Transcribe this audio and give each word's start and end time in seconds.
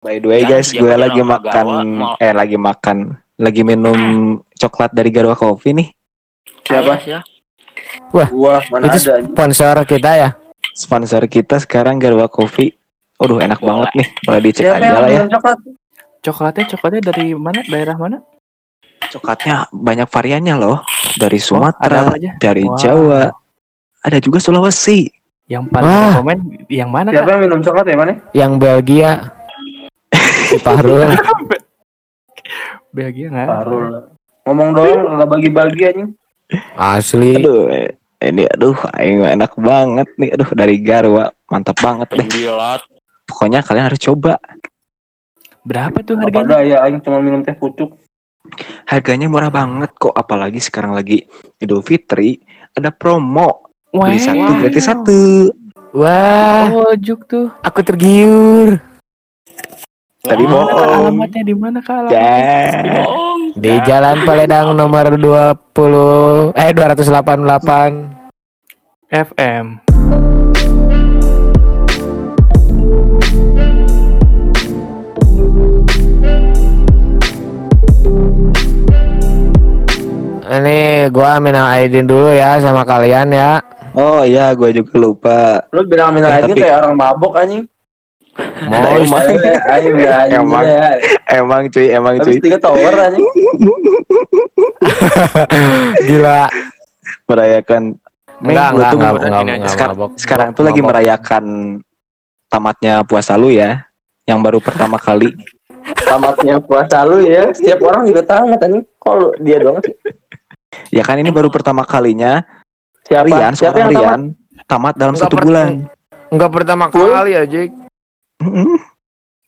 By 0.00 0.16
the 0.16 0.26
way 0.26 0.40
Ya, 0.40 0.56
guys, 0.56 0.72
gue 0.72 0.80
kan 0.80 0.96
lagi 0.98 1.20
makan, 1.20 1.52
Garwa, 1.52 1.80
mau- 1.84 2.16
eh 2.16 2.32
lagi 2.32 2.56
makan, 2.56 2.96
lagi 3.36 3.60
minum 3.60 3.98
coklat 4.56 4.90
dari 4.90 5.12
Garwa 5.12 5.36
Coffee 5.36 5.76
nih. 5.76 5.88
Siapa? 6.64 6.94
Ya, 7.04 7.20
Wah, 8.08 8.64
mana 8.66 8.88
Itu 8.88 8.96
ada 8.98 9.20
sponsor 9.22 9.76
kita 9.84 10.10
ya. 10.16 10.30
Sponsor 10.72 11.28
kita 11.28 11.60
sekarang 11.60 12.00
Garwa 12.00 12.26
Coffee. 12.26 12.72
Waduh 13.20 13.44
enak 13.44 13.60
Boleh. 13.60 13.68
banget 13.84 13.90
nih, 13.92 14.08
boleh 14.24 14.40
dicek 14.40 14.64
Siapa 14.64 14.80
aja 14.80 14.88
lah 14.96 15.08
ya. 15.10 15.22
coklat? 15.28 15.58
Coklatnya 16.20 16.64
coklatnya 16.66 17.00
dari 17.04 17.26
mana? 17.32 17.60
Daerah 17.60 17.96
mana? 17.96 18.16
Coklatnya 19.02 19.54
banyak 19.68 20.08
variannya 20.08 20.54
loh, 20.56 20.80
dari 21.14 21.36
ada 21.36 21.44
Sumatera, 21.44 22.00
aja? 22.16 22.30
dari 22.40 22.64
Wah. 22.64 22.76
Jawa, 22.80 23.22
ada 24.00 24.18
juga 24.18 24.40
Sulawesi. 24.40 25.12
Yang 25.44 25.64
paling 25.68 25.92
Wah. 25.92 26.12
komen 26.16 26.38
yang 26.72 26.88
mana 26.88 27.12
Siapa 27.12 27.20
kak? 27.22 27.32
yang 27.36 27.42
minum 27.42 27.60
coklat 27.60 27.84
ya 27.84 27.96
mana? 27.98 28.12
Yang 28.32 28.52
Belgia. 28.56 29.12
Si 30.50 30.56
Fahrul. 30.58 31.06
Belgia 32.90 33.30
nggak? 33.30 33.46
Parul. 33.46 33.86
Ngomong 34.42 34.70
doang 34.74 35.00
nggak 35.14 35.30
bagi-bagi 35.30 35.82
anjing. 35.86 36.10
Asli. 36.74 37.38
Aduh, 37.38 37.70
eh, 37.70 37.94
ini 38.20 38.42
aduh, 38.44 38.74
aing 38.90 39.22
enak 39.22 39.54
banget 39.54 40.08
nih, 40.18 40.34
aduh 40.34 40.50
dari 40.50 40.76
Garwa, 40.82 41.30
mantap 41.46 41.78
banget 41.78 42.10
deh. 42.10 42.18
penjilat. 42.18 42.82
Pokoknya 43.22 43.62
kalian 43.62 43.86
harus 43.86 44.02
coba. 44.02 44.42
Berapa 45.62 46.02
tuh 46.02 46.18
harganya? 46.18 46.58
ada 46.58 46.66
ya 46.66 46.76
aing 46.82 46.98
cuma 46.98 47.22
minum 47.22 47.46
teh 47.46 47.54
pucuk. 47.54 47.94
Harganya 48.84 49.30
murah 49.30 49.52
banget 49.52 49.94
kok, 49.94 50.10
apalagi 50.10 50.58
sekarang 50.58 50.90
lagi 50.90 51.22
Idul 51.56 51.86
Fitri, 51.86 52.42
ada 52.74 52.90
promo 52.90 53.70
beli 53.92 54.18
Wah, 54.18 54.18
satu 54.18 54.50
gratis 54.58 54.84
satu. 54.84 55.20
Wah, 55.92 56.66
Oh, 56.72 56.94
juk 56.96 57.26
tuh. 57.26 57.54
aku 57.62 57.82
tergiur. 57.82 58.82
Tadi 60.20 60.44
kak 60.44 60.52
bohong. 60.52 61.08
alamatnya 61.08 61.42
di 61.42 61.54
mana 61.56 61.78
kak 61.80 61.96
alamatnya? 61.96 62.20
Ya. 62.20 62.92
bohong. 63.00 63.40
Di 63.56 63.72
Jalan 63.82 64.18
Paledang 64.22 64.76
nomor 64.76 65.16
20 65.16 66.52
eh 66.54 66.70
288. 66.76 68.20
FM. 69.10 69.80
Ini 80.50 80.78
gua 81.14 81.38
minal 81.38 81.70
aidin 81.70 82.04
dulu 82.04 82.34
ya 82.34 82.58
sama 82.58 82.82
kalian 82.82 83.30
ya. 83.30 83.62
Oh 83.90 84.22
iya, 84.22 84.54
gue 84.54 84.70
juga 84.72 84.94
lupa. 84.96 85.40
Lu 85.70 85.82
bilang 85.84 86.14
minum 86.14 86.30
Eh, 86.30 86.38
aja 86.38 86.46
tapi- 86.46 86.62
kayak 86.62 86.76
orang 86.80 86.94
mabok 86.94 87.34
anjing. 87.36 87.66
Mau 88.66 88.82
Emang. 88.96 89.24
Ayo 89.70 89.90
ya. 89.96 90.16
Emang. 90.38 90.64
Emang 91.26 91.62
cuy, 91.68 91.86
emang 91.88 92.14
Habis 92.18 92.36
cuy. 92.36 92.42
tiga 92.42 92.58
tower 92.58 92.94
anjing. 92.96 93.24
gila. 96.06 96.40
Merayakan. 97.26 97.82
Enggak, 98.40 98.68
enggak, 98.72 98.90
tuh 98.90 98.96
enggak, 98.96 99.12
enggak, 99.12 99.20
ini 99.20 99.50
aja. 99.52 99.56
enggak 99.60 99.70
Sekarang, 99.70 99.96
mabok. 99.96 100.10
sekarang 100.16 100.48
tuh 100.56 100.64
lagi 100.64 100.80
merayakan 100.80 101.44
tamatnya 102.48 102.94
puasa 103.04 103.36
lu 103.36 103.52
ya. 103.52 103.84
Yang 104.24 104.38
baru 104.40 104.58
pertama 104.58 104.96
kali. 104.96 105.28
Tamatnya 106.00 106.56
puasa 106.58 107.04
lu 107.04 107.20
ya. 107.20 107.52
Setiap 107.52 107.84
orang 107.84 108.08
juga 108.08 108.22
tamat. 108.24 108.60
Kok 108.96 109.14
lu- 109.14 109.36
dia 109.38 109.60
doang 109.60 109.78
sih? 109.80 109.92
Ya 110.88 111.02
kan 111.02 111.18
ini 111.18 111.28
baru 111.28 111.50
pertama 111.50 111.82
kalinya 111.82 112.46
Siapa? 113.02 113.26
Rian, 113.26 113.52
Siapa 113.52 113.76
yang 113.76 113.90
tamat? 113.90 114.00
Rian 114.06 114.20
tamat 114.64 114.94
dalam 114.94 115.14
Enggak 115.14 115.26
satu 115.26 115.36
per- 115.36 115.44
bulan. 115.44 115.68
Enggak 116.30 116.50
pertama 116.54 116.84
kali 116.86 117.30
ya, 117.34 117.42
Jik. 117.42 117.70
Mm-mm. 118.40 118.80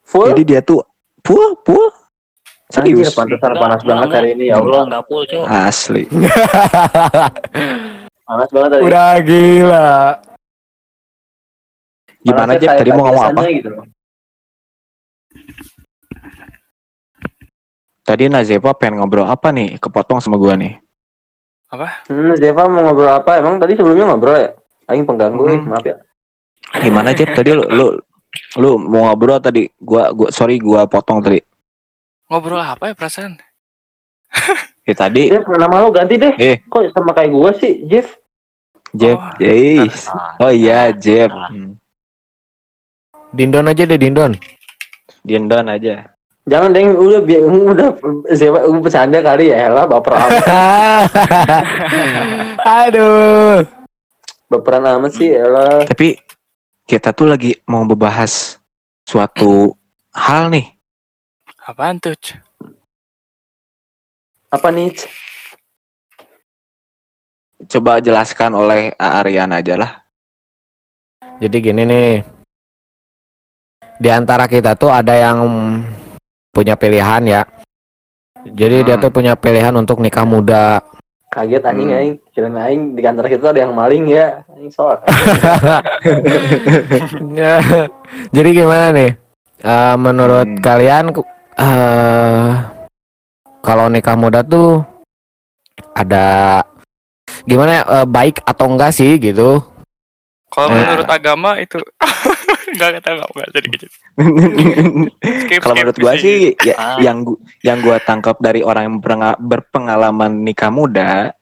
Full? 0.04 0.36
Jadi 0.36 0.42
dia 0.44 0.60
tuh 0.60 0.84
puh 1.24 1.56
Anjir, 2.72 3.04
serius 3.04 3.12
pantesan 3.12 3.52
Enggak, 3.52 3.60
panas 3.60 3.82
banget 3.84 4.06
enggak, 4.08 4.20
hari 4.24 4.30
ini 4.32 4.44
ya 4.48 4.56
Allah. 4.56 4.82
Enggak 4.88 5.04
full, 5.04 5.24
Cok. 5.28 5.44
asli. 5.44 6.02
Panas 8.28 8.48
banget 8.48 8.70
hari 8.72 8.80
ini. 8.80 8.88
Udah 8.88 9.12
gila. 9.20 9.92
Gimana 12.22 12.50
aja 12.56 12.66
tadi 12.80 12.90
mau 12.96 13.04
ngomong 13.04 13.26
apa? 13.28 13.40
Gitu. 13.44 13.70
Tadi 18.02 18.24
Nazepa 18.32 18.72
pengen 18.72 19.04
ngobrol 19.04 19.28
apa 19.28 19.52
nih? 19.52 19.76
Kepotong 19.76 20.24
sama 20.24 20.40
gua 20.40 20.56
nih. 20.56 20.80
Hmm, 21.72 22.36
Zeva 22.36 22.68
mau 22.68 22.84
ngobrol 22.84 23.08
apa? 23.08 23.40
Emang 23.40 23.56
tadi 23.56 23.72
sebelumnya 23.76 24.12
ngobrol 24.12 24.36
ya? 24.36 24.50
Aing 24.92 25.08
pengganggu. 25.08 25.44
Hmm. 25.44 25.72
maaf 25.72 25.84
ya. 25.84 25.96
Gimana 26.80 27.12
aja 27.12 27.24
tadi 27.24 27.52
lu 27.52 27.64
lu 27.68 27.86
lu 28.60 28.80
mau 28.80 29.08
ngobrol 29.10 29.38
tadi? 29.40 29.68
Gua 29.80 30.12
gua 30.12 30.28
sorry 30.32 30.60
gua 30.60 30.84
potong 30.88 31.20
tadi. 31.20 31.40
Ngobrol 32.28 32.60
apa 32.60 32.92
ya 32.92 32.94
perasaan? 32.96 33.38
Ya 34.82 34.98
tadi 34.98 35.30
Jeff, 35.30 35.46
nama 35.46 35.78
lu 35.78 35.94
ganti 35.94 36.18
deh. 36.18 36.34
Eh. 36.42 36.58
Kok 36.66 36.90
sama 36.90 37.14
kayak 37.14 37.30
gua 37.30 37.54
sih, 37.54 37.86
Jeff? 37.86 38.18
Jeff, 38.90 39.14
Oh, 39.14 39.38
Yes. 39.38 40.10
Oh 40.42 40.50
iya 40.50 40.90
Jeff. 40.90 41.30
Ah. 41.30 41.54
Hmm. 41.54 41.78
Dindon 43.30 43.70
aja 43.70 43.86
deh, 43.86 43.94
Dindon. 43.94 44.34
Diendon 45.22 45.70
aja. 45.70 46.12
Jangan 46.42 46.74
deng, 46.74 46.98
udah 46.98 47.22
biar 47.22 47.42
udah 47.46 47.88
udah 48.02 48.82
bercanda 48.82 49.22
kali 49.22 49.54
ya, 49.54 49.70
lah 49.70 49.86
baper 49.86 50.10
amat. 50.18 50.42
Aduh. 52.82 53.62
Baperan 54.50 54.84
amat 54.98 55.14
sih, 55.14 55.30
elah. 55.30 55.86
Tapi 55.86 56.18
kita 56.92 57.16
tuh 57.16 57.32
lagi 57.32 57.56
mau 57.64 57.88
membahas 57.88 58.60
suatu 59.08 59.72
hal 60.12 60.52
nih. 60.52 60.76
Apaan 61.64 61.96
tuh? 61.96 62.12
Apa 64.52 64.68
nih? 64.68 64.92
Coba 67.64 67.96
jelaskan 68.04 68.52
oleh 68.52 68.92
Aryan 69.00 69.56
aja 69.56 69.80
lah. 69.80 69.92
Jadi 71.40 71.56
gini 71.64 71.82
nih. 71.88 72.12
Di 73.96 74.10
antara 74.12 74.44
kita 74.44 74.76
tuh 74.76 74.92
ada 74.92 75.16
yang 75.16 75.40
punya 76.52 76.76
pilihan 76.76 77.24
ya. 77.24 77.42
Jadi 78.44 78.84
dia 78.84 79.00
Hmm. 79.00 79.08
tuh 79.08 79.12
punya 79.14 79.32
pilihan 79.32 79.72
untuk 79.72 80.04
nikah 80.04 80.28
muda. 80.28 80.84
Kaget 81.32 81.64
anjing 81.64 81.88
Hmm. 81.88 81.96
aing. 81.96 82.14
Kirain 82.28 82.56
aing 82.60 82.82
di 82.92 83.00
kantor 83.00 83.24
kita 83.24 83.56
ada 83.56 83.64
yang 83.64 83.72
maling 83.72 84.04
ya. 84.04 84.44
Aing 84.52 84.68
soal. 84.68 85.00
Ya, 87.32 87.56
Jadi 88.28 88.48
gimana 88.52 88.92
nih? 88.92 89.16
Eh, 89.64 89.94
menurut 89.96 90.44
Hmm. 90.44 90.60
kalian 90.60 91.04
eh 91.56 92.48
kalau 93.62 93.88
nikah 93.88 94.18
muda 94.18 94.44
tuh 94.44 94.84
ada 95.94 96.60
gimana 97.46 97.80
ya, 97.80 97.82
eh, 98.02 98.06
baik 98.06 98.44
atau 98.44 98.68
enggak 98.68 98.92
sih 98.92 99.16
gitu? 99.16 99.64
Kalau 100.52 100.68
Nah. 100.68 100.84
menurut 100.84 101.08
agama 101.08 101.56
itu 101.56 101.80
enggak 102.72 102.90
kata 102.96 103.08
enggak 103.12 103.28
enggak 103.30 103.48
jadi 103.50 103.66
gitu. 103.70 103.86
Kalau 105.62 105.74
menurut 105.74 105.96
gua 105.96 106.12
skip. 106.12 106.22
sih 106.22 106.36
ya, 106.58 106.74
Ah. 106.74 106.96
yang 106.98 107.22
gu- 107.22 107.40
yang 107.60 107.78
gua 107.78 107.96
tangkap 107.98 108.36
dari 108.38 108.60
orang 108.60 108.88
yang 108.88 108.96
berpengalaman 109.38 110.40
nikah 110.40 110.68
muda, 110.68 111.32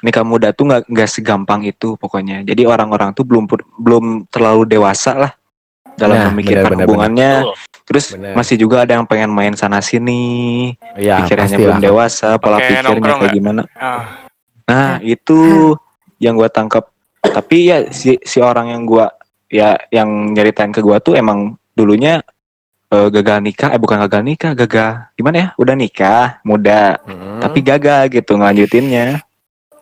nikah 0.00 0.22
muda 0.22 0.50
tuh 0.50 0.66
nggak 0.66 0.82
nggak 0.86 1.08
segampang 1.08 1.62
itu 1.62 1.94
pokoknya. 1.94 2.42
Jadi 2.42 2.64
orang-orang 2.64 3.12
tuh 3.12 3.22
belum 3.22 3.44
belum 3.76 4.04
terlalu 4.28 4.66
dewasa 4.66 5.12
lah 5.14 5.32
dalam 5.94 6.16
Nah, 6.16 6.26
memikirkan 6.30 6.72
benar, 6.72 6.82
hubungannya. 6.82 7.32
Betul. 7.42 7.54
Terus 7.82 8.06
Benar. 8.14 8.32
masih 8.32 8.56
juga 8.56 8.76
ada 8.82 8.94
yang 8.94 9.04
pengen 9.04 9.28
main 9.28 9.52
sana 9.52 9.78
sini, 9.78 10.72
Ya, 10.94 11.20
pikirannya 11.20 11.58
belum 11.58 11.80
dewasa, 11.82 12.38
pola 12.38 12.56
Oke, 12.56 12.70
pikirnya 12.72 13.14
kayak 13.18 13.34
gimana. 13.34 13.62
Ah, 13.74 14.24
Nah, 14.62 14.96
itu 15.02 15.74
yang 16.16 16.32
gua 16.32 16.48
tangkap. 16.48 16.88
Tapi 17.20 17.68
ya 17.68 17.90
si 17.90 18.16
si 18.18 18.38
orang 18.38 18.70
yang 18.70 18.82
gua 18.82 19.10
ya 19.52 19.76
yang 19.92 20.32
nyeritain 20.32 20.72
ke 20.72 20.80
gua 20.80 20.96
tuh 20.98 21.12
emang 21.12 21.54
dulunya 21.72 22.24
eh, 22.88 23.08
gagal 23.08 23.40
nikah, 23.40 23.72
eh 23.72 23.80
bukan 23.80 24.00
gagal 24.02 24.20
nikah, 24.22 24.52
gagal 24.54 25.08
gimana 25.14 25.36
ya? 25.36 25.46
Udah 25.56 25.72
nikah, 25.72 26.40
muda, 26.42 27.00
Mm. 27.04 27.40
tapi 27.40 27.58
gagal 27.60 28.08
gitu 28.10 28.36
ngelanjutinnya. 28.36 29.24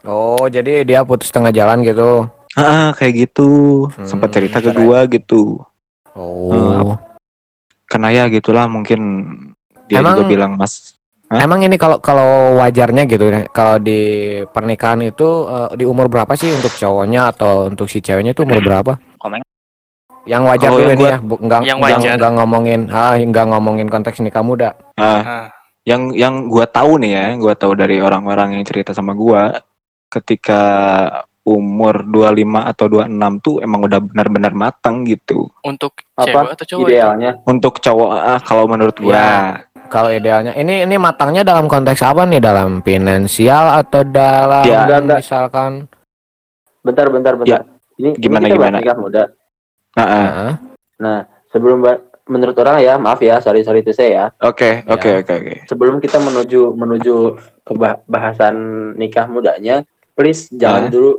Oh, 0.02 0.46
jadi 0.46 0.82
dia 0.82 1.02
putus 1.02 1.28
tengah 1.28 1.50
jalan 1.50 1.82
gitu. 1.82 2.30
Ah, 2.54 2.90
kayak 2.92 3.28
gitu. 3.28 3.50
Hmm, 3.90 4.06
Sempat 4.06 4.30
cerita 4.30 4.58
ke 4.58 4.70
keren. 4.70 4.78
gua 4.80 4.98
gitu. 5.06 5.58
Oh. 6.14 6.94
Karena 7.84 8.08
ya 8.12 8.24
gitulah 8.26 8.66
mungkin 8.66 9.00
dia 9.86 9.98
Emang- 9.98 10.14
juga 10.14 10.26
bilang, 10.26 10.52
"Mas, 10.54 10.94
Hah? 11.26 11.46
Emang 11.46 11.62
ini 11.62 11.78
kalau 11.78 12.02
kalau 12.02 12.58
wajarnya 12.58 13.06
gitu 13.06 13.22
ya, 13.24 13.46
kalau 13.48 13.78
di 13.78 13.98
pernikahan 14.46 14.98
itu 15.00 15.46
eh, 15.46 15.78
di 15.78 15.86
umur 15.86 16.10
berapa 16.10 16.34
sih 16.34 16.50
untuk 16.50 16.74
cowoknya 16.74 17.30
atau 17.30 17.66
untuk 17.66 17.86
si 17.86 17.98
ceweknya 17.98 18.34
itu 18.34 18.42
umur 18.42 18.58
berapa? 18.66 18.98
Yang 20.24 20.42
wajar 20.46 20.68
dulu 20.70 20.80
yang 20.82 20.92
ini 20.92 21.04
ya, 21.06 21.18
bu, 21.18 21.34
enggak, 21.38 21.60
Yang 21.62 21.78
enggak, 21.78 21.96
wajar. 21.96 22.12
enggak 22.14 22.32
ngomongin 22.36 22.80
ah 22.88 23.14
enggak 23.14 23.46
ngomongin 23.48 23.86
konteks 23.88 24.18
nikah 24.20 24.44
muda. 24.44 24.70
ah, 24.94 25.20
ah. 25.20 25.44
yang 25.82 26.12
yang 26.12 26.46
gua 26.46 26.68
tahu 26.68 27.00
nih 27.00 27.12
ya, 27.12 27.26
gua 27.36 27.54
tahu 27.54 27.72
dari 27.72 27.98
orang-orang 27.98 28.60
yang 28.60 28.64
cerita 28.64 28.92
sama 28.92 29.12
gua 29.12 29.64
ketika 30.08 30.62
umur 31.40 32.04
25 32.04 32.36
atau 32.68 32.84
26 32.86 33.08
tuh 33.40 33.54
emang 33.58 33.80
udah 33.80 33.98
benar-benar 33.98 34.52
matang 34.52 35.02
gitu. 35.02 35.48
Untuk 35.62 35.96
cewek 36.12 36.36
Apa 36.36 36.52
atau 36.52 36.64
cowok? 36.68 36.84
itu? 36.84 36.90
idealnya? 36.92 37.30
Untuk 37.42 37.74
cowok 37.80 38.10
ah, 38.12 38.40
kalau 38.40 38.64
menurut 38.66 38.96
gua 38.96 39.14
Ya. 39.14 39.30
Kalau 39.88 40.06
idealnya 40.06 40.54
ini 40.54 40.84
ini 40.84 40.94
matangnya 40.94 41.42
dalam 41.42 41.66
konteks 41.66 41.98
apa 42.00 42.22
nih? 42.22 42.38
Dalam 42.38 42.78
finansial 42.80 43.74
atau 43.74 44.04
dalam 44.04 44.62
Ya. 44.62 44.86
Misalkan 45.00 45.90
Bentar, 46.80 47.08
bentar, 47.08 47.34
bentar. 47.34 47.64
Ini 47.98 48.08
Ya, 48.08 48.16
Gimana, 48.16 48.46
ini 48.46 48.48
kita 48.48 48.56
bahas 48.56 48.70
gimana? 48.70 48.78
nikah 48.80 48.96
muda. 48.96 49.22
Ah, 49.94 50.02
ah. 50.02 50.10
Heeh. 50.12 50.52
Nah, 50.98 51.18
sebelum 51.50 51.82
menurut 52.26 52.54
orang 52.56 52.78
ya, 52.78 52.94
maaf 52.94 53.18
ya, 53.18 53.42
sorry 53.42 53.62
sorry 53.62 53.80
itu 53.80 53.90
saya 53.90 54.10
ya. 54.10 54.24
Oke, 54.40 54.80
Ya. 54.80 54.86
oke, 54.86 55.10
oke, 55.20 55.32
oke. 55.34 55.54
Sebelum 55.66 55.98
kita 55.98 56.18
menuju 56.18 56.72
menuju 56.72 57.14
ke 57.66 57.72
bah- 57.74 58.02
bahasan 58.06 58.54
nikah 58.94 59.26
mudanya, 59.26 59.82
please 60.14 60.46
jangan 60.52 60.86
Ah. 60.86 60.90
dulu 60.90 61.10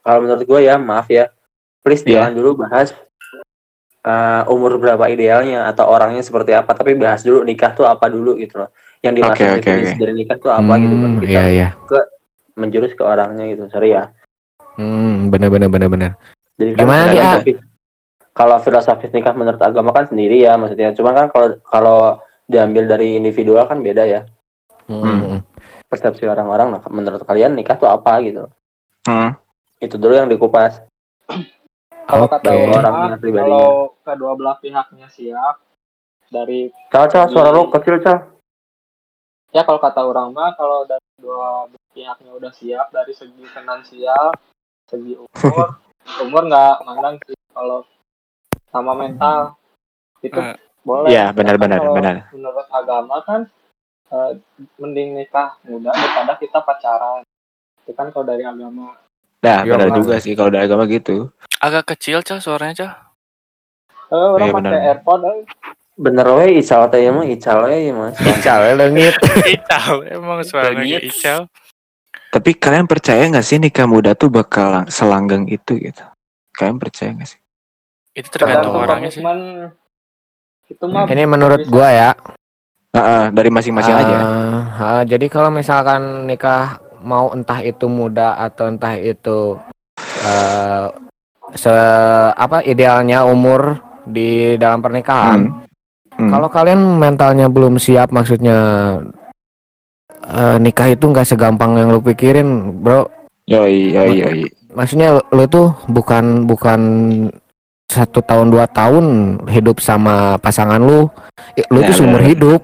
kalau 0.00 0.18
menurut 0.22 0.44
gue 0.44 0.60
ya, 0.62 0.76
maaf 0.76 1.08
ya. 1.08 1.32
Please 1.80 2.04
Ya. 2.04 2.20
jangan 2.20 2.32
dulu 2.36 2.50
bahas 2.58 2.92
uh, 4.04 4.42
umur 4.48 4.76
berapa 4.76 5.04
idealnya 5.06 5.64
atau 5.64 5.88
orangnya 5.88 6.20
seperti 6.20 6.52
apa, 6.52 6.72
tapi 6.72 6.92
bahas 6.94 7.22
dulu 7.22 7.40
nikah 7.42 7.72
tuh 7.72 7.84
apa 7.84 8.08
dulu 8.08 8.36
gitu 8.36 8.60
loh. 8.60 8.70
Yang 8.98 9.14
dimaksud 9.22 9.44
oke, 9.46 9.56
definisi 9.62 9.94
oke. 9.94 10.00
dari 10.00 10.14
nikah 10.16 10.36
tuh 10.36 10.50
apa 10.50 10.72
gitu 10.76 10.94
kan 10.94 11.08
Hmm, 11.08 11.20
kita 11.22 11.30
Iya 11.30 11.42
iya. 11.48 11.68
menjurus 12.58 12.92
ke 12.92 13.02
orangnya 13.06 13.44
gitu. 13.46 13.70
Sorry 13.70 13.94
ya. 13.94 14.10
Hmm, 14.74 15.30
bener 15.30 15.48
bener 15.48 15.70
bener 15.70 15.88
bener. 15.88 16.10
Jadi 16.58 16.74
Gimana 16.74 17.14
nih, 17.14 17.54
kalau 18.38 18.62
filosofis 18.62 19.10
nikah 19.10 19.34
menurut 19.34 19.58
agama 19.58 19.90
kan 19.90 20.06
sendiri 20.06 20.46
ya 20.46 20.54
maksudnya. 20.54 20.94
Cuma 20.94 21.10
kan 21.10 21.26
kalau 21.34 21.58
kalau 21.66 21.98
diambil 22.46 22.86
dari 22.86 23.18
individual 23.18 23.66
kan 23.66 23.82
beda 23.82 24.06
ya. 24.06 24.22
Hmm. 24.86 25.42
Persepsi 25.90 26.22
orang-orang 26.30 26.78
nah, 26.78 26.82
menurut 26.86 27.26
kalian 27.26 27.58
nikah 27.58 27.74
tuh 27.74 27.90
apa 27.90 28.22
gitu. 28.22 28.46
Hmm. 29.10 29.34
Itu 29.82 29.98
dulu 29.98 30.14
yang 30.14 30.30
dikupas. 30.30 30.86
Kalau 32.08 32.24
Oke. 32.24 32.40
kata 32.40 32.50
ulama, 32.56 32.78
Orangnya 32.78 33.16
pribadinya. 33.20 33.44
kalau 33.44 33.68
kedua 34.00 34.32
belah 34.38 34.56
pihaknya 34.62 35.08
siap 35.12 35.60
dari 36.32 36.72
cal, 36.88 37.04
suara 37.10 37.52
lo 37.52 37.68
kecil, 37.68 38.00
cal. 38.00 38.32
ya 39.52 39.60
kalau 39.64 39.76
kata 39.76 40.08
orang 40.08 40.32
mah 40.32 40.56
kalau 40.56 40.88
dari 40.88 41.04
dua 41.20 41.68
belah 41.68 41.88
pihaknya 41.92 42.32
udah 42.32 42.52
siap 42.56 42.88
dari 42.96 43.12
segi 43.12 43.44
finansial, 43.52 44.32
segi 44.88 45.20
umur, 45.20 45.68
umur 46.24 46.42
nggak 46.48 46.76
mandang 46.88 47.20
sih 47.28 47.36
kalau 47.52 47.84
sama 48.68 48.92
mental 48.92 49.56
itu 50.20 50.34
Eh, 50.34 50.56
boleh. 50.82 51.08
Iya, 51.10 51.30
benar-benar, 51.30 51.78
Kalau 51.80 51.94
benar. 51.94 52.14
Menurut 52.32 52.66
agama 52.68 53.16
kan 53.22 53.40
eh, 54.08 54.30
mending 54.76 55.16
nikah 55.16 55.56
muda 55.64 55.92
daripada 55.92 56.34
kita 56.36 56.58
pacaran. 56.64 57.20
Itu 57.84 57.92
kan 57.92 58.08
kalau 58.12 58.24
dari 58.24 58.42
agama. 58.42 58.96
Nah, 59.38 59.58
Iya, 59.62 59.70
benar 59.70 59.88
juga 59.94 60.18
sih 60.18 60.34
kalau 60.34 60.50
dari 60.50 60.66
agama 60.66 60.84
gitu. 60.90 61.30
Agak 61.58 61.94
kecil 61.94 62.20
cah 62.22 62.38
suaranya 62.38 62.74
cah. 62.74 62.92
Eh, 64.08 64.16
orang 64.16 64.48
pakai 64.50 64.72
benar. 64.72 64.82
AirPod 64.96 65.20
eh. 65.24 65.38
Bener 65.98 66.30
we 66.30 66.62
ical 66.62 66.86
teh 66.88 67.02
mah 67.10 67.26
ical 67.26 67.66
we 67.66 67.90
mas. 67.90 68.14
Ical 68.16 68.60
ya 68.64 68.72
lengit. 68.78 69.14
Icau, 69.58 70.06
emang 70.06 70.40
suaranya 70.46 70.78
kayak 70.78 71.02
icau. 71.04 71.40
Tapi 72.28 72.50
kalian 72.54 72.86
percaya 72.86 73.24
nggak 73.26 73.42
sih 73.42 73.58
nikah 73.58 73.88
muda 73.88 74.12
tuh 74.14 74.28
bakal 74.28 74.68
lang- 74.70 74.88
selanggeng 74.88 75.48
itu 75.48 75.76
gitu? 75.80 76.04
Kalian 76.54 76.78
percaya 76.78 77.12
nggak 77.12 77.28
sih? 77.28 77.40
Itu 78.18 78.28
tergantung 78.34 78.74
Tergantung 78.74 78.82
orangnya 78.82 79.10
sih. 79.14 79.22
Itu 80.66 80.84
mah 80.90 81.06
Ini 81.06 81.22
menurut 81.30 81.62
gua 81.70 81.88
ya. 81.94 82.10
Ah, 82.90 82.98
ah, 82.98 83.24
dari 83.30 83.46
masing-masing 83.46 83.94
aja. 83.94 84.16
Ah, 84.18 84.64
ah, 84.80 85.02
jadi 85.06 85.30
kalau 85.30 85.54
misalkan 85.54 86.26
nikah 86.26 86.82
mau 86.98 87.30
entah 87.30 87.62
itu 87.62 87.86
muda 87.86 88.34
atau 88.34 88.66
entah 88.66 88.98
itu 88.98 89.54
eh 90.26 90.86
se 91.54 91.72
apa 92.34 92.60
idealnya 92.66 93.22
umur 93.22 93.78
di 94.02 94.58
dalam 94.58 94.82
pernikahan. 94.82 95.46
Hmm. 96.18 96.30
Kalau 96.34 96.48
kalian 96.50 96.98
mentalnya 96.98 97.46
belum 97.46 97.78
siap 97.78 98.10
maksudnya 98.10 98.58
eh, 100.26 100.56
nikah 100.58 100.90
itu 100.90 101.06
nggak 101.06 101.28
segampang 101.28 101.78
yang 101.78 101.94
lu 101.94 102.02
pikirin, 102.02 102.82
Bro. 102.82 103.06
Yoi, 103.46 103.94
yoi, 103.94 104.12
yoi. 104.20 104.40
Maksudnya 104.74 105.16
lu, 105.16 105.22
lu 105.32 105.44
tuh 105.48 105.72
bukan 105.88 106.44
bukan 106.44 106.80
satu 107.88 108.20
tahun 108.20 108.52
dua 108.52 108.68
tahun 108.68 109.04
hidup 109.48 109.80
sama 109.80 110.36
pasangan 110.38 110.76
lu, 110.76 111.08
lu 111.68 111.78
Nah, 111.80 111.86
tuh 111.88 111.94
seumur 111.96 112.20
hidup. 112.20 112.60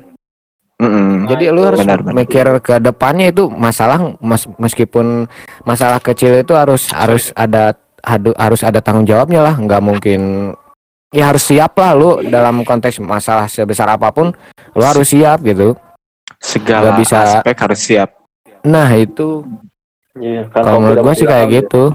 Mm-mm. 0.76 1.24
Jadi 1.26 1.48
Nah, 1.48 1.52
lu 1.54 1.60
harus 1.64 1.80
benar, 1.80 1.98
benar. 2.02 2.14
mikir 2.14 2.46
ke 2.60 2.74
depannya 2.78 3.32
itu 3.32 3.48
masalah 3.48 4.18
mas, 4.20 4.44
meskipun 4.58 5.24
masalah 5.62 5.96
kecil 5.98 6.36
itu 6.36 6.52
harus 6.52 6.90
harus 6.90 7.32
ada 7.32 7.72
hadu- 8.04 8.36
harus 8.36 8.60
ada 8.60 8.84
tanggung 8.84 9.08
jawabnya 9.08 9.40
lah, 9.40 9.54
nggak 9.56 9.80
mungkin 9.80 10.52
ya 11.08 11.30
harus 11.30 11.46
siap 11.46 11.78
lah 11.78 11.94
lu 11.94 12.20
dalam 12.26 12.60
konteks 12.60 12.98
masalah 12.98 13.46
sebesar 13.46 13.86
apa 13.88 14.10
pun 14.10 14.34
lu 14.74 14.82
harus 14.82 15.08
siap 15.08 15.40
gitu. 15.40 15.72
Segala 16.36 16.92
Nggak 16.92 16.98
bisa- 17.00 17.24
aspek 17.40 17.56
harus 17.56 17.80
siap. 17.80 18.10
Nah 18.66 18.92
itu 18.92 19.40
Iya, 20.14 20.46
kan 20.52 20.62
kalau 20.62 20.78
menurut 20.84 21.00
gua 21.00 21.14
sih 21.16 21.24
kayak 21.24 21.48
gitu. 21.54 21.94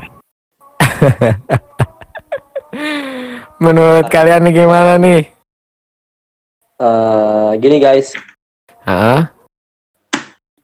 menurut 3.57 4.05
kalian 4.07 4.45
nih 4.45 4.53
gimana 4.55 4.93
nih? 4.95 5.21
Eh, 6.79 7.49
gini 7.59 7.77
guys, 7.77 8.15
Hah? 8.87 9.35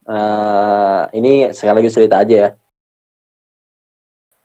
eh 0.06 1.02
ini 1.18 1.50
sekali 1.52 1.82
lagi 1.82 1.92
cerita 1.92 2.22
aja 2.22 2.36
ya. 2.36 2.50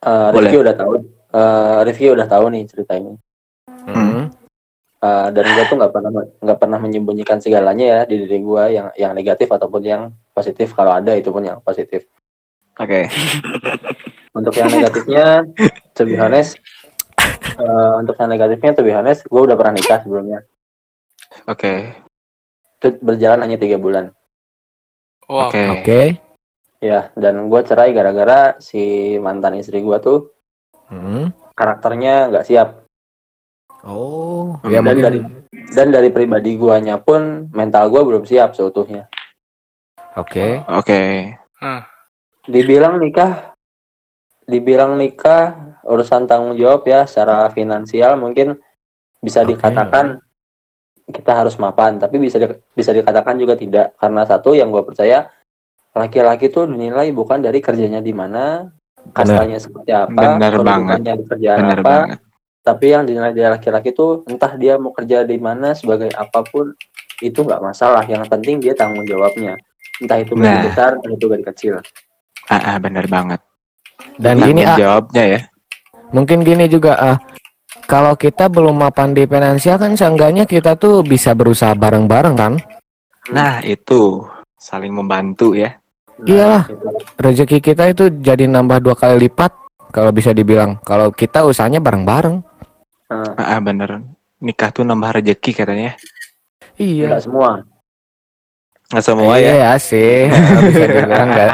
Eh 0.00 0.28
Boleh. 0.32 0.48
Rifki 0.50 0.58
udah 0.64 0.74
tahu. 0.74 0.92
eh 1.30 1.78
Rifki 1.86 2.06
udah 2.10 2.26
tahu 2.26 2.44
nih 2.50 2.62
cerita 2.66 2.96
ini. 2.96 3.14
Hmm. 3.86 4.32
Eh, 5.00 5.26
dan 5.32 5.44
gue 5.46 5.64
tuh 5.64 5.76
nggak 5.80 5.92
pernah 5.94 6.10
nggak 6.42 6.58
pernah 6.58 6.78
menyembunyikan 6.80 7.38
segalanya 7.40 7.86
ya 7.86 8.00
di 8.04 8.24
diri 8.24 8.40
gue 8.42 8.64
yang 8.74 8.88
yang 8.98 9.12
negatif 9.14 9.48
ataupun 9.48 9.80
yang 9.80 10.02
positif 10.34 10.72
kalau 10.74 10.92
ada 10.96 11.14
itu 11.14 11.30
pun 11.30 11.44
yang 11.44 11.60
positif. 11.62 12.08
Oke. 12.80 13.06
Untuk 14.30 14.54
yang 14.54 14.70
negatifnya, 14.70 15.42
to 15.92 16.06
be 16.06 16.14
honest, 16.14 16.56
eh, 17.58 17.92
untuk 17.98 18.14
yang 18.18 18.30
negatifnya 18.30 18.76
to 18.76 18.82
be 18.84 18.92
honest, 18.94 19.26
gue 19.26 19.40
udah 19.40 19.56
pernah 19.58 19.74
nikah 19.74 19.98
sebelumnya. 20.04 20.44
Oke. 21.46 21.94
Itu 22.78 22.96
berjalan 23.02 23.44
hanya 23.46 23.58
tiga 23.58 23.76
bulan. 23.76 24.10
Oke. 25.26 25.62
Oke. 25.78 26.00
Ya, 26.80 27.12
dan 27.14 27.46
gue 27.52 27.60
cerai 27.62 27.92
gara-gara 27.92 28.56
si 28.58 29.14
mantan 29.20 29.58
istri 29.60 29.84
gue 29.84 29.98
tuh 30.00 30.32
Hmm. 30.90 31.30
karakternya 31.54 32.34
nggak 32.34 32.46
siap. 32.50 32.68
Oh, 33.86 34.58
Hmm. 34.60 34.74
ya 34.74 34.82
dan 34.82 34.84
mungkin. 34.90 35.04
dari 35.06 35.18
dan 35.70 35.88
dari 35.94 36.10
pribadi 36.10 36.58
guanya 36.58 36.98
pun 36.98 37.46
mental 37.54 37.86
gua 37.94 38.02
belum 38.02 38.26
siap 38.26 38.58
seutuhnya. 38.58 39.06
Oke. 40.18 40.66
Oke. 40.66 41.30
Dibilang 42.50 42.98
nikah, 42.98 43.54
dibilang 44.50 44.98
nikah 44.98 45.69
urusan 45.84 46.28
tanggung 46.28 46.56
jawab 46.56 46.84
ya 46.84 47.04
secara 47.04 47.48
finansial 47.50 48.16
mungkin 48.16 48.56
bisa 49.20 49.44
Oke. 49.44 49.56
dikatakan 49.56 50.20
kita 51.10 51.32
harus 51.34 51.58
mapan, 51.58 51.98
tapi 51.98 52.22
bisa 52.22 52.38
di- 52.38 52.60
bisa 52.70 52.94
dikatakan 52.94 53.34
juga 53.34 53.58
tidak 53.58 53.98
karena 53.98 54.22
satu 54.22 54.54
yang 54.54 54.70
gua 54.70 54.86
percaya 54.86 55.26
laki-laki 55.90 56.46
tuh 56.48 56.70
dinilai 56.70 57.10
bukan 57.10 57.42
dari 57.42 57.58
kerjanya 57.58 57.98
di 57.98 58.14
mana, 58.14 58.70
kastanya 59.10 59.58
seperti 59.58 59.90
apa, 59.90 60.38
Benar 60.38 60.54
kerjaan 61.26 61.58
Benar 61.58 61.78
apa, 61.82 61.82
banget. 61.82 62.18
tapi 62.62 62.86
yang 62.94 63.02
dinilai 63.02 63.34
dari 63.34 63.50
laki-laki 63.50 63.90
tuh 63.90 64.22
entah 64.30 64.54
dia 64.54 64.78
mau 64.78 64.94
kerja 64.94 65.26
di 65.26 65.34
mana 65.40 65.74
sebagai 65.74 66.14
apa 66.14 66.46
pun 66.46 66.70
itu 67.18 67.42
nggak 67.42 67.58
masalah 67.58 68.06
yang 68.06 68.22
penting 68.30 68.62
dia 68.62 68.72
tanggung 68.78 69.02
jawabnya 69.02 69.58
entah 69.98 70.16
itu 70.22 70.32
gaji 70.38 70.46
Nah. 70.46 70.62
besar 70.70 70.90
entah 70.96 71.10
itu 71.10 71.26
gaji 71.26 71.44
kecil 71.44 71.74
Ah, 72.50 72.74
ah, 72.74 72.76
benar 72.82 73.06
banget. 73.06 73.38
Dan 74.18 74.42
Tanggung 74.42 74.66
ah, 74.66 74.74
jawabnya 74.74 75.22
ya. 75.22 75.40
Mungkin 76.10 76.40
gini 76.40 76.66
juga 76.66 76.94
ah 76.96 77.16
kalau 77.84 78.14
kita 78.14 78.46
belum 78.46 78.78
mapan 78.78 79.10
di 79.10 79.24
finansial 79.24 79.76
kan 79.76 79.94
seenggaknya 79.94 80.44
kita 80.44 80.74
tuh 80.74 81.02
bisa 81.02 81.32
berusaha 81.32 81.72
bareng-bareng 81.72 82.36
kan 82.36 82.54
Nah, 83.28 83.60
itu 83.60 84.26
saling 84.56 84.90
membantu 84.90 85.52
ya. 85.54 85.70
Iyalah. 86.20 86.66
rezeki 87.16 87.62
kita 87.62 87.88
itu 87.88 88.10
jadi 88.18 88.44
nambah 88.44 88.80
dua 88.80 88.92
kali 88.92 89.16
lipat 89.22 89.52
kalau 89.88 90.10
bisa 90.10 90.30
dibilang 90.30 90.76
kalau 90.80 91.08
kita 91.08 91.42
usahanya 91.42 91.78
bareng-bareng 91.78 92.42
Nah, 93.06 93.34
Ah, 93.36 93.58
bener. 93.58 94.02
Nikah 94.38 94.70
tuh 94.70 94.82
nambah 94.82 95.16
rezeki 95.16 95.52
katanya. 95.54 95.92
iya 96.76 97.18
semua 97.18 97.60
Nggak 98.88 99.04
semua 99.04 99.32
ya. 99.36 99.50
iya 99.54 99.70
sih 99.76 100.26
bisa 100.66 100.84
dibilang 100.86 101.28
nggak 101.28 101.50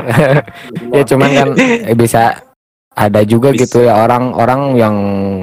ya 0.96 1.02
cuman 1.04 1.28
kan 1.30 1.48
eh, 1.58 1.94
bisa 1.94 2.22
ada 2.96 3.20
juga 3.22 3.52
Bisa. 3.52 3.68
gitu 3.68 3.78
ya 3.84 4.00
orang-orang 4.00 4.74
yang 4.74 4.96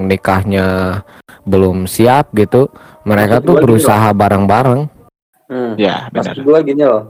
nikahnya 0.03 1.00
belum 1.45 1.86
siap 1.86 2.33
gitu 2.33 2.74
mereka 3.03 3.38
Maksud 3.38 3.45
tuh 3.45 3.53
gini 3.53 3.63
berusaha 3.63 4.07
bareng-bareng. 4.12 4.81
Hmm, 5.48 5.72
Ya, 5.77 6.10
maksud 6.10 6.39
benar. 6.39 6.45
gue 6.50 6.60
gini 6.65 6.83
loh. 6.83 7.03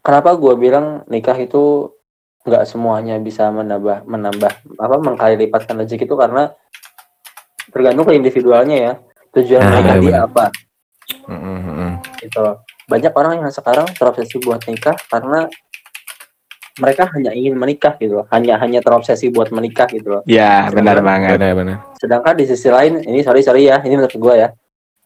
Kenapa 0.00 0.32
gue 0.34 0.54
bilang 0.56 1.04
nikah 1.06 1.36
itu 1.36 1.92
nggak 2.40 2.64
semuanya 2.64 3.16
bisa 3.16 3.48
menambah 3.48 4.04
menambah 4.04 4.52
apa 4.76 4.96
mengkali 4.96 5.36
lipatkan 5.38 5.76
rezeki 5.78 6.04
itu 6.04 6.16
karena 6.16 6.52
tergantung 7.68 8.04
ke 8.04 8.12
individualnya 8.12 8.76
ya. 8.76 8.92
Tujuan 9.30 9.60
Nah, 9.62 9.70
mereka 9.70 9.92
dia 10.00 10.18
apa. 10.26 10.44
Gitu 12.18 12.38
loh. 12.38 12.60
banyak 12.84 13.14
orang 13.14 13.38
yang 13.38 13.52
sekarang 13.54 13.86
terobsesi 13.94 14.42
buat 14.42 14.58
nikah 14.66 14.98
karena 15.06 15.46
mereka 16.78 17.10
hanya 17.16 17.34
ingin 17.34 17.58
menikah 17.58 17.98
gitu 17.98 18.22
loh. 18.22 18.26
Hanya 18.30 18.60
hanya 18.62 18.78
terobsesi 18.84 19.32
buat 19.34 19.50
menikah 19.50 19.90
gitu 19.90 20.20
loh. 20.20 20.22
Ya, 20.28 20.70
benar 20.70 21.02
banget. 21.02 21.40
benar-benar 21.40 21.90
sedangkan 22.00 22.32
di 22.32 22.44
sisi 22.48 22.72
lain 22.72 23.04
ini 23.04 23.20
sorry 23.20 23.44
sorry 23.44 23.68
ya 23.68 23.84
ini 23.84 24.00
menurut 24.00 24.16
gue 24.16 24.36
ya. 24.40 24.50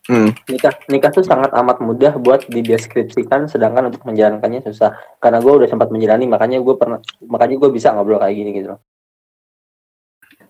Hmm. 0.04 0.36
nikah 0.52 0.76
nikah 0.92 1.08
tuh 1.08 1.24
sangat 1.24 1.48
amat 1.56 1.80
mudah 1.80 2.20
buat 2.20 2.44
dideskripsikan 2.44 3.48
sedangkan 3.48 3.88
untuk 3.88 4.04
menjalankannya 4.04 4.60
susah. 4.68 4.94
Karena 5.16 5.40
gue 5.40 5.52
udah 5.64 5.68
sempat 5.68 5.88
menjalani 5.88 6.28
makanya 6.28 6.60
gue 6.60 6.74
pernah 6.76 7.00
makanya 7.24 7.56
gue 7.56 7.70
bisa 7.72 7.88
ngobrol 7.96 8.20
kayak 8.20 8.36
gini 8.36 8.50
gitu 8.52 8.76
loh. 8.76 8.80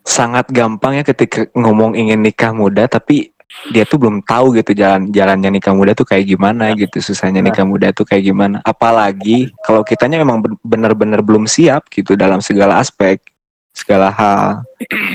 Sangat 0.03 0.51
gampang 0.51 0.99
ya 1.01 1.05
ketika 1.07 1.47
ngomong 1.55 1.95
ingin 1.95 2.21
nikah 2.21 2.51
muda 2.51 2.91
tapi 2.91 3.31
dia 3.67 3.83
tuh 3.83 3.97
belum 3.97 4.21
tahu 4.21 4.55
gitu 4.55 4.73
jalan 4.73 5.09
jalannya 5.09 5.49
nikah 5.53 5.73
muda 5.73 5.93
tuh 5.93 6.05
kayak 6.05 6.27
gimana 6.27 6.75
gitu 6.75 7.01
susahnya 7.01 7.39
Nah. 7.39 7.49
nikah 7.49 7.65
muda 7.65 7.91
tuh 7.91 8.05
kayak 8.05 8.25
gimana 8.25 8.61
apalagi 8.61 9.49
kalau 9.61 9.81
kitanya 9.81 10.19
memang 10.19 10.39
ben- 10.39 10.61
benar-benar 10.61 11.21
belum 11.21 11.45
siap 11.45 11.89
gitu 11.89 12.13
dalam 12.15 12.39
segala 12.39 12.77
aspek 12.77 13.23
segala 13.71 14.11
hal 14.11 14.63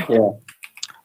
Ya. 0.06 0.26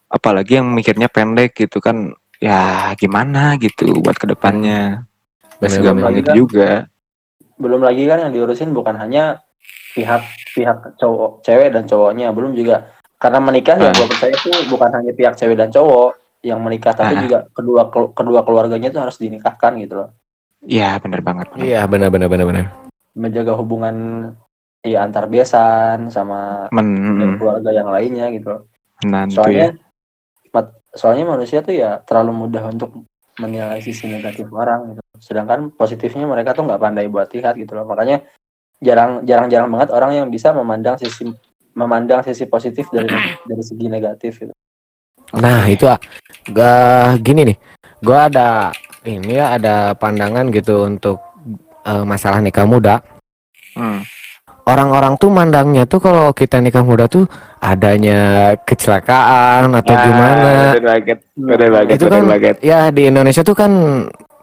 apalagi 0.08 0.56
yang 0.56 0.68
mikirnya 0.68 1.06
pendek 1.06 1.54
gitu 1.54 1.78
kan 1.78 2.10
ya 2.38 2.92
gimana 2.94 3.54
gitu 3.56 3.98
buat 3.98 4.14
ke 4.14 4.26
depannya 4.26 5.04
Gak 5.54 5.58
Benar-benar. 5.60 5.70
segampang 5.70 6.14
itu 6.16 6.30
juga 6.34 6.70
belum 7.54 7.80
lagi 7.80 8.02
kan 8.04 8.18
yang 8.20 8.32
diurusin 8.32 8.70
bukan 8.70 8.96
hanya 8.96 9.38
pihak 9.92 10.22
pihak 10.50 10.96
cowok 10.96 11.40
cewek 11.40 11.70
dan 11.70 11.84
cowoknya 11.84 12.30
belum 12.30 12.52
juga 12.52 12.90
karena 13.16 13.38
menikah 13.38 13.76
yang 13.76 13.90
Ah. 13.90 13.96
gue 13.96 14.08
percaya 14.08 14.34
tuh 14.34 14.50
bukan 14.66 14.90
hanya 14.92 15.12
pihak 15.12 15.34
cewek 15.34 15.54
dan 15.54 15.70
cowok 15.70 16.18
yang 16.44 16.60
menikah 16.60 16.92
tapi 16.92 17.16
Ah. 17.16 17.22
juga 17.24 17.38
kedua 17.50 17.82
kedua 18.12 18.40
keluarganya 18.44 18.92
tuh 18.92 19.00
harus 19.08 19.16
dinikahkan 19.16 19.80
gitu 19.80 20.04
loh. 20.04 20.08
Ya 20.60 21.00
bener 21.00 21.24
banget. 21.24 21.48
Iya 21.56 21.88
benar-benar 21.88 22.28
benar-benar 22.28 22.66
menjaga 23.14 23.54
hubungan 23.56 23.96
ya 24.84 25.06
antar 25.06 25.30
besan 25.30 26.12
sama 26.12 26.68
men 26.68 27.40
keluarga 27.40 27.70
yang 27.72 27.88
lainnya 27.88 28.28
gitu 28.36 28.46
loh. 28.52 28.62
Nanti 29.08 29.38
soalnya 29.40 29.72
mat- 30.52 30.76
soalnya 30.92 31.24
manusia 31.24 31.64
tuh 31.64 31.72
ya 31.72 32.04
terlalu 32.04 32.46
mudah 32.46 32.68
untuk 32.68 33.06
menilai 33.40 33.80
sisi 33.80 34.06
negatif 34.06 34.46
orang 34.52 34.94
gitu. 34.94 35.02
Sedangkan 35.18 35.72
positifnya 35.72 36.28
mereka 36.28 36.52
tuh 36.52 36.68
nggak 36.68 36.78
pandai 36.78 37.08
buat 37.08 37.32
lihat 37.32 37.56
gitu 37.56 37.74
loh. 37.74 37.88
Makanya 37.88 38.22
jarang 38.84 39.24
jarang 39.24 39.48
jarang 39.48 39.70
banget 39.72 39.90
orang 39.90 40.12
yang 40.12 40.26
bisa 40.28 40.52
memandang 40.52 41.00
sisi 41.00 41.32
memandang 41.74 42.20
sisi 42.22 42.44
positif 42.46 42.86
dari 42.92 43.08
dari 43.46 43.62
segi 43.64 43.86
negatif 43.88 44.32
gitu 44.38 44.54
Nah 45.38 45.66
itu 45.66 45.84
ah, 45.90 45.98
gak 46.50 47.20
gini 47.24 47.54
nih, 47.54 47.56
gua 48.04 48.30
ada 48.30 48.70
ini 49.04 49.36
ya 49.36 49.58
ada 49.58 49.92
pandangan 49.98 50.48
gitu 50.54 50.88
untuk 50.88 51.18
eh, 51.84 52.04
masalah 52.04 52.40
nikah 52.40 52.64
muda. 52.64 53.00
Hmm. 53.74 54.06
Orang-orang 54.64 55.20
tuh 55.20 55.28
mandangnya 55.28 55.84
tuh 55.84 56.00
kalau 56.00 56.32
kita 56.32 56.56
nikah 56.56 56.80
muda 56.80 57.04
tuh 57.04 57.28
adanya 57.60 58.52
kecelakaan 58.64 59.76
atau 59.76 59.92
gimana. 59.92 60.48
Ah, 60.48 60.72
bener 60.72 60.80
banget 60.80 61.18
bener 61.36 61.68
banget 61.68 61.94
Itu 62.00 62.06
kan 62.08 62.22
banget 62.24 62.56
ya 62.64 62.88
di 62.88 63.02
Indonesia 63.12 63.44
tuh 63.44 63.52
kan 63.52 63.72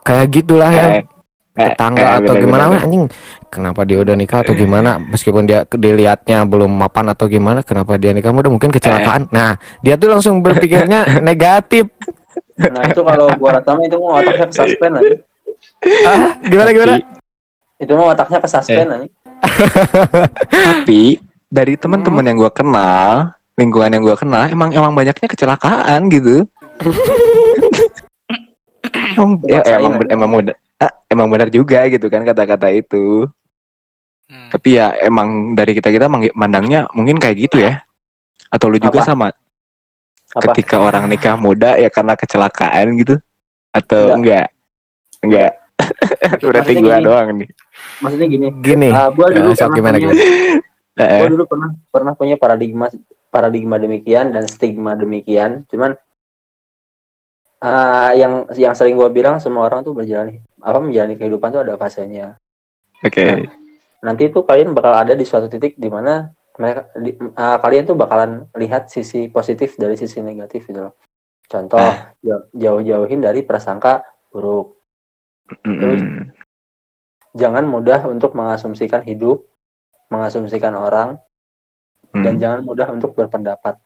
kayak 0.05 0.27
gitulah 0.29 0.69
ya. 0.69 0.85
Eh, 0.85 0.93
eh, 1.01 1.03
tetangga 1.51 2.03
eh, 2.03 2.17
atau 2.23 2.33
bener, 2.33 2.43
gimana? 2.47 2.63
bener, 2.71 2.83
anjing 2.87 3.05
kenapa 3.51 3.81
dia 3.83 3.97
udah 3.99 4.15
nikah 4.15 4.39
atau 4.41 4.55
gimana? 4.55 4.91
Meskipun 4.97 5.43
dia 5.43 5.67
dilihatnya 5.67 6.47
belum 6.47 6.71
mapan 6.71 7.11
atau 7.11 7.27
gimana 7.27 7.59
kenapa 7.61 7.99
dia 7.99 8.15
nikah? 8.15 8.31
Muda 8.31 8.47
mungkin 8.47 8.71
kecelakaan. 8.71 9.27
Nah 9.35 9.59
dia 9.83 9.99
tuh 9.99 10.07
langsung 10.07 10.39
berpikirnya 10.39 11.05
negatif. 11.27 11.91
Nah 12.55 12.87
itu 12.87 13.01
kalau 13.03 13.27
gua 13.35 13.59
rata 13.59 13.75
itu 13.83 13.97
mau 13.99 14.19
otaknya 14.19 14.47
ke 14.47 14.55
suspend 14.55 14.93
ah, 16.07 16.31
gimana 16.47 16.69
gimana? 16.71 16.95
Itu 17.81 17.91
mau 17.99 18.07
otaknya 18.13 18.39
ke 18.39 18.47
suspend 18.47 18.89
aja 18.89 19.07
tapi 20.51 21.17
dari 21.51 21.73
teman-teman 21.75 22.23
yang 22.23 22.37
gua 22.37 22.51
kenal 22.53 23.33
lingkungan 23.57 23.91
yang 23.91 24.03
gua 24.05 24.15
kenal 24.17 24.47
emang 24.47 24.69
emang 24.71 24.93
banyaknya 24.95 25.27
kecelakaan 25.27 26.07
gitu. 26.09 26.45
Emang, 29.11 29.43
ya, 29.43 29.59
Maksain 29.59 29.77
emang 29.77 29.93
aja. 29.99 30.07
emang 30.15 30.29
muda 30.31 30.53
ah, 30.81 30.91
emang 31.07 31.29
benar 31.29 31.47
juga 31.47 31.85
gitu 31.87 32.09
kan 32.09 32.25
kata-kata 32.25 32.73
itu. 32.73 33.29
Hmm. 34.31 34.47
tapi 34.47 34.79
ya 34.79 34.95
emang 35.03 35.59
dari 35.59 35.75
kita 35.75 35.91
kita 35.91 36.07
mandangnya 36.31 36.87
mungkin 36.95 37.19
kayak 37.19 37.35
gitu 37.37 37.67
ya. 37.67 37.83
Atau 38.47 38.71
lu 38.71 38.79
juga 38.79 39.03
Apa? 39.03 39.07
sama? 39.07 39.27
Apa? 40.31 40.55
Ketika 40.55 40.79
orang 40.79 41.11
nikah 41.11 41.35
muda 41.35 41.75
ya 41.75 41.91
karena 41.91 42.15
kecelakaan 42.15 42.95
gitu? 42.95 43.19
Atau 43.75 44.15
enggak. 44.15 44.47
enggak? 45.19 45.51
Berarti 46.39 46.71
Maksudnya 46.71 46.79
gua 46.79 46.95
gini. 46.95 47.03
doang 47.03 47.27
nih. 47.35 47.49
Maksudnya 47.99 48.27
gini. 48.31 48.47
Gini. 48.63 48.89
Ah, 48.95 49.11
gua 49.11 49.27
dulu 49.35 49.49
Ya, 49.51 49.55
pernah 49.59 49.75
gimana, 49.75 49.95
punya- 49.99 50.15
gue 51.01 51.29
dulu 51.33 51.43
pernah 51.47 51.69
pernah 51.91 52.13
punya 52.15 52.35
paradigma 52.39 52.87
paradigma 53.27 53.75
demikian 53.79 54.31
dan 54.31 54.47
stigma 54.47 54.95
demikian. 54.95 55.67
Cuman 55.67 55.99
ah, 57.61 58.11
yang 58.11 58.49
yang 58.57 58.73
sering 58.73 58.97
gue 58.97 59.09
bilang 59.09 59.37
semua 59.37 59.69
orang 59.69 59.85
tuh 59.85 59.93
berjalan 59.93 60.41
apa 60.59 60.77
menjalani 60.81 61.15
kehidupan 61.15 61.49
tuh 61.53 61.61
ada 61.63 61.77
fasenya. 61.77 62.35
Oke. 63.01 63.49
Nanti 64.01 64.33
tuh 64.33 64.43
kalian 64.45 64.73
bakal 64.73 64.97
ada 64.97 65.13
di 65.13 65.25
suatu 65.25 65.45
titik 65.45 65.77
di 65.77 65.89
mana 65.89 66.29
mereka 66.57 66.89
di- 66.97 67.17
ah, 67.37 67.57
kalian 67.61 67.85
tuh 67.85 67.97
bakalan 67.97 68.49
lihat 68.57 68.89
sisi 68.89 69.29
positif 69.29 69.77
dari 69.77 69.93
sisi 69.95 70.19
negatif 70.21 70.67
gitu 70.67 70.89
loh. 70.89 70.93
Contoh 71.47 71.81
jauh- 72.23 72.47
jauh-jauhin 72.53 73.21
dari 73.21 73.45
prasangka 73.45 74.03
buruk. 74.33 74.77
Mm-mm. 75.67 76.31
jangan 77.35 77.67
mudah 77.67 78.07
untuk 78.07 78.35
mengasumsikan 78.39 79.03
hidup 79.03 79.43
mengasumsikan 80.07 80.71
orang 80.75 81.19
Hmm. 82.11 82.23
dan 82.27 82.39
jangan 82.39 82.59
mudah 82.67 82.87
untuk 82.91 83.15
berpendapat 83.15 83.79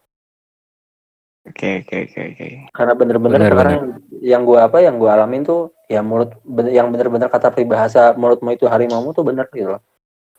oke 1.46 1.70
oke 1.86 1.96
oke 2.10 2.20
oke. 2.34 2.48
Karena 2.74 2.94
bener-bener 2.98 3.40
Bener, 3.40 3.52
sekarang 3.54 3.74
yang, 3.74 3.86
yang 4.22 4.42
gue 4.46 4.60
apa 4.60 4.78
yang 4.82 4.96
gue 4.98 5.10
alamin 5.10 5.42
tuh 5.46 5.62
ya 5.86 6.02
mulut 6.02 6.34
bener- 6.42 6.74
yang 6.74 6.90
bener-bener 6.90 7.30
kata 7.30 7.54
peribahasa 7.54 8.18
mulutmu 8.18 8.54
itu 8.54 8.66
harimaumu 8.66 9.14
tuh 9.14 9.26
bener 9.26 9.46
gitu 9.54 9.78
loh. 9.78 9.82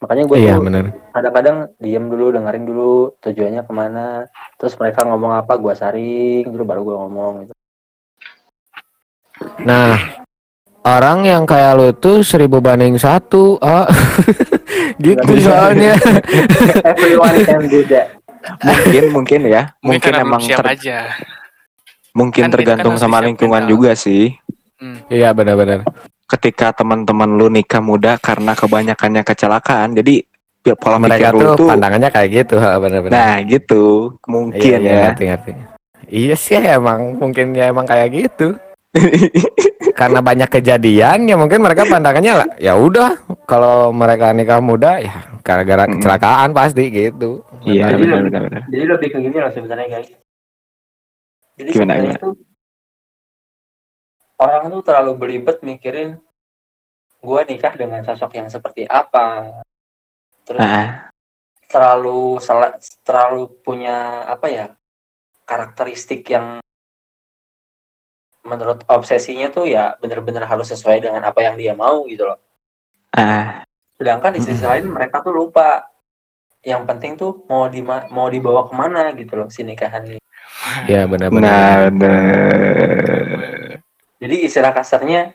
Makanya 0.02 0.28
gue 0.28 0.36
iya 0.36 0.54
tuh 0.58 0.64
benar 0.66 0.84
kadang-kadang 1.14 1.56
diem 1.80 2.04
dulu 2.04 2.26
dengerin 2.34 2.64
dulu 2.68 2.94
tujuannya 3.24 3.62
ke 3.64 3.72
mana 3.72 4.06
terus 4.60 4.76
mereka 4.76 5.08
ngomong 5.08 5.32
apa 5.40 5.56
gue 5.56 5.72
saring 5.72 6.44
dulu 6.52 6.64
baru 6.68 6.80
gue 6.84 6.96
ngomong 7.00 7.32
gitu. 7.46 7.54
Nah 9.64 9.96
orang 10.84 11.24
yang 11.24 11.48
kayak 11.48 11.80
lu 11.80 11.88
tuh 11.96 12.20
seribu 12.20 12.60
banding 12.60 13.00
satu 13.00 13.56
ah. 13.62 13.88
Gitu 14.96 15.44
soalnya. 15.44 15.92
Everyone 16.96 17.36
can 17.44 17.68
do 17.68 17.84
that 17.92 18.15
mungkin 18.62 19.04
mungkin 19.12 19.40
ya. 19.50 19.62
Mungkin 19.86 20.12
mungkin 20.12 20.12
emang 20.22 20.42
ter- 20.42 20.70
aja. 20.72 20.98
mungkin 22.16 22.48
Kan 22.48 22.52
tergantung 22.56 22.96
kan 22.96 23.02
sama 23.02 23.20
lingkungan 23.20 23.68
juga 23.68 23.92
sih. 23.92 24.32
Iya 25.12 25.36
benar-benar. 25.36 25.84
Ketika 26.26 26.72
teman-teman 26.72 27.36
lu 27.36 27.52
nikah 27.52 27.84
muda 27.84 28.16
karena 28.16 28.56
kebanyakannya 28.56 29.22
kecelakaan 29.22 29.94
jadi 29.94 30.24
ya 30.66 30.74
pola 30.74 30.98
mereka 30.98 31.30
tuh 31.30 31.54
tuh 31.54 31.68
pandangannya 31.68 32.10
kayak 32.10 32.28
gitu 32.32 32.56
benar-benar. 32.58 33.14
Nah 33.14 33.34
gitu. 33.44 34.16
Mungkin 34.26 34.58
iya, 34.60 34.78
iya, 34.80 34.90
ya. 34.90 35.02
ngerti, 35.12 35.24
ngerti. 35.28 35.52
iya 36.06 36.34
sih 36.38 36.56
emang 36.58 37.18
mungkin 37.18 37.50
ya 37.52 37.68
emang 37.70 37.82
kayak 37.82 38.08
gitu 38.14 38.54
karena 39.96 40.20
banyak 40.20 40.52
kejadian 40.52 41.24
ya 41.24 41.34
mungkin 41.34 41.64
mereka 41.64 41.88
pandangannya 41.88 42.34
lah 42.36 42.48
ya 42.60 42.76
udah 42.76 43.16
kalau 43.48 43.88
mereka 43.90 44.30
nikah 44.30 44.60
muda 44.60 45.00
ya 45.00 45.24
gara-gara 45.40 45.88
Mm-mm. 45.88 45.96
kecelakaan 45.98 46.52
pasti 46.52 46.84
gitu. 46.86 47.40
Iya 47.64 47.90
Jadi 47.96 48.02
benar 48.04 48.18
lebih- 48.20 48.24
benar 48.28 48.42
benar. 48.46 48.62
jadi 48.68 48.84
lebih 48.86 49.08
ke 49.08 49.18
gini 49.18 49.36
loh 49.36 49.50
sebenarnya 49.50 49.86
guys. 49.88 50.08
Jadi 51.56 51.68
Gimana, 51.72 51.92
sebenarnya 51.96 52.18
tuh 52.20 52.34
orang 54.36 54.62
tuh 54.68 54.82
terlalu 54.84 55.12
belibet 55.16 55.56
mikirin 55.62 56.20
gue 57.18 57.40
nikah 57.48 57.72
dengan 57.74 58.04
sosok 58.04 58.36
yang 58.36 58.46
seperti 58.46 58.84
apa. 58.84 59.56
Terus 60.44 60.60
Ah, 60.60 61.08
terlalu 61.66 62.38
terlalu 63.02 63.48
punya 63.64 63.96
apa 64.28 64.46
ya 64.46 64.66
karakteristik 65.42 66.22
yang 66.28 66.60
menurut 68.46 68.86
obsesinya 68.86 69.50
tuh 69.50 69.66
ya 69.66 69.98
bener-bener 69.98 70.42
harus 70.42 70.70
sesuai 70.70 71.02
dengan 71.02 71.20
apa 71.20 71.42
yang 71.42 71.54
dia 71.54 71.74
mau 71.74 72.06
gitu 72.06 72.24
loh 72.24 72.38
ah, 73.12 73.66
sedangkan 73.94 74.32
di 74.32 74.40
sisi 74.40 74.62
lain 74.62 74.86
mereka 74.86 75.20
tuh 75.20 75.34
lupa 75.34 75.82
yang 76.62 76.82
penting 76.82 77.14
tuh 77.14 77.44
mau 77.46 77.66
di 77.66 77.82
mau 77.84 78.26
dibawa 78.26 78.64
ke 78.64 78.72
mana 78.72 79.10
gitu 79.12 79.34
loh 79.36 79.48
si 79.48 79.62
nikahan 79.62 80.06
ini 80.06 80.20
ya 80.92 81.04
benar-benar 81.04 81.42
nah, 81.42 81.76
benar. 81.88 83.82
jadi 84.16 84.36
istilah 84.40 84.72
kasarnya 84.72 85.34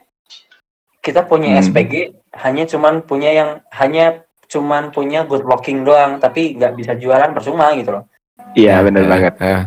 kita 1.00 1.24
punya 1.24 1.58
Hmm. 1.58 1.63
SPG 1.63 1.94
hanya 2.38 2.63
cuman 2.65 3.01
punya 3.01 3.32
yang 3.32 3.50
hanya 3.72 4.22
cuman 4.46 4.91
punya 4.91 5.24
good 5.24 5.41
looking 5.41 5.82
doang 5.82 6.18
tapi 6.18 6.53
nggak 6.53 6.75
bisa 6.75 6.94
jualan 6.94 7.32
percuma 7.32 7.74
gitu 7.74 7.91
loh 7.94 8.06
Iya 8.51 8.82
bener 8.82 9.01
Eh, 9.01 9.10
banget. 9.10 9.34
eh. 9.39 9.63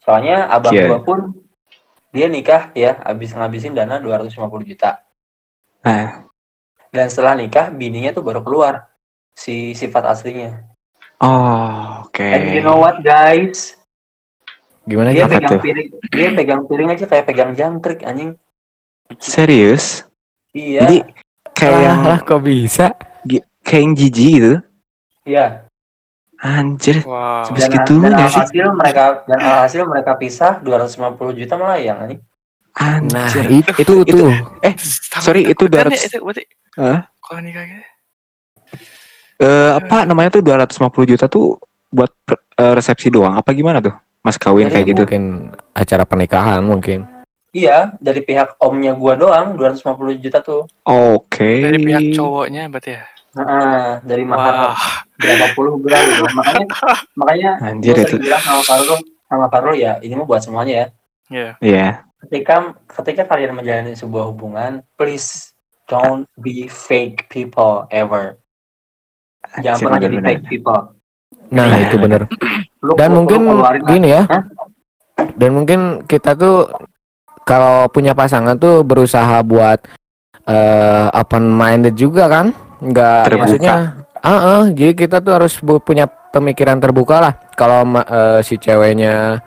soalnya 0.00 0.48
abang 0.48 0.72
Iya. 0.72 0.84
gua 0.86 1.00
pun 1.00 1.18
dia 2.14 2.30
nikah 2.30 2.70
ya 2.72 3.02
habis 3.02 3.34
ngabisin 3.34 3.74
dana 3.74 3.98
250 3.98 4.38
juta 4.64 5.02
Nah, 5.84 6.24
dan 6.88 7.12
setelah 7.12 7.36
nikah 7.36 7.68
bininya 7.68 8.14
tuh 8.14 8.24
baru 8.24 8.40
keluar 8.40 8.88
si 9.34 9.74
sifat 9.74 10.06
aslinya 10.08 10.64
oh 11.20 12.06
oke. 12.06 12.22
and 12.22 12.54
you 12.54 12.62
know 12.62 12.78
what 12.78 13.02
guys 13.02 13.74
Gimana 14.84 15.10
dia 15.10 15.24
pegang 15.24 15.48
tuh? 15.48 15.60
piring 15.60 15.88
dia 16.08 16.28
pegang 16.32 16.60
piring 16.64 16.88
aja 16.92 17.04
kayak 17.04 17.24
pegang 17.26 17.52
jangkrik 17.52 18.00
anjing 18.00 18.38
Serius? 19.18 20.04
iya 20.52 20.86
Jadi 20.86 20.96
kayak 21.52 21.80
yang 21.82 22.00
lah 22.04 22.20
kok 22.20 22.40
bisa? 22.40 22.92
kayak 23.64 23.80
yang 23.80 23.92
jijik 23.92 24.32
gitu. 24.38 24.52
iya 25.24 25.63
Anjir, 26.44 27.00
Wow. 27.02 27.48
Sebes- 27.48 27.56
dan, 27.58 27.70
Segitunya 27.72 28.08
dan 28.10 28.18
sih. 28.22 28.36
alhasil 28.36 28.66
mereka 28.70 29.04
dan 29.24 29.38
alhasil 29.40 29.82
mereka 29.84 30.12
pisah 30.14 30.60
250 30.60 31.32
juta 31.32 31.56
melayang 31.56 32.20
Nah, 32.74 33.00
anjir. 33.00 33.48
it- 33.50 33.72
itu 33.78 33.94
Itu- 34.02 34.12
tuh. 34.12 34.32
Eh, 34.60 34.74
Sama 34.76 35.22
sorry, 35.22 35.40
itu 35.46 35.64
takutnya 35.64 35.88
200 35.88 36.04
itu 36.04 36.18
berarti 36.20 36.44
Hah? 36.76 36.98
kalau 37.18 37.40
nikah 37.40 37.64
gitu. 37.64 37.84
Eh, 39.36 39.70
apa 39.74 40.04
namanya 40.04 40.30
tuh 40.30 40.42
250 40.42 40.76
juta 41.06 41.26
tuh 41.26 41.56
buat 41.88 42.12
eh, 42.54 42.72
resepsi 42.72 43.08
doang 43.08 43.34
apa 43.34 43.50
gimana 43.50 43.80
tuh? 43.80 43.94
Mas 44.20 44.36
kawin 44.36 44.66
Jadi 44.66 44.74
kayak 44.74 44.86
gitu. 44.86 45.02
Mungkin 45.04 45.24
acara 45.72 46.04
pernikahan 46.04 46.60
mungkin. 46.60 47.08
iya 47.50 47.94
dari 47.96 48.18
pihak 48.20 48.58
omnya 48.58 48.92
gua 48.92 49.14
doang 49.14 49.54
250 49.54 49.78
juta 50.16 50.38
tuh 50.38 50.66
Oke. 50.84 51.62
Dari 51.62 51.78
pihak 51.78 52.02
cowoknya 52.12 52.66
berarti 52.66 52.90
ya. 52.92 53.04
Heeh, 53.34 53.86
dari 54.02 54.22
mahar 54.22 54.70
Wah. 54.70 54.78
berapa 55.14 55.46
puluh 55.52 55.74
gram 55.78 55.98
gitu. 56.00 56.24
makanya 56.32 56.66
makanya 57.18 57.50
Anjir 57.60 57.94
itu. 57.96 58.16
bilang 58.16 58.38
sama 58.38 58.62
Farul 58.62 58.98
sama 59.24 59.46
Farul 59.48 59.74
ya 59.74 59.98
ini 59.98 60.14
mah 60.14 60.24
buat 60.24 60.38
semuanya 60.38 60.74
ya 60.74 60.86
Iya. 61.26 61.50
Iya. 61.58 61.88
ketika 62.20 62.54
ketika 62.88 63.22
kalian 63.26 63.52
menjalani 63.52 63.92
sebuah 63.92 64.26
hubungan 64.26 64.84
please 64.94 65.50
don't 65.86 66.24
be 66.36 66.66
fake 66.66 67.26
people 67.26 67.84
ever 67.88 68.38
jangan 69.58 69.78
pernah 69.82 70.00
jadi 70.00 70.16
fake 70.20 70.44
people 70.48 70.94
Nah, 71.46 71.68
Iya. 71.68 71.86
itu 71.86 71.96
bener. 72.00 72.24
Lu- 72.80 72.96
Dan 72.96 73.08
lu- 73.10 73.16
mungkin 73.20 73.38
lu 73.44 73.60
gini 73.84 74.08
ya. 74.10 74.24
Hah? 74.24 74.42
Dan 75.36 75.52
mungkin 75.52 75.80
kita 76.02 76.32
tuh 76.32 76.66
kalau 77.44 77.84
punya 77.86 78.10
pasangan 78.10 78.56
tuh 78.56 78.80
berusaha 78.80 79.44
buat 79.44 79.78
eh 80.42 81.06
open 81.12 81.44
minded 81.46 81.94
juga 81.94 82.26
kan? 82.26 82.56
Enggak 82.84 83.32
Terbuka. 83.32 83.40
maksudnya 83.48 83.74
ah 84.20 84.30
ah, 84.32 84.62
jadi 84.68 84.92
kita 84.92 85.24
tuh 85.24 85.32
harus 85.40 85.56
punya 85.84 86.04
pemikiran 86.08 86.80
terbuka 86.80 87.16
lah. 87.20 87.34
Kalau 87.56 87.84
eh, 87.96 88.40
si 88.44 88.60
ceweknya 88.60 89.40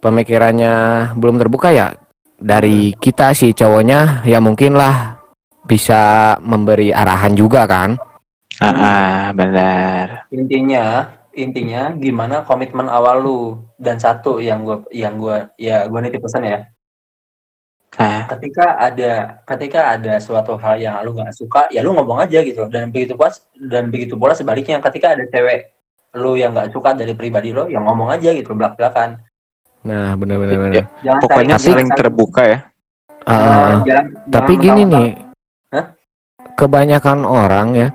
pemikirannya 0.00 0.74
belum 1.16 1.36
terbuka 1.40 1.72
ya 1.72 1.92
dari 2.40 2.92
kita 2.96 3.36
si 3.36 3.52
cowoknya 3.52 4.24
ya 4.24 4.40
mungkin 4.40 4.76
lah 4.76 5.20
bisa 5.64 6.34
memberi 6.44 6.92
arahan 6.92 7.32
juga 7.36 7.64
kan. 7.64 7.96
Ah, 8.62 8.70
ah, 8.70 9.18
benar. 9.34 10.30
intinya 10.30 11.10
intinya 11.34 11.90
gimana 11.98 12.46
komitmen 12.46 12.86
awal 12.86 13.18
lu 13.18 13.40
dan 13.82 13.98
satu 13.98 14.38
yang 14.38 14.62
gua 14.62 14.86
yang 14.94 15.18
gua 15.18 15.50
ya 15.58 15.90
gua 15.90 15.98
nitip 15.98 16.22
pesan 16.22 16.46
ya 16.46 16.58
Nah, 17.94 18.26
ketika 18.26 18.74
ada 18.76 19.38
ketika 19.46 19.94
ada 19.94 20.18
suatu 20.18 20.58
hal 20.58 20.76
yang 20.76 20.98
lu 21.00 21.14
nggak 21.14 21.30
suka 21.30 21.70
ya 21.70 21.78
lu 21.78 21.94
ngomong 21.94 22.18
aja 22.20 22.42
gitu 22.42 22.66
dan 22.66 22.90
begitu 22.90 23.14
pula 23.14 23.30
dan 23.54 23.86
begitu 23.86 24.18
pula 24.18 24.34
sebaliknya 24.34 24.82
ketika 24.82 25.14
ada 25.14 25.22
cewek 25.24 25.70
lu 26.14 26.34
yang 26.34 26.50
nggak 26.50 26.70
suka 26.70 26.90
dari 26.90 27.14
pribadi 27.14 27.50
lo 27.50 27.66
yang 27.66 27.86
ngomong 27.86 28.10
aja 28.10 28.30
gitu 28.30 28.50
belak 28.52 28.74
belakan 28.74 29.22
Nah, 29.84 30.16
benar-benar 30.16 30.56
benar. 30.56 30.72
Ya, 30.72 30.84
jangan 31.04 31.20
pokoknya 31.20 31.56
saling 31.60 31.90
terbuka 31.92 32.42
ya. 32.42 32.58
Jangan- 33.22 33.84
Tapi 34.26 34.52
jangan 34.56 34.64
gini 34.64 34.80
mentang-mentang- 34.80 34.90
nih, 34.96 35.12
Hah? 35.70 35.84
kebanyakan 36.56 37.18
orang 37.22 37.66
ya, 37.76 37.88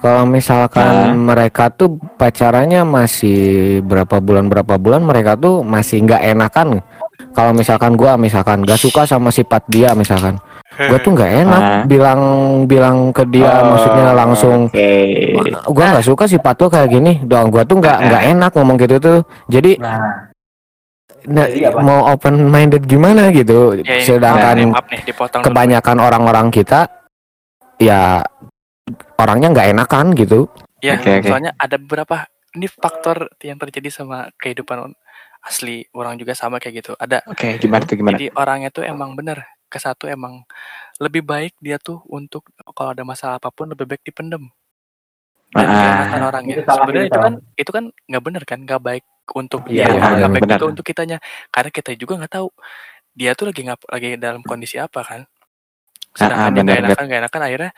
kalau 0.00 0.24
misalkan 0.24 0.88
Hah? 0.88 1.12
mereka 1.12 1.68
tuh 1.68 2.00
pacarannya 2.16 2.82
masih 2.82 3.40
berapa 3.82 4.16
bulan 4.16 4.48
berapa 4.48 4.74
bulan, 4.76 5.04
mereka 5.04 5.36
tuh 5.36 5.60
masih 5.60 6.00
nggak 6.02 6.24
enakan. 6.24 6.80
Kalau 7.30 7.52
misalkan 7.54 7.94
gua 7.94 8.18
misalkan 8.18 8.66
gak 8.66 8.80
suka 8.80 9.06
sama 9.06 9.30
sifat 9.30 9.62
dia 9.70 9.94
misalkan, 9.94 10.36
gua 10.76 10.98
tuh 10.98 11.12
nggak 11.14 11.32
enak 11.46 11.62
Hah? 11.62 11.82
bilang 11.86 12.20
bilang 12.66 12.96
ke 13.14 13.22
dia, 13.30 13.62
Oh, 13.62 13.74
maksudnya 13.74 14.12
langsung 14.16 14.66
Oke. 14.66 14.90
gua 15.70 15.84
nggak 15.94 16.06
suka 16.06 16.24
sifat 16.26 16.54
tuh 16.58 16.68
kayak 16.72 16.88
gini, 16.90 17.12
dong 17.22 17.54
gua 17.54 17.62
tuh 17.62 17.78
nggak 17.78 17.98
nggak 18.10 18.22
enak 18.34 18.50
ngomong 18.56 18.76
gitu 18.80 18.96
tuh. 18.98 19.18
Jadi 19.46 19.78
nah 19.78 20.30
nah, 21.28 21.46
Jadi 21.46 21.68
apa? 21.68 21.80
mau 21.84 22.08
open 22.08 22.48
minded 22.48 22.82
gimana 22.88 23.28
gitu, 23.30 23.76
Ya, 23.84 24.00
ini, 24.00 24.04
sedangkan 24.08 24.56
maaf 24.72 24.86
nih 24.88 25.04
kebanyakan 25.44 25.96
orang-orang 26.00 26.48
kita 26.48 26.88
ya 27.76 28.24
orangnya 29.20 29.52
nggak 29.52 29.68
enakan 29.76 30.16
gitu 30.16 30.48
Ya, 30.80 30.96
Oke, 30.96 31.20
oke. 31.20 31.28
soalnya 31.28 31.52
ada 31.60 31.76
beberapa 31.76 32.24
ini 32.56 32.64
faktor 32.64 33.28
yang 33.44 33.60
terjadi 33.60 33.92
sama 33.92 34.32
kehidupan 34.40 34.96
asli 35.44 35.84
orang 35.96 36.16
juga 36.20 36.32
sama 36.36 36.60
kayak 36.60 36.74
gitu. 36.84 36.92
Ada 37.00 37.24
Oke, 37.28 37.56
gimana 37.60 37.82
tuh 37.88 37.96
gimana? 37.96 38.16
Jadi 38.16 38.26
orangnya 38.36 38.70
tuh 38.72 38.84
emang 38.84 39.16
bener 39.18 39.44
ke 39.70 39.78
satu 39.78 40.10
emang 40.10 40.42
lebih 40.98 41.22
baik 41.22 41.54
dia 41.62 41.78
tuh 41.78 42.02
untuk 42.10 42.42
kalau 42.74 42.90
ada 42.92 43.04
masalah 43.06 43.38
apa 43.38 43.48
pun 43.54 43.70
lebih 43.70 43.86
baik 43.88 44.02
dipendem. 44.04 44.50
Dan 45.50 45.66
Ah, 45.66 46.28
orangnya. 46.30 46.54
itu 46.58 46.62
salah, 46.66 46.84
Sebenarnya 46.86 47.06
itu 47.06 47.10
itu 47.10 47.18
salah. 47.18 47.26
kan 47.26 47.34
itu 47.58 47.70
kan 47.74 47.84
nggak 48.10 48.22
bener 48.26 48.42
kan, 48.46 48.58
nggak 48.62 48.80
baik 48.82 49.04
untuk 49.34 49.60
Iya, 49.66 49.84
dia, 49.86 49.86
iya, 49.90 50.00
nggak 50.00 50.10
benar, 50.14 50.30
baik 50.30 50.44
benar. 50.46 50.58
juga 50.58 50.64
untuk 50.70 50.84
kitanya. 50.86 51.18
Karena 51.50 51.70
kita 51.74 51.90
juga 51.98 52.12
nggak 52.22 52.32
tahu 52.38 52.48
dia 53.18 53.30
tuh 53.38 53.46
lagi 53.50 53.62
ngap 53.66 53.80
lagi 53.90 54.08
dalam 54.20 54.42
kondisi 54.46 54.76
apa 54.78 55.00
kan. 55.02 55.20
Ah, 56.18 56.18
Sedangkan 56.18 56.50
dia 56.54 56.62
benar, 56.62 56.74
nggak 56.74 56.82
enakan 56.86 57.04
nggak 57.10 57.20
enakan 57.26 57.42
akhirnya 57.46 57.70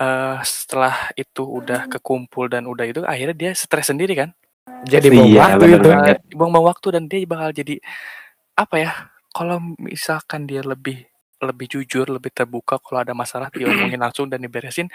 eh, 0.00 0.36
setelah 0.44 0.94
itu 1.16 1.42
udah 1.44 1.80
kekumpul 1.92 2.46
dan 2.52 2.64
udah 2.68 2.84
itu 2.88 3.00
akhirnya 3.04 3.36
dia 3.36 3.50
stres 3.56 3.88
sendiri 3.92 4.14
kan. 4.16 4.30
Jadi 4.84 5.06
Iya, 5.08 5.18
bom 5.18 5.28
waktu 5.32 5.58
bener 5.60 5.78
itu. 5.78 5.88
banget. 5.88 6.18
Buang-buang 6.30 6.66
waktu 6.70 6.86
dan 6.92 7.02
dia 7.06 7.20
bakal 7.24 7.50
jadi 7.50 7.74
apa 8.54 8.76
ya 8.76 8.92
kalau 9.30 9.58
misalkan 9.76 10.44
dia 10.44 10.62
lebih 10.62 11.04
lebih 11.36 11.68
jujur 11.68 12.08
lebih 12.08 12.32
terbuka 12.32 12.80
kalau 12.80 13.04
ada 13.04 13.12
masalah 13.12 13.52
diomongin 13.52 14.00
langsung 14.04 14.32
dan 14.32 14.40
diberesin 14.40 14.88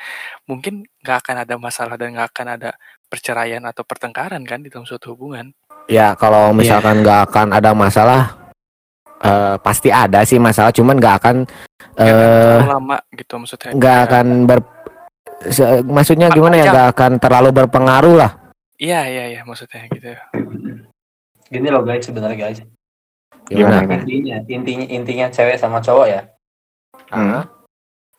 mungkin 0.50 0.82
nggak 1.06 1.18
akan 1.22 1.36
ada 1.46 1.54
masalah 1.62 1.94
dan 2.02 2.18
nggak 2.18 2.34
akan 2.34 2.48
ada 2.58 2.70
perceraian 3.06 3.62
atau 3.62 3.86
pertengkaran 3.86 4.42
kan 4.42 4.66
di 4.66 4.74
dalam 4.74 4.84
suatu 4.84 5.14
hubungan. 5.14 5.54
Ya 5.86 6.16
kalau 6.16 6.50
misalkan 6.52 7.06
nggak 7.06 7.30
akan 7.30 7.48
ada 7.54 7.72
masalah 7.78 8.22
eh, 9.22 9.56
pasti 9.62 9.94
ada 9.94 10.26
sih 10.26 10.42
masalah 10.42 10.74
cuman 10.74 10.98
nggak 10.98 11.16
akan 11.22 11.36
Nggak 11.92 12.10
akan 12.10 12.26
eh 12.26 12.42
terlalu 12.42 12.70
lama 12.72 12.98
gitu 13.14 13.34
maksudnya. 13.38 13.70
nggak 13.76 13.94
Ya, 13.94 14.06
akan 14.08 14.26
ber 14.48 14.60
se- 15.46 15.84
maksudnya 15.86 16.28
gimana 16.30 16.56
ya 16.56 16.66
Panjang. 16.66 16.74
nggak 16.74 16.88
akan 16.98 17.12
terlalu 17.22 17.50
berpengaruh 17.54 18.16
lah 18.18 18.32
iya 18.82 19.06
iya 19.06 19.24
iya 19.38 19.42
maksudnya 19.46 19.86
gitu. 19.94 20.18
Gini 21.54 21.68
loh 21.70 21.86
guys 21.86 22.02
sebenarnya 22.02 22.38
guys. 22.50 22.60
Gimana? 23.46 24.02
intinya 24.02 24.42
intinya 24.48 24.86
intinya 24.90 25.26
cewek 25.30 25.62
sama 25.62 25.78
cowok 25.84 26.08
ya? 26.10 26.22
Hmm. 27.12 27.44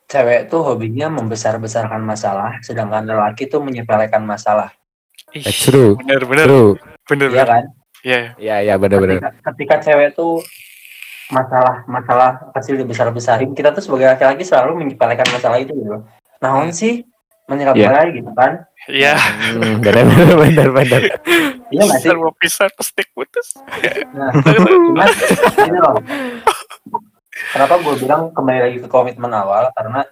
cewek 0.05 0.45
tuh 0.45 0.61
hobinya 0.61 1.09
membesar-besarkan 1.09 2.05
masalah 2.05 2.61
sedangkan 2.61 3.09
lelaki 3.09 3.49
tuh 3.49 3.65
menyepelekan 3.65 4.21
masalah. 4.21 4.69
Ih, 5.33 5.41
That's 5.41 5.65
true. 5.65 5.97
bener 5.97 6.21
bener. 6.29 6.45
True. 6.45 6.73
bener 7.09 7.27
iya 7.33 7.43
bener. 7.43 7.47
kan? 7.49 7.63
Iya 8.03 8.19
ya 8.37 8.55
ya 8.61 8.73
benar-benar 8.77 9.17
ketika, 9.19 9.31
ketika 9.51 9.75
cewek 9.89 10.09
tuh 10.13 10.39
masalah 11.33 11.81
masalah 11.89 12.29
kecil 12.53 12.77
dibesar-besarin 12.77 13.57
kita 13.57 13.73
tuh 13.73 13.81
sebagai 13.81 14.13
laki-laki 14.13 14.45
selalu 14.45 14.85
menyepelekan 14.85 15.25
masalah 15.33 15.57
itu 15.57 15.73
gitu. 15.73 16.05
Naon 16.39 16.69
sih? 16.69 17.01
Menyepelekan 17.49 18.13
gitu 18.13 18.31
kan 18.37 18.69
iya 18.91 19.15
hmm, 19.15 19.79
benar 19.79 20.03
benar 20.07 20.35
benar 20.43 20.69
benar 20.75 21.01
iya 21.71 21.81
nggak 21.87 21.99
sih? 22.03 22.09
Pisah, 22.11 22.17
mau 22.19 22.33
pisah 22.35 22.67
pasti 22.75 23.01
putus. 23.15 23.47
Nah, 24.13 24.29
cuman 24.45 25.09
ini 25.65 25.79
loh. 25.81 25.97
Kenapa 27.49 27.81
gue 27.81 27.95
bilang 27.97 28.29
kembali 28.29 28.59
lagi 28.61 28.77
ke 28.77 28.85
komitmen 28.85 29.33
awal? 29.33 29.73
Karena 29.73 30.05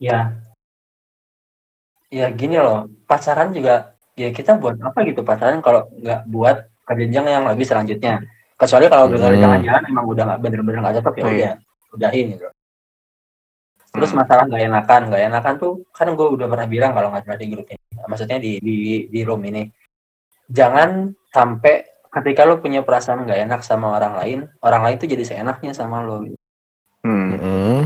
ya 0.00 0.32
ya 2.08 2.26
gini 2.32 2.56
loh. 2.56 2.88
Pacaran 3.04 3.52
juga 3.52 3.92
ya 4.16 4.32
kita 4.32 4.56
buat 4.56 4.80
apa 4.80 5.04
gitu? 5.04 5.20
Pacaran 5.20 5.60
kalau 5.60 5.92
nggak 5.92 6.24
buat 6.24 6.56
ke 6.88 6.92
jenjang 7.04 7.26
yang 7.28 7.44
lebih 7.44 7.68
selanjutnya. 7.68 8.24
Kecuali 8.56 8.88
kalau 8.88 9.12
dari 9.12 9.36
Hmm. 9.36 9.44
jalan-jalan 9.44 9.82
emang 9.92 10.06
udah 10.08 10.22
nggak 10.24 10.40
bener-bener 10.40 10.78
nggak 10.80 10.96
cocok 11.00 11.14
ya 11.16 11.20
iya. 11.20 11.28
udah 11.28 11.52
udahin 11.96 12.26
gitu 12.36 12.48
terus 13.90 14.10
Hmm. 14.14 14.22
masalah 14.22 14.46
nggak 14.46 14.62
enakan 14.70 15.00
nggak 15.10 15.22
enakan 15.30 15.54
tuh 15.58 15.72
kan 15.90 16.06
gue 16.14 16.26
udah 16.38 16.46
pernah 16.46 16.66
bilang 16.70 16.92
kalau 16.94 17.10
nggak 17.10 17.26
salah 17.26 17.40
di 17.42 17.48
grup 17.50 17.66
ini 17.66 17.84
maksudnya 18.06 18.38
di 18.38 18.52
di 18.62 18.76
di 19.10 19.20
room 19.26 19.42
ini 19.42 19.66
jangan 20.46 21.10
sampai 21.34 22.06
ketika 22.10 22.42
lo 22.46 22.58
punya 22.62 22.82
perasaan 22.86 23.26
nggak 23.26 23.50
enak 23.50 23.60
sama 23.66 23.98
orang 23.98 24.14
lain 24.18 24.38
orang 24.62 24.82
lain 24.86 24.96
tuh 24.98 25.06
jadi 25.06 25.22
seenaknya 25.22 25.70
sama 25.74 26.02
lo. 26.02 26.26
Hmm. 27.02 27.30
Hmm. 27.38 27.82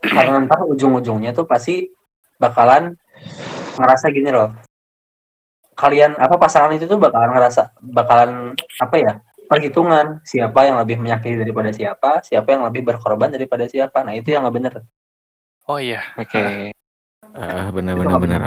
karena 0.00 0.42
ntar 0.48 0.64
ujung-ujungnya 0.64 1.36
tuh 1.36 1.44
pasti 1.44 1.90
bakalan 2.40 2.96
ngerasa 3.76 4.06
gini 4.14 4.30
loh 4.32 4.54
kalian 5.76 6.16
apa 6.20 6.36
pasangan 6.36 6.76
itu 6.76 6.84
tuh 6.84 7.00
bakalan 7.00 7.32
ngerasa 7.32 7.72
bakalan 7.80 8.52
apa 8.80 8.96
ya 9.00 9.12
perhitungan 9.50 10.22
siapa 10.22 10.68
yang 10.68 10.78
lebih 10.78 11.00
menyakiti 11.02 11.40
daripada 11.40 11.74
siapa 11.74 12.22
siapa 12.22 12.48
yang 12.54 12.62
lebih 12.68 12.86
berkorban 12.86 13.32
daripada 13.32 13.66
siapa 13.66 14.06
nah 14.06 14.14
itu 14.14 14.30
yang 14.30 14.46
nggak 14.46 14.56
bener 14.56 14.74
Oh 15.70 15.78
iya. 15.78 16.02
Oke. 16.16 16.74
Ah, 17.30 17.70
benar 17.70 17.94
Itu 17.94 18.02
benar 18.02 18.18
benar. 18.18 18.42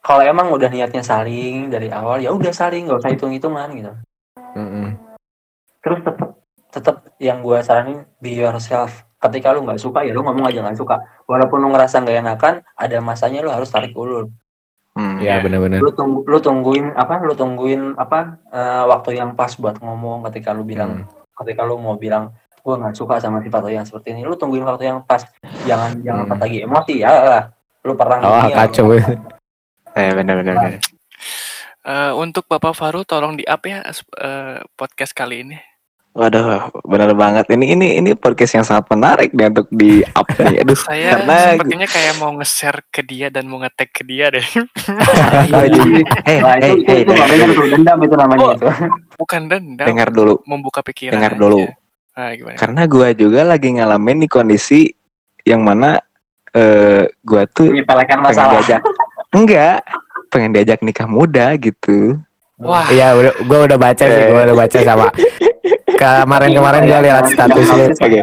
kalau 0.00 0.24
emang 0.24 0.48
udah 0.50 0.66
niatnya 0.66 1.04
saling 1.04 1.68
dari 1.68 1.86
awal 1.86 2.18
ya 2.18 2.32
udah 2.32 2.50
saling 2.50 2.88
nggak 2.88 2.98
usah 2.98 3.12
hitung 3.12 3.30
hitungan 3.30 3.70
gitu 3.70 3.92
Mm-mm. 4.56 4.98
terus 5.78 6.00
tetap 6.02 6.28
tetap 6.68 6.96
yang 7.18 7.38
gue 7.38 7.54
saranin 7.60 8.02
be 8.18 8.34
yourself 8.34 8.90
ketika 9.20 9.52
lu 9.52 9.62
nggak 9.62 9.78
suka 9.78 10.02
ya 10.02 10.10
lu 10.10 10.26
ngomong 10.26 10.48
aja 10.48 10.58
nggak 10.58 10.74
suka 10.74 10.96
walaupun 11.22 11.62
lu 11.62 11.70
ngerasa 11.70 12.02
nggak 12.02 12.18
enakan 12.18 12.54
ada 12.74 12.98
masanya 12.98 13.44
lu 13.44 13.52
harus 13.52 13.68
tarik 13.68 13.92
ulur 13.94 14.26
Hmm, 14.92 15.22
Ya 15.22 15.40
benar-benar. 15.40 15.80
lu 15.80 15.88
tunggu 15.88 16.20
lu 16.22 16.36
tungguin 16.36 16.92
apa 16.92 17.22
lu 17.22 17.32
tungguin 17.32 17.94
apa 17.94 18.42
eh, 18.48 18.84
waktu 18.84 19.16
yang 19.16 19.32
pas 19.32 19.54
buat 19.54 19.78
ngomong 19.78 20.26
ketika 20.28 20.50
lu 20.50 20.66
bilang 20.66 21.06
ketika 21.32 21.62
lu 21.62 21.78
mau 21.78 21.94
bilang 21.94 22.34
gue 22.62 22.74
nggak 22.76 22.94
suka 22.94 23.18
sama 23.18 23.38
sifat 23.38 23.60
lo 23.60 23.70
yang 23.70 23.82
seperti 23.82 24.10
ini 24.10 24.22
lu 24.22 24.34
tungguin 24.34 24.62
waktu 24.62 24.86
yang 24.86 25.02
pas 25.02 25.26
jangan 25.64 25.98
jangan 25.98 26.22
Hmm. 26.22 26.30
pas 26.30 26.38
lagi 26.40 26.58
emosi 26.60 26.94
ya 26.96 27.10
lah 27.10 27.42
lu 27.82 27.92
perang 27.92 28.20
Oh, 28.20 28.30
dunia, 28.40 28.54
kacau. 28.56 28.84
lu- 28.88 29.02
Eh 29.92 30.10
benar 30.10 30.38
benar 30.38 30.54
benar. 30.56 30.80
Eh, 31.82 32.12
untuk 32.14 32.46
Bapak 32.46 32.72
Faru 32.72 33.02
tolong 33.02 33.34
di 33.34 33.44
up 33.44 33.60
ya 33.60 33.82
eh, 34.16 34.56
podcast 34.72 35.12
kali 35.12 35.42
ini. 35.42 35.58
Waduh, 36.12 36.68
benar 36.82 37.12
banget. 37.12 37.48
Ini 37.48 37.72
ini 37.72 37.86
ini 37.96 38.10
podcast 38.12 38.52
yang 38.54 38.62
sangat 38.62 38.84
menarik 38.88 39.32
nih 39.32 39.48
untuk 39.48 39.66
di 39.68 40.04
up 40.06 40.28
nih. 40.30 40.60
Aduh, 40.62 40.76
Saya 40.78 41.18
karena 41.18 41.36
sepertinya 41.50 41.88
kayak 41.88 42.14
mau 42.16 42.30
nge-share 42.34 42.80
ke 42.86 43.00
dia 43.00 43.28
dan 43.28 43.44
mau 43.44 43.58
nge-tag 43.58 43.90
ke 43.90 44.02
dia 44.02 44.28
deh. 44.28 44.44
Eh, 46.22 46.38
Nah, 46.40 46.56
eh, 46.56 46.72
itu, 46.72 46.84
itu, 46.84 46.88
eh, 46.88 47.00
itu 47.02 47.12
bener 47.12 47.48
tuh 47.50 47.66
dendam 47.68 47.98
itu 47.98 48.14
namanya 48.14 48.44
Oh. 48.44 48.52
itu. 48.54 48.66
Bukan 49.18 49.40
dendam, 49.48 49.86
dengar 49.86 50.08
dulu. 50.08 50.34
membuka 50.44 50.80
pikiran. 50.80 51.16
Dengar 51.16 51.32
aja. 51.34 51.40
Gimana? 52.14 52.56
Karena 52.56 52.82
gua 52.84 53.08
juga 53.12 53.40
lagi 53.42 53.68
ngalamin 53.72 54.16
nih 54.22 54.30
kondisi 54.30 54.92
yang 55.42 55.60
mana 55.60 55.96
eh 56.50 57.08
gua 57.20 57.44
tuh 57.46 57.72
Menyepelekan 57.72 58.18
pengen 58.18 58.28
masalah. 58.28 58.52
diajak 58.58 58.80
enggak 59.36 59.78
pengen 60.28 60.50
diajak 60.52 60.80
nikah 60.80 61.06
muda 61.06 61.56
gitu 61.56 62.20
Wah, 62.56 62.86
Iya, 62.88 63.16
udah, 63.16 63.32
gua 63.42 63.58
udah 63.66 63.74
baca 63.76 64.04
sih, 64.04 64.22
gua 64.28 64.42
udah 64.44 64.56
baca 64.56 64.78
sama 64.78 65.08
kemarin-kemarin 66.00 66.82
gua 66.84 67.00
lihat 67.00 67.24
status 67.26 67.66
lu. 67.68 67.86
oke 67.90 68.20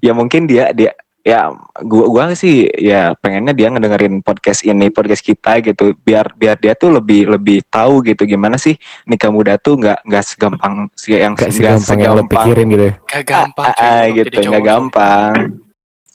ya 0.00 0.12
mungkin 0.12 0.46
dia 0.46 0.72
dia 0.72 0.96
ya 1.24 1.48
gua 1.80 2.04
gua 2.12 2.24
sih 2.36 2.68
ya 2.68 3.16
pengennya 3.16 3.56
dia 3.56 3.72
ngedengerin 3.72 4.20
podcast 4.20 4.60
ini 4.60 4.92
podcast 4.92 5.24
kita 5.24 5.56
gitu 5.64 5.96
biar 6.04 6.36
biar 6.36 6.60
dia 6.60 6.76
tuh 6.76 6.92
lebih 6.92 7.32
lebih 7.32 7.64
tahu 7.64 8.04
gitu 8.04 8.28
gimana 8.28 8.60
sih 8.60 8.76
nikah 9.08 9.32
muda 9.32 9.56
tuh 9.56 9.80
nggak 9.80 10.04
nggak 10.04 10.20
segampang 10.20 10.92
sih 10.92 11.16
yang 11.16 11.32
Gak 11.32 11.48
nggak 11.48 11.80
segampang 11.80 11.98
yang 11.98 12.12
lo 12.12 12.24
pikirin 12.28 12.66
gitu. 12.68 12.88
gak 13.08 13.24
gampang 13.24 13.72
ah, 13.72 13.80
ah, 13.80 14.04
gitu 14.12 14.36
nggak 14.38 14.64
gampang 14.64 15.34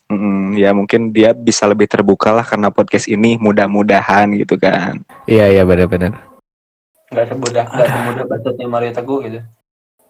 Mm, 0.09 0.57
ya 0.57 0.73
mungkin 0.73 1.13
dia 1.13 1.37
bisa 1.37 1.69
lebih 1.69 1.85
terbuka 1.85 2.33
lah 2.33 2.41
karena 2.41 2.73
podcast 2.73 3.05
ini 3.05 3.37
mudah-mudahan 3.37 4.25
gitu 4.33 4.57
kan 4.57 5.05
Iya, 5.29 5.53
iya 5.53 5.61
benar-benar. 5.61 6.17
Gak 7.13 7.29
semudah, 7.29 7.69
gak 7.69 7.85
semudah 7.85 8.25
bacotnya 8.25 8.65
Mario 8.65 8.89
Teguh 8.89 9.19
gitu. 9.29 9.39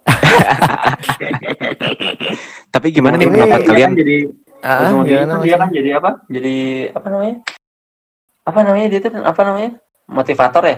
tapi 2.74 2.88
gimana 2.92 3.16
nih 3.20 3.28
Ini- 3.28 3.34
pendapat 3.36 3.60
dia 3.60 3.68
kalian 3.68 3.90
kan 3.92 4.00
jadi 4.00 4.16
Ah, 4.60 4.91
kan 4.91 5.08
dia 5.41 5.56
kan 5.56 5.69
jadi 5.72 5.89
apa? 5.98 6.10
Jadi 6.28 6.56
apa 6.91 7.08
namanya? 7.08 7.36
Apa 8.43 8.60
namanya 8.62 8.88
dia 8.88 9.00
tuh 9.00 9.12
apa 9.15 9.41
namanya? 9.41 9.72
Motivator 10.06 10.63
ya? 10.65 10.78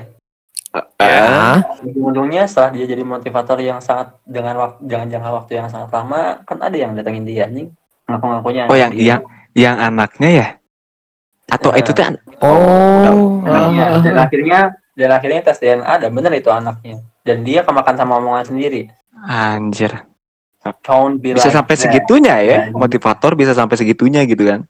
Ah, 0.98 1.60
Ujung-ujungnya 1.84 2.48
setelah 2.48 2.72
dia 2.72 2.86
jadi 2.88 3.04
motivator 3.04 3.60
yang 3.60 3.84
sangat 3.84 4.16
dengan 4.24 4.56
waktu 4.56 4.80
dengan 4.82 5.08
jangka 5.10 5.30
waktu 5.34 5.52
yang 5.58 5.68
sangat 5.68 5.90
lama 5.92 6.40
kan 6.46 6.58
ada 6.62 6.78
yang 6.78 6.96
datengin 6.96 7.28
dia 7.28 7.44
nih 7.46 7.68
ngaku-ngakunya 8.08 8.72
Oh 8.72 8.78
yang 8.78 8.92
dia. 8.94 9.04
yang 9.04 9.22
yang 9.52 9.76
anaknya 9.78 10.30
ya? 10.32 10.48
Atau 11.52 11.76
Eh. 11.76 11.84
itu 11.84 11.92
tuh 11.92 12.08
an- 12.08 12.24
Oh, 12.40 13.44
anaknya 13.44 13.84
ah, 13.90 14.00
dan 14.00 14.16
akhirnya 14.18 14.60
dan 14.96 15.10
akhirnya 15.12 15.40
tes 15.44 15.60
DNA 15.60 15.94
dan 15.98 16.10
bener 16.10 16.32
itu 16.32 16.48
anaknya 16.48 17.04
dan 17.22 17.44
dia 17.44 17.62
kemakan 17.62 17.96
sama 17.98 18.14
omongan 18.18 18.46
sendiri 18.48 18.88
anjir. 19.22 19.92
Bisa 20.62 21.50
like 21.50 21.58
sampai 21.58 21.76
that. 21.76 21.84
segitunya 21.90 22.36
ya? 22.42 22.58
Ya. 22.70 22.74
Motivator 22.74 23.34
bisa 23.34 23.52
sampai 23.58 23.76
segitunya 23.78 24.22
gitu 24.30 24.46
kan? 24.46 24.62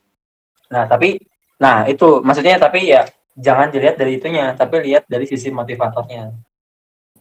nah 0.72 0.88
tapi 0.88 1.20
nah 1.60 1.84
itu 1.84 2.24
maksudnya 2.24 2.56
tapi 2.56 2.88
ya 2.88 3.04
jangan 3.36 3.68
dilihat 3.68 4.00
dari 4.00 4.16
itunya 4.16 4.56
tapi 4.56 4.80
lihat 4.88 5.04
dari 5.04 5.28
sisi 5.28 5.52
motivatornya 5.52 6.32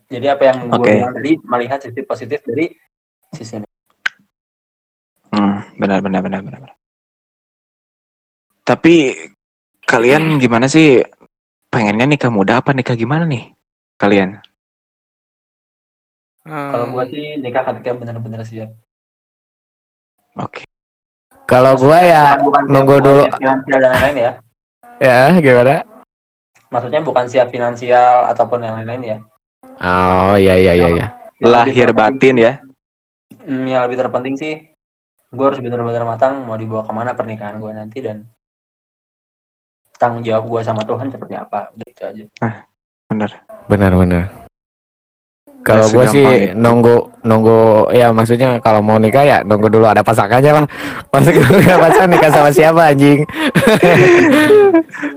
jadi 0.07 0.39
apa 0.39 0.43
yang 0.47 0.57
gue 0.71 0.79
Oke. 0.79 0.91
bilang 0.95 1.11
tadi 1.11 1.31
melihat 1.43 1.79
sisi 1.83 1.99
positif 2.07 2.39
dari 2.47 2.71
sisi 3.35 3.59
ini 3.59 3.67
Hmm, 5.31 5.63
benar 5.79 6.03
benar 6.03 6.19
benar 6.27 6.43
benar. 6.43 6.59
benar. 6.59 6.75
Tapi 8.67 9.15
kalian 9.87 10.43
gimana 10.43 10.67
sih? 10.67 10.99
Pengennya 11.71 12.03
nikah 12.03 12.27
muda 12.27 12.59
apa 12.59 12.75
nikah 12.75 12.99
gimana 12.99 13.23
nih? 13.23 13.55
Kalian? 13.95 14.43
Hmm, 16.41 16.71
kalau 16.71 16.85
gue 16.91 17.03
sih 17.07 17.25
nikah 17.37 17.63
ketika 17.63 17.93
benar-benar 17.93 18.41
siap 18.41 18.73
Oke. 20.33 20.65
kalau 21.43 21.75
gua 21.75 21.99
ya 21.99 22.23
Bukan- 22.33 22.41
bukan 22.41 22.61
siap- 22.61 22.71
nunggu 22.71 22.95
dulu. 22.97 23.23
siap 23.23 23.37
finansial 23.37 23.77
dan 23.77 23.89
lain-lain 23.91 24.17
ya 24.17 24.31
ya 24.97 25.17
gimana? 25.35 25.75
maksudnya 26.67 27.01
bukan 27.01 27.25
siap 27.27 27.47
finansial 27.47 28.13
ataupun 28.27 28.59
yang 28.59 28.75
lain-lain 28.75 29.03
ya 29.05 29.17
Oh, 29.77 30.33
iya 30.35 30.53
iya 30.55 30.73
iya 30.73 30.87
iya. 30.91 31.05
Lebih 31.37 31.49
Lahir 31.73 31.89
batin 31.91 32.37
ya. 32.37 32.61
Hmm, 33.39 33.65
yang 33.65 33.81
lebih 33.83 33.97
terpenting 33.97 34.37
sih 34.37 34.53
gue 35.27 35.41
harus 35.43 35.57
benar-benar 35.57 36.03
matang 36.03 36.45
mau 36.45 36.53
dibawa 36.53 36.81
ke 36.81 36.91
mana 36.91 37.11
pernikahan 37.11 37.57
gue 37.57 37.71
nanti 37.71 37.97
dan 37.99 38.29
tanggung 39.95 40.21
jawab 40.21 40.45
gue 40.45 40.61
sama 40.61 40.81
Tuhan 40.81 41.09
seperti 41.09 41.33
apa 41.33 41.71
udah 41.71 41.87
itu 41.87 42.01
aja 42.03 42.23
Benar 43.09 43.31
benar. 43.95 44.40
Kalau 45.61 45.85
gua 45.93 46.05
sih 46.09 46.25
itu. 46.25 46.57
nunggu 46.57 47.21
nunggu 47.21 47.89
ya 47.93 48.09
maksudnya 48.09 48.57
kalau 48.59 48.81
mau 48.81 48.97
nikah 48.97 49.21
ya 49.21 49.37
nunggu 49.45 49.69
dulu 49.69 49.85
ada 49.85 50.01
pasangannya 50.01 50.51
lah. 50.51 50.65
Masuk 51.13 51.37
nggak 51.41 51.79
pasangan 51.79 52.09
nikah 52.09 52.29
sama 52.33 52.49
siapa 52.49 52.81
anjing? 52.93 53.25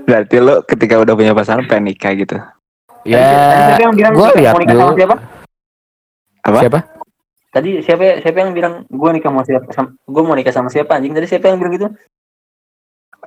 Berarti 0.05 0.35
lo 0.37 0.61
ketika 0.65 1.01
udah 1.01 1.13
punya 1.17 1.33
pasangan 1.33 1.65
pengen 1.65 1.93
nikah 1.93 2.13
gitu. 2.13 2.37
Ya, 3.05 3.21
siapa 3.73 3.83
yang 3.85 3.95
bilang 3.97 4.13
gua 4.17 4.29
gue 4.33 4.41
lihat 4.41 4.53
mau 4.53 4.61
nikah 4.61 4.75
sama 4.75 4.89
dulu. 4.89 4.97
siapa 4.97 5.15
Apa? 6.45 6.59
Siapa? 6.61 6.79
tadi 7.55 7.79
siapa 7.79 8.19
siapa 8.19 8.37
yang 8.43 8.51
bilang 8.51 8.83
gue 8.91 9.09
nikah 9.15 9.31
mau 9.31 9.39
siapa 9.39 9.63
gue 9.87 10.23
mau 10.27 10.35
nikah 10.35 10.51
sama 10.51 10.67
siapa 10.67 10.99
anjing 10.99 11.15
tadi 11.15 11.23
siapa 11.23 11.47
yang 11.47 11.57
bilang 11.57 11.73
gitu 11.79 11.87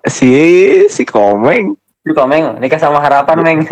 Si 0.06 0.30
si 0.86 1.02
Komeng. 1.02 1.74
Lu 2.02 2.12
komeng 2.12 2.56
nikah 2.58 2.78
sama 2.78 2.98
harapan 2.98 3.38
meng 3.40 3.58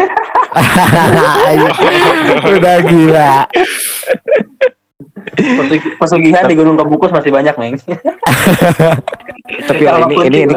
Udah 2.48 2.76
gila. 2.82 3.32
Pesugi- 5.36 5.94
pesugihan 5.96 6.44
di 6.44 6.54
Gunung 6.54 6.76
Kebukus 6.76 7.12
masih 7.12 7.28
banyak 7.28 7.54
meng 7.56 7.76
Tapi 9.68 9.82
ini 9.82 10.14
ini 10.22 10.38
ini 10.44 10.54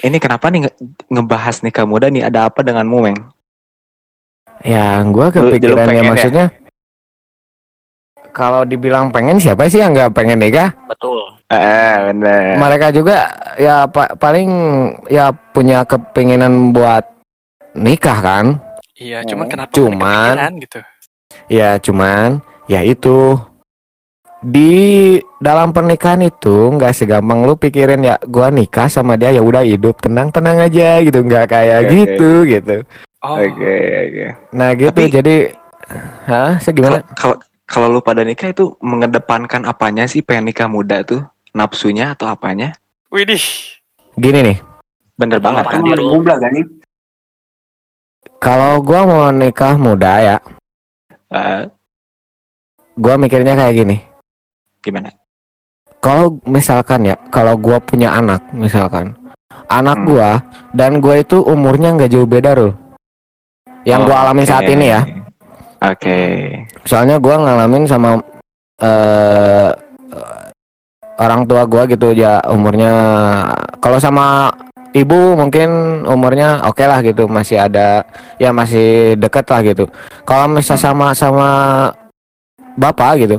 ini 0.00 0.16
kenapa 0.16 0.48
nih 0.48 0.66
nge- 0.66 0.76
ngebahas 1.08 1.62
nikah 1.62 1.82
muda 1.82 2.06
nih? 2.06 2.22
Ada 2.22 2.46
apa 2.46 2.62
denganmu, 2.62 2.98
Meng? 3.00 3.18
Ya, 4.60 4.98
gua 5.04 5.30
Lu- 5.30 5.50
lu 5.50 5.54
kepikiran 5.54 5.74
ya 5.76 5.86
pengen 5.86 6.04
ya? 6.04 6.10
maksudnya. 6.10 6.46
Kalau 8.30 8.62
dibilang 8.62 9.10
pengen 9.10 9.38
siapa 9.38 9.66
sih 9.66 9.78
yang 9.78 9.90
nggak 9.92 10.10
pengen 10.12 10.38
nikah? 10.38 10.70
betul. 10.86 11.27
Eh, 11.48 11.94
bener. 12.06 12.60
Mereka 12.60 12.92
juga 12.92 13.24
ya 13.56 13.88
pa- 13.88 14.12
paling 14.14 14.50
ya 15.08 15.32
punya 15.32 15.80
kepinginan 15.82 16.70
buat 16.70 17.08
nikah 17.72 18.18
kan? 18.20 18.46
Iya, 18.94 19.24
cuman 19.24 19.44
Oh, 19.44 19.50
kenapa 19.50 19.72
cuman- 19.72 20.60
gitu? 20.60 20.80
Ya 21.48 21.80
cuman 21.80 22.44
ya 22.66 22.84
itu 22.84 23.40
di 24.38 24.72
dalam 25.38 25.72
pernikahan 25.72 26.20
itu 26.20 26.70
nggak 26.70 26.92
segampang 26.92 27.42
lu 27.42 27.56
pikirin 27.56 28.04
ya 28.04 28.20
gua 28.22 28.52
nikah 28.52 28.86
sama 28.86 29.16
dia 29.16 29.32
ya 29.32 29.40
udah 29.40 29.64
hidup 29.64 29.98
tenang-tenang 29.98 30.62
aja 30.62 31.00
gitu 31.00 31.24
nggak 31.24 31.48
kayak 31.48 31.78
oke. 31.80 31.90
gitu 31.90 32.30
gitu. 32.46 32.76
Oh, 33.18 33.34
Oke, 33.34 33.76
oke. 34.04 34.26
Nah 34.52 34.68
gitu 34.76 34.92
Tapi- 34.94 35.10
jadi 35.10 35.36
Hah? 36.22 36.60
Segimana? 36.60 37.00
Kalau 37.16 37.40
kalau 37.64 37.88
lu 37.88 38.00
pada 38.00 38.20
nikah 38.20 38.52
itu 38.52 38.76
mengedepankan 38.78 39.64
apanya 39.64 40.04
sih 40.04 40.20
pengen 40.20 40.52
nikah 40.52 40.68
muda 40.68 41.00
tuh? 41.00 41.24
Nafsunya 41.58 42.14
atau 42.14 42.30
apanya? 42.30 42.70
widih. 43.10 43.42
Gini 44.14 44.38
nih, 44.46 44.58
Bener 45.18 45.42
banget 45.42 45.64
kan? 45.66 45.82
Kan 45.82 46.54
kalau 48.38 48.78
gua 48.78 49.00
mau 49.02 49.30
nikah 49.34 49.74
muda 49.74 50.12
ya, 50.20 50.36
Eh, 51.28 51.66
gua 52.94 53.18
mikirnya 53.18 53.52
kayak 53.52 53.74
gini. 53.74 53.96
gimana? 54.78 55.10
Kalau 55.98 56.38
misalkan 56.46 57.02
ya, 57.04 57.18
kalau 57.28 57.58
gua 57.58 57.82
punya 57.82 58.14
anak 58.14 58.38
misalkan, 58.54 59.18
anak 59.66 59.98
Hmm. 59.98 60.06
gua 60.06 60.30
dan 60.70 61.02
gua 61.02 61.18
itu 61.18 61.42
umurnya 61.42 61.98
nggak 61.98 62.10
jauh 62.10 62.24
beda 62.24 62.54
loh. 62.54 62.72
Yang 63.82 64.00
gua 64.06 64.14
Oh, 64.14 64.22
alamin 64.22 64.46
oke. 64.46 64.52
saat 64.52 64.64
ini 64.70 64.86
ya. 64.88 65.00
Oke. 65.80 66.18
Soalnya 66.84 67.18
gua 67.18 67.42
ngalamin 67.42 67.84
sama 67.84 68.22
eh 68.78 69.70
orang 71.18 71.44
tua 71.44 71.66
gua 71.66 71.84
gitu 71.90 72.14
ya 72.14 72.38
umurnya 72.46 72.92
kalau 73.82 73.98
sama 73.98 74.54
ibu 74.94 75.36
mungkin 75.36 76.02
umurnya 76.06 76.64
oke 76.64 76.80
lah 76.80 77.02
gitu 77.04 77.28
masih 77.28 77.60
ada 77.60 78.06
ya 78.40 78.54
masih 78.54 79.18
deket 79.18 79.44
lah 79.50 79.60
gitu. 79.66 79.84
Kalau 80.24 80.48
misal 80.48 80.78
sama 80.78 81.12
sama 81.12 81.48
bapak 82.78 83.26
gitu 83.26 83.38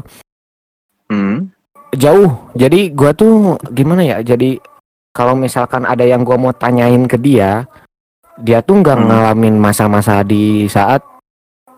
Hmm. 1.09 1.49
jauh. 1.97 2.37
Jadi 2.53 2.93
gua 2.93 3.17
tuh 3.17 3.57
gimana 3.73 4.05
ya? 4.05 4.17
Jadi 4.21 4.61
kalau 5.09 5.33
misalkan 5.33 5.89
ada 5.89 6.05
yang 6.05 6.21
gua 6.21 6.37
mau 6.37 6.53
tanyain 6.53 7.09
ke 7.09 7.17
dia, 7.17 7.65
dia 8.37 8.61
tuh 8.61 8.77
nggak 8.77 8.93
Hmm. 8.93 9.07
ngalamin 9.09 9.57
masa-masa 9.57 10.21
di 10.21 10.69
saat 10.69 11.01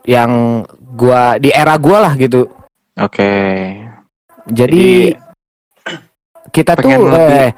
yang 0.04 0.66
gua 1.00 1.40
di 1.40 1.48
era 1.56 1.80
gua 1.80 2.12
lah 2.12 2.14
gitu. 2.20 2.44
Oke. 3.00 3.32
Jadi, 4.52 5.16
kita 6.52 6.76
tuh 6.76 6.84
pengen 6.86 7.00
lebih- 7.08 7.40
eh, 7.40 7.52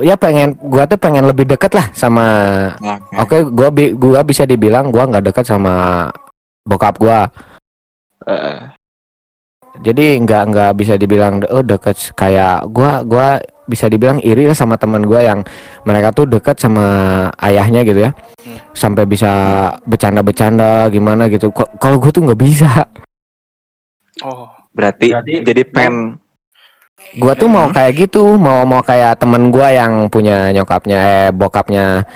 ya 0.00 0.14
pengen 0.16 0.48
gua 0.58 0.84
tuh 0.84 0.96
pengen 0.96 1.24
lebih 1.24 1.44
deket 1.46 1.72
lah 1.72 1.86
sama 1.92 2.26
Oke. 2.80 3.16
Oke, 3.16 3.36
gua 3.52 3.68
bi- 3.68 3.92
gua 3.92 4.20
bisa 4.22 4.42
dibilang 4.42 4.88
gua 4.88 5.04
nggak 5.04 5.24
deket 5.28 5.44
sama 5.44 6.08
bokap 6.62 6.96
gua. 6.96 7.28
Eh, 8.26 8.58
Jadi 9.80 10.18
nggak 10.18 10.42
nggak 10.50 10.72
bisa 10.76 10.94
dibilang 10.94 11.40
oh 11.48 11.62
deket 11.62 12.12
kayak 12.12 12.68
gua 12.68 13.00
gua 13.00 13.40
bisa 13.64 13.86
dibilang 13.86 14.20
iri 14.20 14.44
lah 14.44 14.52
sama 14.52 14.76
teman 14.76 15.00
gua 15.00 15.22
yang 15.22 15.40
mereka 15.84 16.10
tuh 16.10 16.28
deket 16.28 16.58
sama 16.58 16.84
ayahnya 17.40 17.80
gitu 17.86 18.04
ya. 18.04 18.12
Hmm. 18.44 18.60
Sampai 18.74 19.06
bisa 19.06 19.30
bercanda-bercanda 19.86 20.90
gimana 20.90 21.32
gitu. 21.32 21.48
Kok- 21.48 21.80
Kalau 21.80 21.96
gua 21.96 22.12
tuh 22.12 22.28
nggak 22.28 22.40
bisa. 22.40 22.68
Oh, 24.20 24.52
berarti, 24.70 25.16
Berarti- 25.16 25.40
jadi 25.48 25.62
pengen 25.64 26.19
Gua 27.18 27.32
tuh 27.34 27.50
mau 27.50 27.66
Hmm. 27.66 27.74
kayak 27.74 27.92
gitu, 27.96 28.38
mau 28.38 28.62
mau 28.62 28.78
kayak 28.80 29.18
temen 29.18 29.50
gua 29.50 29.72
yang 29.72 30.06
punya 30.06 30.54
nyokapnya 30.54 30.98
eh 30.98 31.28
bokapnya 31.34 32.06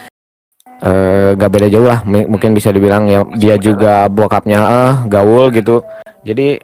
eh 0.79 1.35
gak 1.35 1.51
beda 1.51 1.67
jauh 1.67 1.89
lah. 1.89 2.05
M- 2.05 2.29
mungkin 2.31 2.55
bisa 2.55 2.71
dibilang 2.71 3.09
ya 3.09 3.27
dia 3.35 3.59
juga 3.59 4.07
bokapnya 4.07 4.59
eh 4.63 4.95
gaul 5.11 5.51
gitu. 5.51 5.83
Jadi 6.23 6.63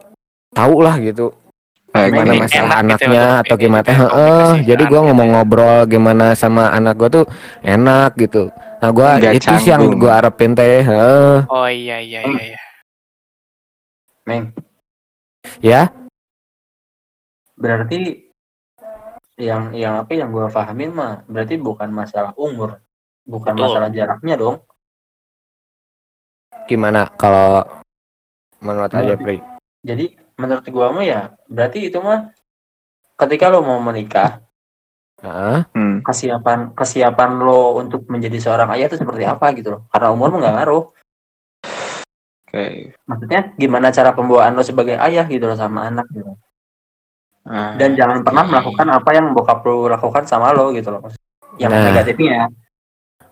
tahu 0.50 0.82
lah 0.82 0.98
gitu 0.98 1.30
eh, 1.90 2.06
gimana 2.06 2.32
masalah 2.38 2.46
gitu 2.46 2.54
ya 2.54 2.78
anaknya 2.78 3.22
untuk 3.26 3.42
atau 3.42 3.56
gimana 3.58 3.82
kayak 3.82 3.98
Heeh, 3.98 4.48
jadi 4.66 4.82
gua 4.86 5.00
ngomong 5.10 5.28
gitu 5.28 5.34
ngobrol 5.34 5.78
gimana 5.86 6.26
sama 6.34 6.70
anak 6.70 6.94
gua 6.94 7.08
tuh 7.10 7.24
enak 7.62 8.10
gitu 8.14 8.42
nah 8.80 8.90
gua 8.94 9.18
Nggak 9.18 9.34
itu 9.42 9.52
sih 9.58 9.70
yang 9.74 9.82
gua 9.98 10.12
harapin 10.22 10.54
teh 10.54 10.82
heeh. 10.82 11.36
oh 11.46 11.66
iya 11.66 11.98
iya 11.98 12.20
iya. 12.24 12.42
iya. 12.54 12.58
Meng, 14.22 14.54
ya 15.58 15.82
berarti 17.60 18.32
yang 19.36 19.76
yang 19.76 20.00
apa 20.00 20.12
yang 20.16 20.32
gua 20.32 20.48
pahamin 20.48 20.96
mah 20.96 21.22
berarti 21.28 21.60
bukan 21.60 21.92
masalah 21.92 22.32
umur, 22.40 22.80
bukan 23.28 23.52
Betul. 23.54 23.64
masalah 23.68 23.88
jaraknya 23.92 24.36
dong. 24.40 24.56
gimana 26.70 27.10
kalau 27.18 27.66
menurut 28.62 28.94
aja 28.94 29.18
Pri 29.18 29.42
Jadi 29.82 30.14
menurut 30.38 30.66
gua 30.70 30.94
mah 30.94 31.04
ya 31.04 31.20
berarti 31.50 31.88
itu 31.88 31.98
mah 31.98 32.30
ketika 33.16 33.52
lo 33.52 33.60
mau 33.64 33.80
menikah, 33.80 34.44
Heeh. 35.20 35.60
hmm, 35.76 35.96
kesiapan 36.04 36.72
kesiapan 36.72 37.30
lo 37.40 37.76
untuk 37.80 38.08
menjadi 38.08 38.40
seorang 38.40 38.72
ayah 38.76 38.88
itu 38.88 38.96
seperti 39.00 39.24
apa 39.28 39.52
gitu 39.56 39.68
loh. 39.76 39.82
Karena 39.92 40.08
umur 40.12 40.32
mah 40.32 40.40
nggak 40.40 40.56
ngaruh. 40.60 40.84
oke. 42.44 42.64
Maksudnya 43.08 43.40
gimana 43.56 43.88
cara 43.92 44.12
pembawaan 44.16 44.56
lo 44.56 44.64
sebagai 44.64 44.96
ayah 45.00 45.24
gitu 45.28 45.44
loh 45.48 45.56
sama 45.56 45.88
anak 45.88 46.08
gitu. 46.12 46.32
Ah, 47.40 47.72
Dan 47.74 47.96
jangan 47.96 48.20
pernah 48.20 48.44
melakukan 48.44 48.86
apa 48.92 49.10
yang 49.10 49.32
bokap 49.32 49.64
lo 49.64 49.88
lakukan 49.88 50.28
sama 50.28 50.52
lo 50.52 50.70
gitu 50.70 50.92
loh. 50.92 51.02
Yang 51.56 51.72
Nah. 51.72 51.84
negatifnya. 51.88 52.38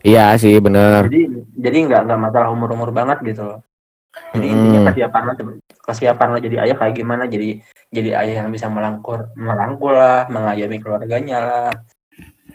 iya 0.00 0.30
sih 0.38 0.62
bener 0.62 1.10
Jadi 1.10 1.26
jadi 1.58 1.76
nggak 1.90 2.00
nggak 2.06 2.20
masalah 2.22 2.48
umur-umur 2.54 2.94
banget 2.94 3.18
gitu 3.26 3.42
loh. 3.44 3.58
Jadi 4.32 4.46
Mm. 4.46 4.54
intinya 4.54 4.80
kesiapan 4.90 5.22
lo 5.26 5.32
kesiapan 5.84 6.28
lo 6.32 6.38
jadi 6.38 6.56
ayah 6.64 6.76
kayak 6.78 6.94
gimana 6.96 7.24
jadi 7.26 7.60
jadi 7.88 8.10
ayah 8.16 8.34
yang 8.44 8.50
bisa 8.50 8.66
melangkur 8.70 9.28
melangkul 9.34 9.92
lah, 9.92 10.24
mengayomi 10.30 10.78
keluarganya 10.78 11.38
lah. 11.40 11.70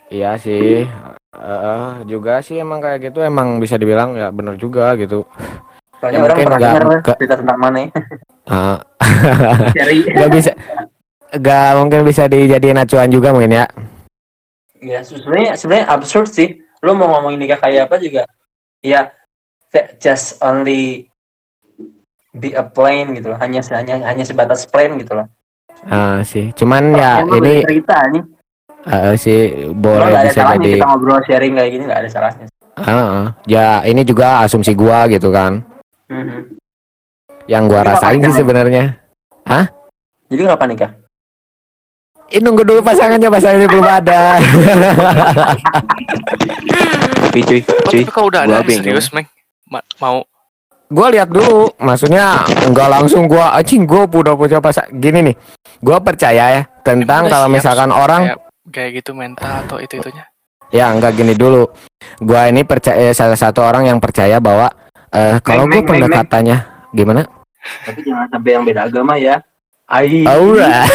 iya 0.10 0.38
sih 0.38 0.86
Heeh, 1.34 2.06
juga 2.06 2.38
sih 2.46 2.62
emang 2.62 2.78
kayak 2.78 3.10
gitu 3.10 3.26
emang 3.26 3.58
bisa 3.58 3.74
dibilang 3.74 4.14
ya 4.14 4.30
bener 4.30 4.54
juga 4.56 4.94
gitu 4.94 5.26
Soalnya 5.98 6.20
Ya, 6.20 6.26
orang 6.30 6.38
pernah 6.46 6.60
dengar 6.62 6.84
cerita 7.18 7.36
tentang 7.42 7.58
mana 7.58 7.80
Cari. 9.74 9.98
nggak 10.06 10.32
bisa 10.32 10.52
nggak 11.34 11.70
mungkin 11.76 12.02
bisa 12.06 12.30
dijadiin 12.30 12.78
acuan 12.78 13.10
juga 13.10 13.34
mungkin 13.34 13.58
ya 13.58 13.66
ya 14.78 15.00
sebenarnya 15.02 15.58
sebenarnya 15.58 15.88
absurd 15.90 16.30
sih. 16.30 16.60
Lo 16.84 16.94
mau 16.94 17.08
ngomongin 17.10 17.40
nikah 17.40 17.58
kayak 17.58 17.88
apa 17.88 17.96
juga. 17.98 18.28
Ya 18.84 19.16
just 19.98 20.38
only 20.44 21.08
be 22.32 22.52
a 22.52 22.62
plane 22.62 23.16
gitu 23.16 23.32
loh. 23.32 23.40
Hanya 23.40 23.64
hanya 23.72 24.04
hanya 24.04 24.22
sebatas 24.22 24.68
plane 24.68 25.00
gitu 25.00 25.16
loh. 25.16 25.28
Ah 25.84 26.20
sih 26.22 26.52
cuman 26.54 26.92
ya 26.94 27.24
Emang 27.24 27.40
ini 27.40 27.64
cerita 27.64 27.98
nih. 28.12 28.24
eh, 28.84 29.14
sih 29.16 29.40
Lo 29.68 29.74
boleh 29.74 30.12
ada 30.12 30.28
bisa 30.28 30.44
salahnya 30.44 30.60
jadi 30.62 30.76
kita 30.76 30.86
ngobrol 30.86 31.20
sharing 31.24 31.54
kayak 31.56 31.72
gini 31.72 31.84
nggak 31.88 32.02
ada 32.04 32.10
salahnya. 32.12 32.46
Heeh. 32.74 33.24
ya 33.46 33.68
ini 33.86 34.02
juga 34.02 34.42
asumsi 34.44 34.74
gua 34.74 35.06
gitu 35.08 35.30
kan 35.30 35.62
Mhm. 36.10 36.58
yang 37.48 37.70
gua 37.70 37.86
Tapi 37.86 37.90
rasain 37.96 38.20
sih 38.24 38.34
sebenarnya 38.36 38.86
Jadi 40.28 40.42
kapan 40.44 40.68
nikah? 40.74 40.92
Ini 42.32 42.42
nunggu 42.44 42.64
dulu 42.64 42.80
pasangannya 42.80 43.28
pasangannya 43.28 43.68
belum 43.68 43.88
ada. 43.88 44.22
Tapi 47.28 47.40
cuy, 47.44 47.62
cuy, 47.64 48.04
kalau 48.08 48.28
udah 48.30 48.48
ada 48.48 48.62
bingung. 48.64 48.86
serius, 48.86 49.10
Meng. 49.12 49.28
Ma- 49.68 49.86
mau? 50.00 50.24
Gua 50.94 51.08
lihat 51.10 51.34
dulu. 51.34 51.74
Maksudnya 51.82 52.46
enggak 52.70 52.88
langsung 52.94 53.26
gua 53.26 53.58
anjing 53.58 53.90
gua 53.90 54.06
udah 54.06 54.38
punya 54.38 54.62
pasang 54.62 54.86
gini 55.02 55.34
nih. 55.34 55.36
Gua 55.82 55.98
percaya 55.98 56.62
ya 56.62 56.64
tentang 56.86 57.26
kalau 57.26 57.50
siap 57.50 57.56
misalkan 57.58 57.90
orang 57.90 58.22
kayak 58.30 58.40
kayak 58.70 58.90
gitu 59.02 59.12
mental 59.18 59.66
atau 59.66 59.82
itu 59.82 59.98
itunya. 59.98 60.24
ya 60.70 60.94
enggak 60.94 61.18
gini 61.18 61.34
dulu. 61.34 61.66
Gua 62.22 62.46
ini 62.46 62.62
percaya 62.62 63.10
salah 63.18 63.38
satu 63.40 63.66
orang 63.66 63.90
yang 63.90 63.98
percaya 63.98 64.38
bahwa 64.38 64.70
eh 65.10 65.42
kalau 65.42 65.66
meng, 65.66 65.82
meng, 65.82 66.06
pendekatannya 66.06 66.58
gimana? 66.94 67.26
Tapi 67.88 68.00
jangan 68.06 68.28
sampai 68.30 68.52
yang 68.54 68.64
beda 68.68 68.82
agama 68.86 69.18
ya. 69.18 69.42
Ai. 69.94 70.26
Aura 70.26 70.90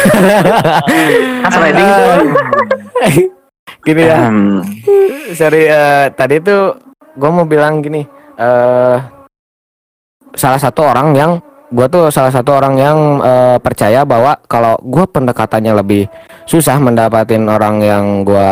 sliding 1.47 1.87
tuh. 1.87 2.19
gini 3.87 4.03
ya. 4.03 4.27
Sorry 5.31 5.71
eh, 5.71 6.11
tadi 6.11 6.43
tuh 6.43 6.75
gue 7.15 7.29
mau 7.31 7.47
bilang 7.47 7.79
gini 7.79 8.03
eh 8.35 8.97
salah 10.35 10.59
satu 10.59 10.83
orang 10.83 11.15
yang 11.15 11.31
gue 11.71 11.87
tuh 11.87 12.11
salah 12.11 12.33
satu 12.33 12.59
orang 12.59 12.75
yang 12.75 12.97
eh, 13.23 13.57
percaya 13.63 14.03
bahwa 14.03 14.35
kalau 14.51 14.75
gue 14.83 15.07
pendekatannya 15.07 15.79
lebih 15.79 16.03
susah 16.43 16.75
mendapatin 16.83 17.47
orang 17.47 17.79
yang 17.79 18.05
gue 18.27 18.51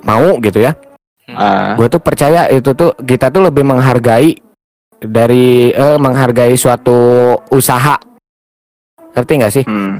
mau 0.00 0.40
gitu 0.40 0.64
ya. 0.64 0.72
Ah, 1.30 1.78
gue 1.78 1.86
tuh 1.86 2.02
percaya 2.02 2.50
itu 2.50 2.74
tuh 2.74 2.96
kita 3.06 3.30
tuh 3.30 3.52
lebih 3.52 3.62
menghargai 3.68 4.32
dari 4.98 5.70
eh, 5.76 5.98
menghargai 6.00 6.56
suatu 6.56 7.36
usaha 7.52 8.09
ngerti 9.16 9.32
nggak 9.40 9.52
sih 9.52 9.64
hmm, 9.66 9.94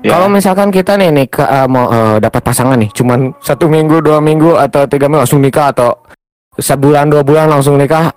ya. 0.00 0.16
kalau 0.16 0.28
misalkan 0.32 0.68
kita 0.72 0.96
nih 0.96 1.12
nih 1.12 1.26
mau 1.68 1.88
eh, 1.92 2.16
dapat 2.20 2.40
pasangan 2.40 2.76
nih, 2.80 2.90
cuman 2.92 3.32
satu 3.40 3.68
minggu, 3.68 4.00
dua 4.00 4.20
minggu 4.20 4.56
atau 4.56 4.88
tiga 4.88 5.08
minggu 5.08 5.24
langsung 5.24 5.44
nikah 5.44 5.72
atau 5.72 5.92
sebulan 6.56 7.10
dua 7.10 7.22
bulan 7.26 7.50
langsung 7.50 7.76
nikah, 7.76 8.14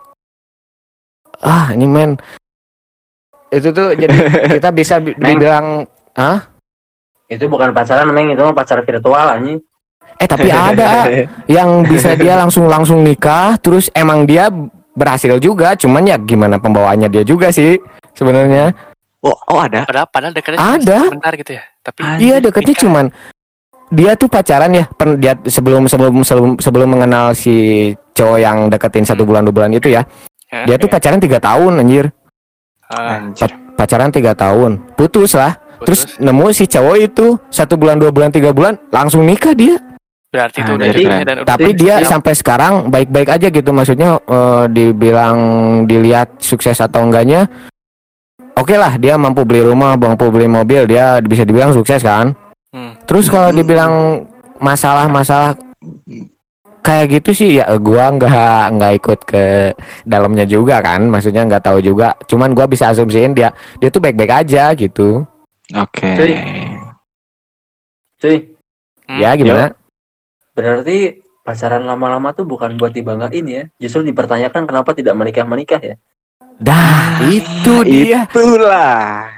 ah 1.41 1.73
ini 1.73 1.87
men 1.89 2.15
itu 3.51 3.69
tuh 3.71 3.95
jadi 3.95 4.17
kita 4.59 4.69
bisa 4.75 4.99
dibilang 4.99 5.87
Itu 7.27 7.45
bukan 7.51 7.75
pacaran, 7.75 8.09
Meng. 8.11 8.31
Itu 8.31 8.43
pacar 8.55 8.81
virtual 8.83 9.27
anjing. 9.35 9.59
eh 10.17 10.25
tapi 10.25 10.49
ada 10.49 11.05
yang 11.59 11.85
bisa 11.85 12.17
dia 12.17 12.33
langsung 12.33 12.65
langsung 12.65 13.05
nikah, 13.05 13.53
terus 13.61 13.93
emang 13.93 14.25
dia 14.25 14.49
berhasil 14.97 15.37
juga, 15.37 15.77
cuman 15.77 16.09
ya 16.09 16.17
gimana 16.17 16.57
pembawaannya 16.57 17.05
dia 17.05 17.21
juga 17.21 17.53
sih 17.53 17.77
sebenarnya. 18.17 18.73
Oh, 19.27 19.37
oh 19.45 19.59
ada. 19.59 19.83
Padahal 19.83 20.07
padahal 20.07 20.31
dekatnya 20.31 20.59
Ada. 20.59 20.97
sebentar 21.05 21.31
gitu 21.33 21.51
ya. 21.53 21.63
Tapi 21.81 21.99
Ada. 22.01 22.19
Iya 22.19 22.35
deketnya 22.39 22.71
nikah. 22.71 22.83
cuman 22.83 23.05
dia 23.89 24.11
tuh 24.13 24.27
pacaran 24.27 24.71
ya 24.73 24.85
pen- 24.89 25.15
dia 25.15 25.33
sebelum 25.41 25.83
sebelum 25.85 26.19
sebelum 26.21 26.49
sebelum 26.57 26.87
mengenal 26.89 27.31
si 27.31 27.55
cowok 28.11 28.37
yang 28.37 28.57
deketin 28.67 29.03
satu 29.03 29.23
bulan 29.23 29.41
dua 29.41 29.53
bulan 29.53 29.71
itu 29.71 29.89
ya 29.89 30.03
Ya, 30.47 30.63
dia 30.63 30.75
tuh 30.77 30.87
pacaran 30.87 31.19
tiga 31.19 31.39
tahun 31.39 31.75
anjir 31.77 32.07
Anjir. 32.87 33.51
pacaran 33.75 34.07
tiga 34.09 34.31
tahun 34.31 34.79
putus 34.95 35.35
lah 35.35 35.59
putus. 35.77 35.83
terus 35.83 36.01
nemu 36.17 36.47
si 36.49 36.63
cowok 36.65 36.95
itu 36.97 37.35
satu 37.49 37.75
bulan 37.75 37.95
dua 37.95 38.09
bulan 38.09 38.27
tiga 38.29 38.51
bulan 38.51 38.79
langsung 38.89 39.23
nikah 39.23 39.51
dia 39.51 39.75
Berarti 40.27 40.59
itu 40.59 40.67
Ah, 40.67 40.75
udah 40.75 40.87
jadi 40.89 41.03
dan 41.23 41.35
udah 41.37 41.47
Tapi 41.47 41.69
dia 41.73 41.95
Siap. 41.97 42.07
sampai 42.09 42.33
sekarang 42.33 42.73
baik-baik 42.87 43.29
aja 43.29 43.47
gitu 43.49 43.71
maksudnya 43.71 44.19
eh, 44.19 44.65
dibilang 44.67 45.37
dilihat 45.83 46.35
sukses 46.37 46.75
atau 46.77 46.99
enggaknya 47.01 47.47
Oke 48.57 48.73
lah 48.73 48.97
dia 48.97 49.13
mampu 49.21 49.45
beli 49.45 49.61
rumah, 49.61 49.93
mampu 49.93 50.33
beli 50.33 50.49
mobil, 50.49 50.89
dia 50.89 51.21
bisa 51.21 51.45
dibilang 51.45 51.71
sukses 51.71 52.01
kan. 52.01 52.33
Hmm. 52.73 52.97
Terus 53.05 53.29
kalau 53.29 53.53
dibilang 53.53 54.25
masalah-masalah 54.57 55.53
kayak 56.81 57.21
gitu 57.21 57.29
sih 57.35 57.49
ya 57.61 57.69
gua 57.77 58.09
nggak 58.09 58.63
nggak 58.73 58.93
ikut 58.97 59.19
ke 59.23 59.43
dalamnya 60.03 60.49
juga 60.49 60.81
kan, 60.81 61.05
maksudnya 61.05 61.45
nggak 61.45 61.63
tahu 61.69 61.79
juga. 61.85 62.17
Cuman 62.25 62.57
gua 62.57 62.65
bisa 62.65 62.89
asumsiin 62.89 63.37
dia 63.37 63.53
dia 63.77 63.93
tuh 63.93 64.01
baik-baik 64.01 64.33
aja 64.33 64.73
gitu. 64.73 65.21
Oke. 65.77 66.09
Cuy. 66.17 66.33
Cuy, 68.17 68.37
Hmm, 69.07 69.23
Ya 69.23 69.31
gimana? 69.39 69.71
berarti 70.51 71.21
pacaran 71.45 71.85
lama-lama 71.85 72.33
tuh 72.33 72.43
bukan 72.43 72.75
buat 72.75 72.91
dibanggain 72.91 73.45
ya. 73.45 73.63
Justru 73.79 74.03
dipertanyakan 74.03 74.65
kenapa 74.67 74.91
tidak 74.91 75.15
menikah-menikah 75.15 75.79
ya. 75.79 75.95
Dah 76.57 77.21
itu 77.29 77.73
dia. 77.85 78.25
Itulah. 78.25 79.29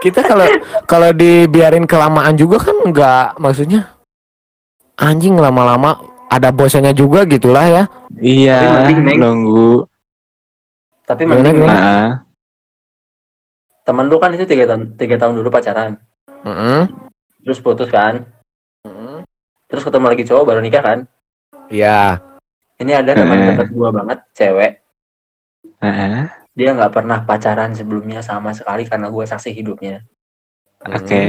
Kita 0.00 0.24
kalau 0.24 0.46
kalau 0.88 1.10
dibiarin 1.12 1.84
kelamaan 1.84 2.36
juga 2.36 2.56
kan 2.60 2.76
nggak 2.88 3.36
maksudnya 3.36 3.92
anjing 4.96 5.36
lama-lama 5.36 6.00
ada 6.32 6.48
bosannya 6.48 6.96
juga 6.96 7.28
gitulah 7.28 7.66
ya. 7.68 7.84
Iya, 8.16 8.86
nunggu. 9.16 9.84
Tapi 11.04 11.26
mending 11.26 11.64
gimana? 11.64 11.74
Nah, 11.74 12.08
temen 13.82 14.06
lu 14.06 14.16
kan 14.22 14.30
itu 14.32 14.46
tiga 14.46 14.70
tahun 14.70 14.94
tiga 14.94 15.18
tahun 15.18 15.42
dulu 15.42 15.50
pacaran, 15.50 15.98
Heeh. 16.46 16.86
terus 17.42 17.58
putus 17.58 17.90
kan, 17.90 18.30
terus 19.66 19.82
ketemu 19.82 20.06
lagi 20.06 20.22
cowok 20.22 20.44
baru 20.46 20.60
nikah 20.62 20.82
kan. 20.86 20.98
Iya. 21.66 22.22
Ini 22.78 23.02
ada 23.02 23.12
teman 23.12 23.42
Eh. 23.42 23.46
dekat 23.52 23.68
gua 23.74 23.90
banget, 23.90 24.22
cewek. 24.38 24.72
nah, 25.82 26.30
Dia 26.52 26.74
nggak 26.74 26.92
pernah 26.92 27.22
pacaran 27.22 27.72
sebelumnya 27.72 28.20
sama 28.20 28.50
sekali 28.50 28.84
karena 28.84 29.06
gua 29.08 29.24
saksi 29.24 29.50
hidupnya. 29.52 30.02
oke. 30.82 31.22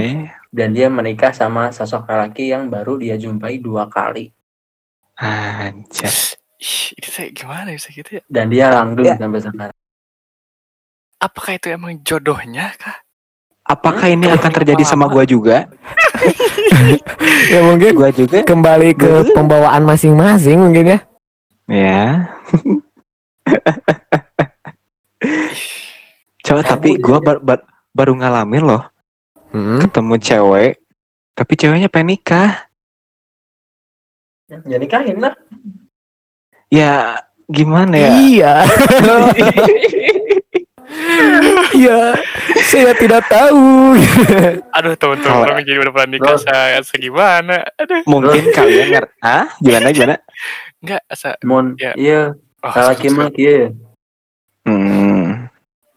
Dan 0.52 0.72
dia 0.72 0.88
menikah 0.88 1.32
sama 1.32 1.72
sosok 1.72 2.08
laki 2.08 2.52
yang 2.52 2.68
baru 2.68 2.96
dia 2.96 3.16
jumpai 3.16 3.60
dua 3.60 3.88
kali. 3.88 4.32
Anjir. 5.16 6.12
Ih, 6.58 6.94
itu 6.94 7.08
saya 7.10 7.30
gimana 7.30 7.72
bisa 7.72 7.90
gitu 7.90 8.18
ya? 8.18 8.24
Dan 8.26 8.48
dia 8.48 8.70
langgeng 8.70 9.06
Ya. 9.06 9.16
sampai 9.18 9.42
sekarang. 9.42 9.78
Apakah 11.18 11.52
itu 11.54 11.68
emang 11.70 12.02
jodohnya 12.02 12.74
kah? 12.78 12.98
Apakah 13.64 14.10
ini 14.10 14.26
akan 14.26 14.52
terjadi 14.52 14.82
sama 14.84 15.06
gua 15.06 15.24
juga? 15.24 15.68
Ya 17.50 17.62
mungkin 17.62 17.94
Gua 17.98 18.10
juga. 18.14 18.42
kembali 18.46 18.94
ke 18.96 19.34
pembawaan 19.34 19.84
masing-masing 19.84 20.62
mungkin 20.62 20.96
ya. 20.96 21.00
Ya. 21.68 22.04
Coba 26.46 26.62
tapi 26.64 26.98
gua 26.98 27.22
bar- 27.22 27.44
bar- 27.44 27.68
baru 27.92 28.18
ngalamin 28.18 28.64
loh 28.66 28.84
Heeh. 29.52 29.86
ketemu 29.86 30.16
cewek 30.18 30.72
tapi 31.32 31.54
ceweknya 31.56 31.88
pengen 31.88 32.18
nikah. 32.18 32.68
Ya 34.68 34.78
nikahin 34.78 35.18
lah. 35.18 35.34
Ya 36.68 37.24
gimana 37.48 37.96
ya? 37.96 38.10
Iya. 38.14 38.54
Iya. 41.72 42.14
Saya 42.68 42.92
tidak 42.94 43.24
tahu. 43.26 43.96
Aduh 44.76 44.94
teman-teman 45.00 45.64
jadi 45.64 45.80
udah 45.80 45.94
pernah 45.96 46.10
nikah 46.12 46.38
saya 46.38 46.84
segimana? 46.84 47.64
Aduh, 47.80 48.04
Mungkin 48.04 48.52
kalian 48.52 48.88
ngerti. 48.92 49.16
Hah? 49.24 49.46
Gimana 49.58 49.88
gimana? 49.96 50.16
enggak 50.84 51.02
asa. 51.08 51.40
Mon, 51.48 51.80
Ya. 51.80 51.96
iya, 51.96 52.22
Oh, 52.62 52.70
salah 52.70 52.94
mah 52.94 53.32
kieu. 53.32 53.74
Hmm. 54.68 55.01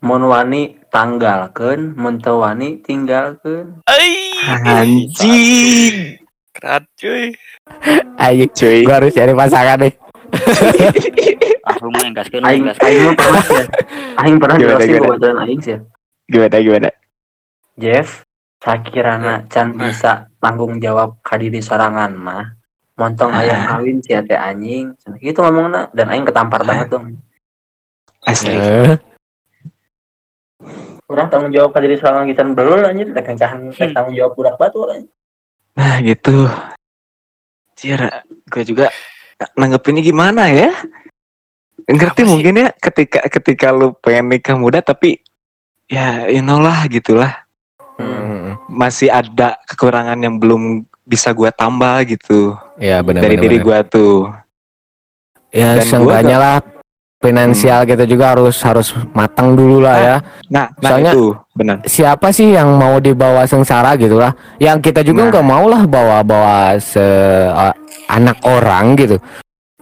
Mon 0.05 0.21
wani 0.29 0.77
tanggalkeun, 0.93 1.97
mun 1.97 2.21
teu 2.21 2.37
wani 2.45 2.77
tinggalkeun. 2.85 3.81
Ai, 3.89 4.37
Anjing. 4.63 6.21
Keren 6.53 6.85
cuy. 6.95 7.33
Ayo, 8.21 8.45
Cuy. 8.53 8.85
gua 8.85 9.01
harus 9.01 9.17
cari 9.17 9.33
pasangan 9.33 9.81
nih. 9.81 9.93
ah 11.65 11.77
lu 11.81 11.89
mah 11.89 12.05
yang 12.05 12.15
Aing 12.45 12.63
yang 12.69 12.77
aing 12.77 13.03
mah 13.07 13.15
pernah 13.17 13.45
ya. 13.49 13.65
Aing 14.21 14.37
pernah 14.37 14.57
Gimana, 14.61 14.77
jelasin 14.77 15.01
kebetulan 15.01 15.37
aing 15.49 15.61
sih. 15.65 15.73
ya. 15.73 15.79
Gimana 16.29 16.57
gimana? 16.61 16.91
Jeff, 17.75 18.09
sakirana 18.61 19.35
can 19.49 19.73
Nah. 19.73 19.89
bisa 19.89 20.13
tanggung 20.39 20.77
jawab 20.79 21.17
ka 21.25 21.41
diri 21.41 21.65
sorangan 21.65 22.13
mah. 22.13 22.45
Montong 22.95 23.33
Ah. 23.33 23.43
aya 23.43 23.57
kawin 23.67 23.99
sia 24.05 24.21
teh 24.23 24.37
anjing. 24.39 24.95
Cenah 25.01 25.19
Gitu 25.19 25.41
ngomongna 25.41 25.89
dan 25.97 26.07
aing 26.13 26.29
ketampar 26.29 26.61
banget 26.63 26.93
dong. 26.93 27.19
Asli. 28.23 28.55
Eh, 31.15 31.17
Urang 31.17 31.29
tanggung 31.31 31.55
jawab 31.55 31.71
diri 31.79 31.95
sorangan 31.95 32.27
kita 32.27 32.43
belul 32.51 32.83
anjir 32.83 33.07
rek 33.09 33.23
kencahan 33.25 33.71
rek 33.71 33.95
tanggung 33.95 34.13
jawab 34.13 34.35
budak 34.35 34.59
batu 34.59 34.83
anjing. 34.85 35.07
Nah 35.75 36.03
gitu. 36.03 36.51
Cira, 37.75 38.23
gue 38.47 38.63
juga 38.65 38.91
nanggepinnya 39.55 40.03
gimana 40.03 40.47
ya? 40.47 40.75
Ngerti 41.85 42.23
Apa 42.23 42.27
sih? 42.27 42.31
mungkin 42.31 42.55
ya 42.57 42.69
ketika 42.73 43.19
ketika 43.29 43.67
lu 43.69 43.93
pengen 43.99 44.31
nikah 44.31 44.57
muda 44.57 44.81
tapi 44.81 45.21
ya 45.85 46.27
you 46.27 46.41
know 46.41 46.59
lah 46.59 46.83
gitulah 46.87 47.45
Hmm. 47.95 48.59
masih 48.67 49.07
ada 49.07 49.55
kekurangan 49.71 50.19
yang 50.19 50.35
belum 50.35 50.83
bisa 51.07 51.31
gua 51.31 51.55
tambah 51.55 52.03
gitu 52.03 52.59
Ya 52.75 52.99
benar 52.99 53.23
dari 53.23 53.39
diri 53.39 53.63
gua 53.63 53.87
tuh. 53.87 54.35
Ya 55.55 55.79
Dan 55.79 55.87
gua 56.03 56.19
seenggaknya 56.19 56.37
lah 56.43 56.55
finansial 57.25 57.89
kita 57.89 58.05
juga 58.05 58.37
harus 58.37 58.61
harus 58.61 58.93
matang 59.17 59.57
dulu 59.57 59.81
lah 59.81 59.97
ya. 59.97 60.17
Nah, 60.53 60.69
nah 60.77 60.91
Soalnya- 60.93 61.15
itu 61.17 61.25
benar. 61.57 61.77
Siapa 61.89 62.29
sih 62.29 62.53
yang 62.53 62.77
mau 62.77 63.01
dibawa 63.01 63.49
sengsara 63.49 63.97
gitu 63.97 64.21
lah? 64.21 64.37
Yang 64.61 64.93
kita 64.93 65.01
juga 65.01 65.25
Nah. 65.25 65.29
nggak 65.33 65.47
mau 65.49 65.65
lah 65.65 65.83
bawa-bawa 65.89 66.77
se 66.77 67.01
anak 68.13 68.37
orang 68.45 68.93
gitu. 69.01 69.17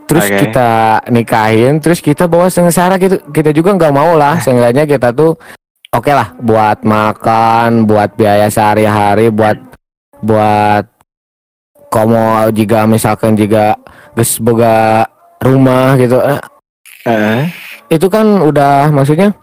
Terus 0.06 0.28
Oke. 0.28 0.38
kita 0.46 0.70
nikahin, 1.10 1.82
terus 1.82 1.98
kita 1.98 2.30
bawa 2.30 2.46
sengsara 2.46 2.94
gitu. 3.02 3.18
Kita 3.34 3.50
juga 3.50 3.74
nggak 3.74 3.94
mau 3.96 4.14
lah. 4.14 4.38
Seenggaknya 4.38 4.86
kita 4.86 5.10
tuh 5.10 5.34
oke 5.90 6.12
lah 6.12 6.36
buat 6.38 6.84
makan, 6.86 7.88
buat 7.88 8.14
biaya 8.14 8.46
sehari-hari, 8.46 9.32
buat 9.32 9.56
buat 10.22 10.84
komo 11.90 12.48
jika 12.54 12.86
misalkan 12.86 13.34
jika 13.34 13.74
geus 14.14 14.36
boga 14.38 15.04
rumah 15.40 15.96
gitu. 15.96 16.20
Eh, 16.20 16.40
Eh, 17.02 17.42
itu 17.88 18.06
kan 18.06 18.24
udah 18.40 18.88
maksudnya 18.88 19.34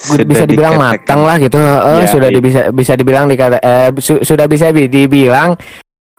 sudah 0.00 0.24
bisa 0.24 0.44
dibilang 0.48 0.74
dikatakan- 0.74 0.96
matang 1.04 1.20
lah 1.28 1.36
gitu. 1.36 1.58
Eh, 1.58 2.00
Ya, 2.00 2.06
sudah 2.08 2.28
iya. 2.30 2.40
bisa 2.40 2.60
bisa 2.70 2.92
dibilang 2.94 3.26
dikata 3.26 3.58
eh, 3.60 3.88
su- 3.98 4.22
sudah 4.22 4.46
bisa 4.46 4.72
bi- 4.72 4.88
dibilang 4.88 5.58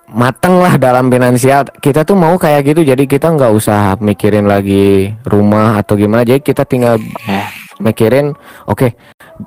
matang 0.08 0.60
lah 0.60 0.78
dalam 0.78 1.10
finansial. 1.10 1.66
Kita 1.74 2.04
tuh 2.04 2.14
mau 2.14 2.38
kayak 2.38 2.62
gitu 2.68 2.84
jadi 2.84 3.04
kita 3.06 3.32
nggak 3.32 3.52
usah 3.52 3.98
mikirin 3.98 4.46
lagi 4.46 5.10
rumah 5.26 5.80
atau 5.80 5.96
gimana. 5.96 6.22
Jadi 6.22 6.44
kita 6.44 6.62
tinggal 6.62 7.02
Ya. 7.26 7.48
mikirin 7.80 8.38
oke 8.68 8.94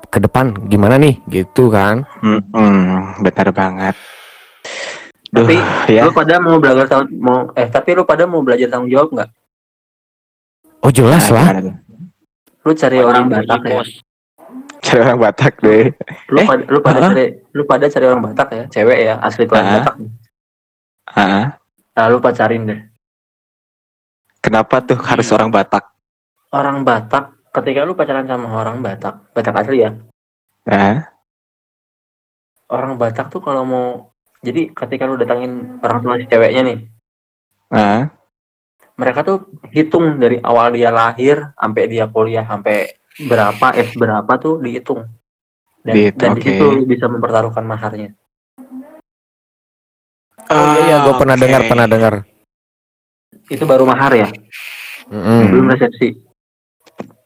ke 0.09 0.17
depan 0.19 0.51
gimana 0.67 0.97
nih? 0.97 1.15
Gitu 1.25 1.71
kan. 1.71 2.03
Hmm, 2.19 2.41
hmm, 2.51 3.23
benar 3.23 3.47
banget. 3.53 3.95
Duh, 5.35 5.43
Tapi 5.43 5.57
ya. 5.91 6.07
lu 6.07 6.11
pada 6.11 6.39
mau 6.39 6.55
belajar 6.55 6.85
tang- 6.87 7.11
mau 7.11 7.51
eh 7.53 7.67
tapi 7.67 7.91
lu 7.91 8.03
pada 8.03 8.23
mau 8.23 8.39
belajar 8.39 8.71
tanggung 8.71 8.87
jawab 8.87 9.09
nggak? 9.11 9.29
oh 10.79 10.89
jelas 10.89 11.27
Nah, 11.27 11.51
lah? 11.51 11.75
Lu 12.61 12.71
cari 12.71 12.97
orang 12.97 13.27
Batak 13.27 13.61
ya. 13.61 13.71
bos 13.75 13.89
Cari 14.79 14.99
orang 15.01 15.19
Batak 15.19 15.53
deh. 15.59 15.91
Lu 16.29 16.37
Eh, 16.37 16.45
pada 16.45 16.63
lu 16.63 16.79
pada 16.79 16.99
ah. 16.99 17.09
cari 17.09 17.25
lu 17.51 17.63
pada 17.63 17.85
cari 17.85 18.05
orang 18.05 18.23
Batak 18.23 18.47
ya, 18.49 18.63
cewek 18.69 18.99
ya, 19.03 19.13
asli 19.19 19.43
tuan 19.43 19.59
Ah. 19.61 19.71
Batak. 19.75 19.95
Ah, 21.07 21.45
Lalu 21.95 22.17
pacarin 22.19 22.63
deh. 22.63 22.79
kenapa 24.39 24.77
tuh 24.79 24.99
harus 24.99 25.25
Hmm. 25.25 25.35
orang 25.35 25.49
Batak? 25.51 25.83
Orang 26.49 26.77
Batak, 26.81 27.23
ketika 27.51 27.81
lu 27.81 27.91
pacaran 27.91 28.23
sama 28.23 28.47
orang 28.55 28.79
Batak, 28.79 29.19
Batak 29.31 29.55
asli 29.57 29.83
ya. 29.83 29.91
Ah, 30.63 31.11
Orang 32.67 32.95
Batak 32.95 33.29
tuh 33.29 33.39
kalau 33.39 33.61
mau 33.61 34.14
jadi 34.45 34.69
ketika 34.69 35.09
lu 35.09 35.17
datangin 35.17 35.81
orang 35.81 35.99
tua 36.05 36.15
si 36.21 36.29
ceweknya 36.29 36.61
nih, 36.61 36.77
ah, 37.73 38.13
mereka 38.95 39.25
tuh 39.25 39.49
hitung 39.73 40.21
dari 40.21 40.37
awal 40.39 40.69
dia 40.71 40.93
lahir 40.93 41.49
sampai 41.57 41.83
dia 41.89 42.05
kuliah 42.05 42.45
sampai 42.45 42.93
berapa 43.17 43.67
S 43.73 43.97
berapa 43.97 44.29
tuh 44.37 44.61
dihitung. 44.61 45.09
Dan, 45.81 45.93
Dihitung, 45.93 46.21
dan 46.21 46.29
di 46.33 46.41
situ 46.41 46.65
lu 46.65 46.81
bisa 46.85 47.05
mempertaruhkan 47.05 47.61
maharnya. 47.61 48.13
oh 50.45 50.65
iya 50.77 50.81
iya 50.85 50.95
gue 51.01 51.13
Ah, 51.13 51.17
pernah 51.17 51.37
dengar 51.37 51.61
pernah 51.65 51.87
dengar 51.89 52.13
Itu 53.45 53.65
baru 53.65 53.85
mahar 53.85 54.09
ya, 54.13 54.29
Mm-mm. 55.09 55.53
belum 55.53 55.69
resepsi. 55.69 56.17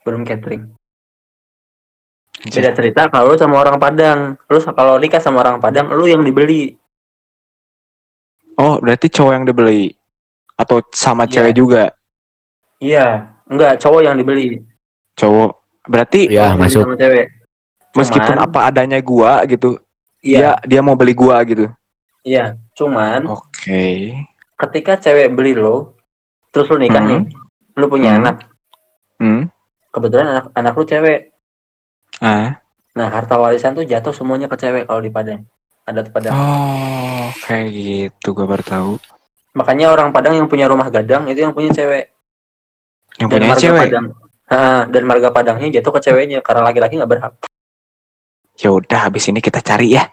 Belum 0.04 0.28
catering. 0.28 0.68
Beda 2.40 2.72
cerita 2.76 3.08
kalau 3.08 3.36
sama 3.40 3.60
orang 3.60 3.80
Padang. 3.80 4.36
Lu 4.48 4.60
kalau 4.64 4.96
nikah 5.00 5.20
sama 5.20 5.44
orang 5.44 5.60
Padang, 5.60 5.92
lu 5.92 6.08
yang 6.08 6.24
dibeli. 6.24 6.76
Oh, 8.60 8.76
berarti 8.78 9.08
cowok 9.08 9.34
yang 9.34 9.46
dibeli 9.48 9.96
atau 10.54 10.84
sama 10.92 11.24
Iya. 11.24 11.32
cewek 11.32 11.54
juga? 11.56 11.84
Iya, 12.80 13.08
enggak 13.48 13.80
cowok 13.80 14.02
yang 14.04 14.16
dibeli. 14.20 14.60
Cowok. 15.16 15.52
Berarti 15.88 16.28
Iya, 16.28 16.52
Cowok 16.52 16.52
dibeli 16.52 16.64
masuk. 16.68 16.84
Sama 16.84 16.98
cewek. 16.98 17.26
meskipun 17.90 18.36
Cuman- 18.38 18.46
apa 18.46 18.60
adanya 18.68 19.00
gua 19.02 19.42
gitu, 19.44 19.80
Iya, 20.22 20.60
dia 20.62 20.78
dia 20.78 20.82
mau 20.84 20.94
beli 20.94 21.16
gua 21.16 21.42
gitu. 21.42 21.66
iya. 22.22 22.54
Cuman 22.76 23.26
Oke. 23.26 24.14
ketika 24.60 25.00
cewek 25.00 25.34
beli 25.34 25.56
lo, 25.56 25.96
terus 26.52 26.68
lu 26.68 26.78
nikah 26.78 27.02
Hmm. 27.02 27.10
nih, 27.10 27.22
lu 27.74 27.86
punya 27.88 28.14
Hmm. 28.14 28.20
anak. 28.22 28.36
Hmm. 29.18 29.42
Kebetulan 29.90 30.28
anak 30.30 30.46
anak 30.54 30.74
lu 30.76 30.86
cewek. 30.86 31.20
Ah. 32.20 32.60
Nah, 32.94 33.08
harta 33.08 33.40
warisan 33.40 33.74
tuh 33.74 33.84
jatuh 33.84 34.12
semuanya 34.12 34.46
ke 34.46 34.56
cewek 34.56 34.84
kalau 34.86 35.00
di 35.00 35.10
Padang. 35.10 35.48
Ada 35.88 36.04
di 36.04 36.12
Padang. 36.12 36.36
Oh, 37.30 37.36
kayak 37.46 37.68
gitu 37.70 38.28
gua 38.34 38.50
baru 38.50 38.64
tahu. 38.66 38.92
Makanya 39.54 39.94
orang 39.94 40.10
Padang 40.10 40.34
yang 40.34 40.50
punya 40.50 40.66
rumah 40.66 40.90
gadang 40.90 41.30
itu 41.30 41.46
yang 41.46 41.54
punya 41.54 41.70
cewek. 41.70 42.10
Yang 43.22 43.28
Dan 43.30 43.38
punya 43.38 43.50
marga 43.54 43.62
cewek. 43.62 43.88
Padang. 43.90 44.06
Ah, 44.50 44.82
dan 44.90 45.04
marga 45.06 45.30
Padangnya 45.30 45.68
jatuh 45.78 45.94
ke 45.94 46.00
ceweknya 46.10 46.40
karena 46.42 46.62
laki-laki 46.66 46.98
nggak 46.98 47.12
berhak. 47.12 47.34
Ya 48.60 48.70
udah, 48.74 49.00
habis 49.08 49.30
ini 49.30 49.40
kita 49.40 49.62
cari 49.62 49.94
ya. 49.94 50.10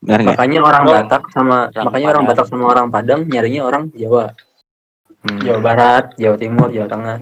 Benar 0.00 0.20
nggak? 0.24 0.36
Makanya 0.36 0.60
orang 0.64 0.82
Oh. 0.84 0.92
Batak 0.96 1.22
sama 1.32 1.56
Orang 1.72 1.84
makanya 1.88 2.08
orang. 2.12 2.24
Batak 2.28 2.46
sama 2.48 2.64
orang 2.68 2.86
Padang 2.92 3.20
nyarinya 3.28 3.62
orang 3.64 3.88
Jawa, 3.96 4.32
Hmm. 5.20 5.40
Jawa 5.44 5.60
Barat, 5.60 6.04
Jawa 6.16 6.36
Timur, 6.40 6.68
Jawa 6.72 6.88
Tengah. 6.88 7.16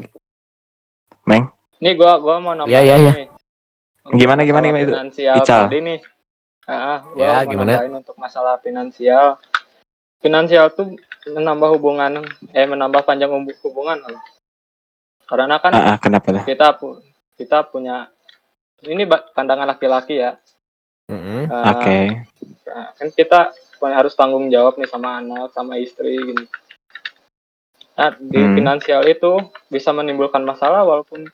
Nih 1.78 1.95
gua 1.95 2.18
gua 2.18 2.43
mau 2.43 2.55
Iya, 2.66 2.80
iya, 2.82 2.97
iya. 2.99 3.12
nih. 3.14 3.26
Untuk 4.09 4.18
Gimana, 4.18 4.41
gimana, 4.43 4.64
gimana 4.66 4.82
itu? 4.82 4.95
Ical. 5.20 5.68
tadi 5.68 5.78
nih. 5.84 5.99
Ah, 6.69 7.01
Ya, 7.16 7.49
gimana? 7.49 7.81
untuk 7.97 8.21
masalah 8.21 8.61
finansial. 8.61 9.41
Finansial 10.21 10.69
tuh 10.77 11.01
menambah 11.25 11.81
hubungan 11.81 12.29
eh 12.53 12.69
menambah 12.69 13.09
panjang 13.09 13.33
hub- 13.33 13.57
hubungan. 13.64 14.05
Karena 15.25 15.57
kan 15.57 15.73
Ah, 15.73 15.85
ah, 15.95 15.97
kenapa 15.97 16.29
lah? 16.29 16.45
kita 16.45 16.77
pu- 16.77 17.01
kita 17.41 17.64
punya 17.73 18.12
ini 18.85 19.09
pandangan 19.09 19.64
laki-laki 19.64 20.21
ya. 20.21 20.37
Mm-mm. 21.09 21.49
Eh, 21.49 21.66
Oke. 21.73 21.99
Nah, 22.69 22.93
kan 22.93 23.09
kita 23.16 23.41
harus 23.81 24.12
tanggung 24.12 24.53
jawab 24.53 24.77
nih 24.77 24.91
sama 24.93 25.25
anak, 25.25 25.49
sama 25.57 25.81
istri 25.81 26.21
gini. 26.21 26.45
Nah, 27.97 28.14
di 28.14 28.39
Hmm. 28.39 28.55
finansial 28.55 29.03
itu 29.09 29.41
bisa 29.73 29.91
menimbulkan 29.91 30.45
masalah 30.45 30.85
walaupun 30.85 31.25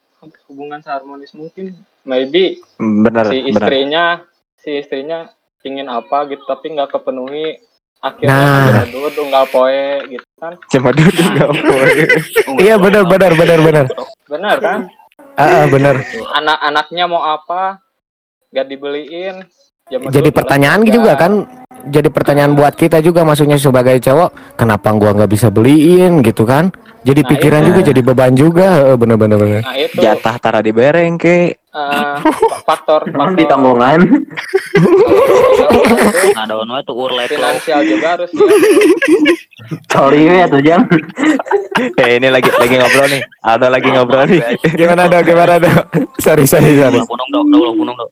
hubungan 0.49 0.81
seharmonis 0.81 1.35
mungkin. 1.35 1.75
Maybe 2.07 2.63
Benar, 2.79 3.29
si 3.33 3.45
istrinya 3.51 4.23
si 4.65 4.81
istrinya 4.81 5.29
ingin 5.61 5.87
apa 5.87 6.25
gitu 6.27 6.41
tapi 6.49 6.73
nggak 6.73 6.89
kepenuhi. 6.91 7.61
Akhirnya 8.01 8.37
Nah. 8.37 8.85
dulu 8.89 9.09
nggak 9.09 9.47
poe 9.49 9.85
gitu 10.09 10.27
kan. 10.37 10.53
Cuma 10.69 10.93
duduk 10.93 11.25
nggak 11.25 11.51
boleh. 11.53 11.97
Iya 12.65 12.75
benar 12.77 13.05
benar 13.09 13.33
benar 13.33 13.59
benar. 13.61 13.85
benar 14.29 14.57
kan? 14.61 14.81
Ah, 15.37 15.63
ah, 15.63 15.65
benar. 15.69 15.95
anak-anaknya 16.37 17.05
mau 17.09 17.23
apa? 17.23 17.81
Nggak 18.53 18.67
dibeliin. 18.69 19.37
Ya 19.93 20.01
Jadi 20.01 20.33
pertanyaan 20.33 20.81
juga 20.85 21.13
kan 21.17 21.45
jadi 21.87 22.09
pertanyaan 22.09 22.53
buat 22.53 22.73
kita 22.73 22.99
juga 22.99 23.23
maksudnya 23.23 23.57
sebagai 23.57 23.97
cowok 23.99 24.57
kenapa 24.57 24.93
gua 24.93 25.13
nggak 25.13 25.31
bisa 25.31 25.49
beliin 25.49 26.21
gitu 26.21 26.45
kan 26.45 26.73
jadi 27.05 27.21
Nah, 27.21 27.29
pikiran 27.29 27.61
itu. 27.61 27.69
juga 27.69 27.81
jadi 27.85 28.01
beban 28.01 28.33
juga 28.33 28.69
Eh, 28.87 28.97
bener 28.97 29.17
bener 29.17 29.37
bener 29.37 29.61
nah 29.61 29.77
itu 29.77 30.01
Jatah 30.01 30.37
tara 30.41 30.65
di 30.65 30.73
bereng 30.73 31.21
ke. 31.21 31.53
eh, 31.53 32.17
faktor 32.65 33.05
Orang 33.13 33.35
di 33.35 33.45
faktor 33.45 33.51
tanggungan. 33.51 33.99
Nah, 36.33 36.45
daun 36.49 36.71
wae 36.71 36.81
tuh 36.81 36.95
finansial 37.29 37.83
juga 37.83 38.17
harus. 38.17 38.31
Sorry 39.91 40.23
ya 40.25 40.47
tuh 40.47 40.63
Jang. 40.63 40.87
Eh 41.75 42.23
ini 42.23 42.31
lagi 42.31 42.47
lagi 42.55 42.79
ngobrol 42.79 43.11
nih. 43.11 43.23
Aldo 43.43 43.67
lagi 43.67 43.89
ngobrol 43.91 44.25
nih. 44.31 44.41
gimana 44.73 45.11
dong 45.11 45.27
gimana 45.27 45.59
dong 45.59 45.75
sorry 46.23 46.47
sorry 46.47 46.79
sorry 46.79 47.03
punung 47.03 47.29
dong, 47.29 47.51
punung 47.51 47.97
dong. 47.99 48.11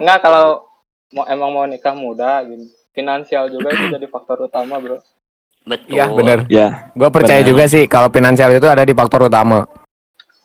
nggak 0.00 0.18
kalau 0.24 0.71
mau 1.12 1.24
emang 1.24 1.50
mau 1.50 1.64
nikah 1.64 1.92
muda 1.92 2.40
gitu 2.42 2.64
finansial 2.90 3.48
juga 3.48 3.70
itu 3.70 3.88
jadi 3.90 4.06
faktor 4.06 4.44
utama 4.44 4.76
bro 4.76 4.98
Betul. 5.62 5.94
Iya 5.94 6.10
bener 6.10 6.38
Ya. 6.50 6.90
Gue 6.90 7.06
percaya 7.08 7.38
Benar. 7.38 7.48
juga 7.48 7.64
sih 7.66 7.86
kalau 7.86 8.08
finansial 8.08 8.50
itu 8.50 8.66
ada 8.66 8.82
di 8.82 8.90
faktor 8.90 9.24
utama 9.24 9.62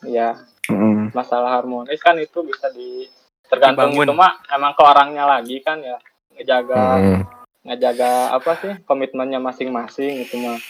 ya 0.02 0.38
Mm. 0.64 1.10
masalah 1.10 1.48
harmonis 1.54 1.96
kan 1.98 2.12
itu 2.14 2.44
bisa 2.44 2.68
di 2.68 3.08
tergantung 3.42 3.88
Dibangun. 3.90 4.04
itu 4.04 4.14
mah 4.14 4.32
emang 4.48 4.72
ke 4.72 4.82
orangnya 4.84 5.24
lagi 5.26 5.56
kan 5.58 5.80
ya 5.80 5.96
ngejaga 6.30 6.82
Hmm. 6.94 7.20
ngejaga 7.64 8.10
apa 8.30 8.52
sih 8.54 8.72
komitmennya 8.84 9.40
masing-masing 9.40 10.20
itu 10.20 10.36
mah 10.36 10.60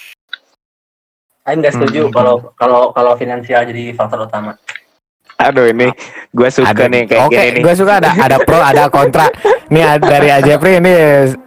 Aing 1.42 1.58
nggak 1.58 1.74
setuju 1.74 2.06
Hmm. 2.06 2.14
kalau 2.14 2.34
kalau 2.54 2.80
kalau 2.92 3.12
finansial 3.14 3.64
jadi 3.64 3.90
faktor 3.90 4.22
utama. 4.22 4.54
Aduh 5.38 5.66
ini 5.66 5.86
gue 6.28 6.48
suka 6.50 6.74
Ada- 6.74 6.90
nih 6.90 7.02
kayak 7.06 7.22
Oke, 7.24 7.38
gini 7.38 7.50
nih. 7.54 7.62
gue 7.62 7.74
suka 7.74 7.92
ada 7.96 8.10
ada 8.12 8.36
pro, 8.38 8.58
ada 8.58 8.90
kontra. 8.90 9.30
Nih 9.68 9.86
ada- 9.86 10.02
dari 10.02 10.28
Ajepri 10.28 10.76
ini 10.76 10.92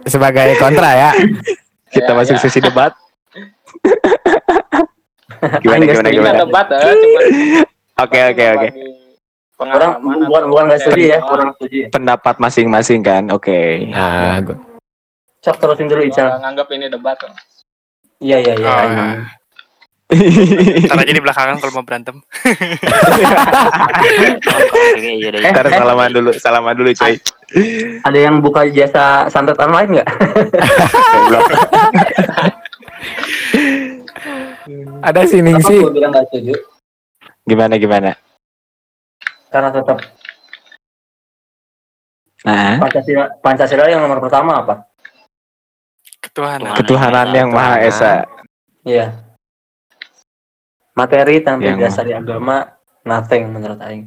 sebagai 0.02 0.56
kontra 0.56 0.88
ya. 0.92 1.10
Kita 1.86 2.10
Ya, 2.10 2.16
masuk 2.16 2.36
ya. 2.36 2.40
sesi 2.40 2.58
debat. 2.58 2.96
gimana 5.62 5.82
gimana 5.82 6.08
gimana? 6.08 6.38
Debat 6.40 6.66
ya 6.70 6.78
cuman 6.88 7.24
Oke 8.02 8.18
oke 8.26 8.44
oke. 8.50 8.68
Orang 9.60 9.92
bukan 10.26 10.42
bukan 10.48 10.62
nggak 10.66 10.80
setuju 10.80 11.06
ya, 11.06 11.18
setuju. 11.22 11.76
ya. 11.76 11.88
Pendapat 11.92 12.34
masing-masing 12.36 12.98
kan. 12.98 13.22
Oke. 13.30 13.86
Nah, 13.86 14.40
gua- 14.40 14.58
Cok 15.38 15.56
terusin 15.58 15.86
dulu 15.86 16.02
Ical. 16.02 16.38
nganggap 16.40 16.66
ini 16.72 16.86
debat. 16.88 17.18
Iya 18.18 18.38
iya 18.40 18.54
iya. 18.56 18.74
Ntar 20.12 20.98
aja 21.00 21.12
di 21.12 21.22
belakangan 21.26 21.56
kalau 21.58 21.72
mau 21.80 21.84
berantem. 21.84 22.16
Deh. 24.20 25.40
Eh, 25.40 25.50
Ntar 25.52 25.66
eh. 25.68 25.72
salaman 25.72 26.12
dulu, 26.12 26.30
salaman 26.36 26.76
dulu 26.76 26.92
coy. 26.92 27.16
Ada 28.04 28.18
yang 28.18 28.40
buka 28.44 28.68
jasa 28.68 29.28
santet 29.32 29.56
online 29.60 30.00
nggak? 30.00 30.08
Ada 35.02 35.26
si 35.26 35.42
Apa 35.42 35.46
Ningsi. 35.50 35.82
Gimana 37.42 37.74
gimana? 37.80 38.14
Karena 39.50 39.68
tetap 39.74 39.98
Nah, 42.42 42.74
Pancasila 42.82 43.38
Pancasila 43.38 43.86
yang 43.86 44.02
nomor 44.02 44.18
pertama 44.18 44.66
apa? 44.66 44.90
Ketuhanan. 46.22 46.74
ketuhanan 46.74 47.28
yang 47.30 47.54
maha 47.54 47.82
esa. 47.86 48.26
Iya. 48.82 49.14
Materi 50.92 51.40
tanpa 51.40 51.72
Yang- 51.72 51.78
didasari 51.80 52.12
agama 52.12 52.56
nothing 53.02 53.48
menurut 53.48 53.80
Aing. 53.80 54.06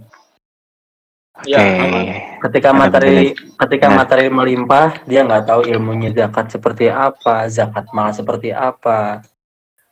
Oke. 1.35 1.51
Iya, 1.51 1.59
aman. 1.59 2.05
Ketika 2.47 2.69
materi 2.71 3.35
ketika 3.35 3.87
Benar. 3.91 3.99
materi 4.07 4.25
melimpah, 4.31 5.03
dia 5.03 5.27
nggak 5.27 5.43
tahu 5.43 5.61
ilmunya 5.67 6.15
zakat 6.15 6.47
seperti 6.47 6.87
apa, 6.87 7.51
zakat 7.51 7.91
mal 7.91 8.15
seperti 8.15 8.55
apa, 8.55 9.19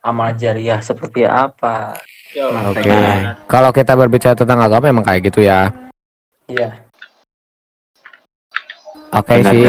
amal 0.00 0.32
jariah 0.32 0.80
seperti 0.80 1.28
apa. 1.28 2.00
Yo, 2.32 2.48
Oke. 2.72 2.80
benar. 2.80 3.44
Kalau 3.44 3.70
kita 3.76 3.92
berbicara 3.92 4.32
tentang 4.32 4.56
agama 4.64 4.88
emang 4.88 5.04
kayak 5.04 5.28
gitu 5.28 5.44
ya. 5.44 5.68
Iya. 6.48 6.80
Oke 9.14 9.34
Benar, 9.38 9.52
sih, 9.52 9.62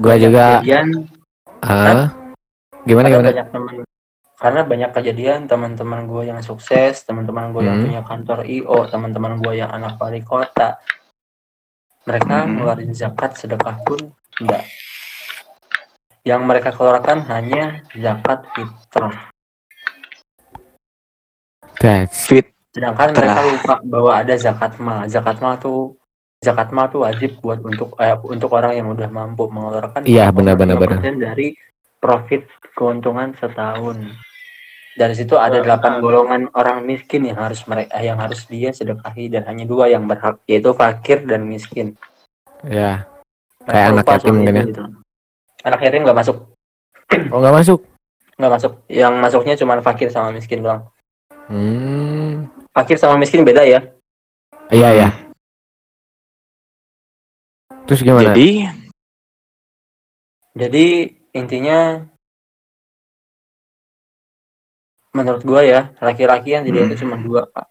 gua 0.00 0.16
juga 0.16 0.46
Kejadian, 0.64 0.86
ah, 1.60 2.08
gimana 2.88 3.06
karena 3.12 3.12
gimana? 3.12 3.28
banyak 3.28 3.48
teman 3.52 3.74
karena 4.40 4.64
banyak 4.64 4.90
kejadian 4.96 5.44
teman-teman 5.44 6.08
gue 6.08 6.32
yang 6.32 6.40
sukses, 6.40 7.04
teman-teman 7.04 7.52
gue 7.52 7.60
yang 7.68 7.76
Hmm. 7.76 7.84
punya 7.84 8.00
kantor 8.00 8.38
IO, 8.48 8.88
teman-teman 8.88 9.36
gue 9.36 9.60
yang 9.60 9.68
anak 9.68 10.00
wali 10.00 10.24
kota, 10.24 10.80
mereka 12.08 12.48
Hmm. 12.48 12.56
ngeluarin 12.56 12.96
zakat 12.96 13.36
sedekah 13.36 13.76
pun 13.84 14.16
enggak. 14.40 14.64
Yang 16.24 16.40
mereka 16.48 16.72
keluarkan 16.72 17.20
hanya 17.28 17.84
zakat 17.92 18.48
fitrah. 18.56 19.28
That's 21.80 22.24
Fit. 22.24 22.48
Sedangkan 22.72 23.12
mereka 23.12 23.40
lupa 23.44 23.74
bahwa 23.84 24.12
ada 24.16 24.34
zakat 24.40 24.80
mal. 24.80 25.04
Zakat 25.04 25.36
mal 25.40 25.60
tuh 25.60 25.96
zakat 26.40 26.72
mal 26.72 26.88
tuh 26.88 27.04
wajib 27.04 27.36
buat 27.44 27.60
untuk 27.60 27.92
eh, 28.00 28.16
untuk 28.24 28.48
orang 28.56 28.72
yang 28.72 28.88
udah 28.88 29.08
mampu 29.12 29.48
mengeluarkan 29.52 30.08
Iya, 30.08 30.32
benar, 30.32 30.56
benar, 30.56 30.80
5,5% 30.80 31.20
dari 31.20 31.52
profit 32.00 32.48
keuntungan 32.72 33.36
setahun. 33.36 34.29
Dari 35.00 35.16
situ 35.16 35.32
ada 35.40 35.64
delapan 35.64 35.96
golongan 36.04 36.52
orang 36.52 36.84
miskin 36.84 37.24
yang 37.24 37.40
harus 37.40 37.64
mereka 37.64 37.96
yang 38.04 38.20
harus 38.20 38.44
dia 38.44 38.68
sedekahi 38.68 39.32
dan 39.32 39.48
hanya 39.48 39.64
dua 39.64 39.88
yang 39.88 40.04
berhak 40.04 40.36
yaitu 40.44 40.76
fakir 40.76 41.24
dan 41.24 41.48
miskin. 41.48 41.96
ya. 42.60 43.08
Mereka 43.64 43.72
Kayak 43.72 43.88
anak 43.88 44.04
yatim 44.12 44.34
mungkin 44.36 44.54
ya. 44.60 44.64
gitu. 44.68 44.82
Anak 45.64 45.80
yatim 45.80 46.00
nggak 46.04 46.18
masuk, 46.20 46.36
Oh 47.32 47.38
nggak 47.40 47.56
masuk? 47.56 47.80
nggak 48.36 48.52
masuk. 48.52 48.72
Yang 48.92 49.12
masuknya 49.16 49.54
cuma 49.56 49.80
fakir 49.80 50.08
sama 50.12 50.28
miskin 50.36 50.60
doang. 50.60 50.84
Hmm. 51.48 52.52
Fakir 52.76 53.00
sama 53.00 53.16
miskin 53.16 53.40
beda 53.40 53.64
ya. 53.64 53.80
Iya 54.68 54.88
ya. 54.92 55.08
Terus 57.88 58.04
gimana? 58.04 58.36
Jadi 58.36 58.68
Jadi 60.50 60.86
intinya 61.32 62.04
menurut 65.10 65.42
gua 65.42 65.62
ya 65.62 65.80
laki-laki 65.98 66.54
yang 66.54 66.62
dilihat 66.62 66.86
Hmm. 66.86 66.94
itu 66.94 67.02
cuma 67.02 67.16
dua 67.18 67.46
pak 67.46 67.66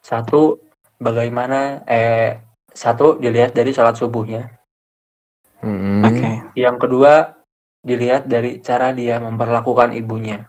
satu 0.00 0.60
bagaimana 0.96 1.84
eh 1.84 2.40
satu 2.70 3.16
dilihat 3.16 3.52
dari 3.52 3.70
sholat 3.70 3.96
subuhnya 3.96 4.48
Mm-mm. 5.60 6.00
Oke. 6.04 6.28
yang 6.56 6.76
kedua 6.76 7.36
dilihat 7.80 8.24
dari 8.24 8.60
cara 8.60 8.92
dia 8.92 9.16
memperlakukan 9.18 9.92
ibunya 9.94 10.48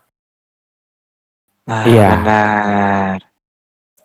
Nah, 1.62 1.86
Iya. 1.86 2.10
benar. 2.18 3.18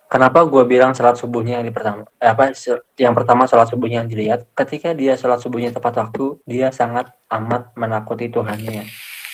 kenapa 0.06 0.44
gua 0.46 0.62
bilang 0.62 0.92
sholat 0.94 1.18
subuhnya 1.18 1.58
yang 1.58 1.72
pertama 1.72 2.04
eh, 2.20 2.30
apa 2.30 2.52
yang 2.94 3.14
pertama 3.16 3.48
sholat 3.48 3.66
subuhnya 3.66 4.04
yang 4.04 4.10
dilihat 4.10 4.46
ketika 4.54 4.94
dia 4.94 5.18
sholat 5.18 5.42
subuhnya 5.42 5.74
tepat 5.74 5.98
waktu 5.98 6.38
dia 6.46 6.70
sangat 6.70 7.10
amat 7.26 7.74
menakuti 7.74 8.30
Tuhannya 8.30 8.86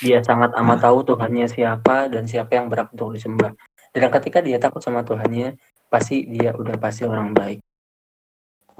dia 0.02 0.18
sangat 0.20 0.50
amat 0.58 0.78
tahu 0.82 1.14
Tuhannya 1.14 1.46
siapa 1.46 2.10
dan 2.10 2.26
siapa 2.26 2.58
yang 2.58 2.66
berhak 2.66 2.90
untuk 2.90 3.14
disembah 3.14 3.54
dan 3.94 4.10
ketika 4.18 4.42
dia 4.42 4.58
takut 4.58 4.82
sama 4.82 5.06
Tuhannya 5.06 5.54
pasti 5.86 6.26
dia 6.26 6.50
udah 6.58 6.74
pasti 6.76 7.06
orang 7.06 7.30
baik 7.30 7.62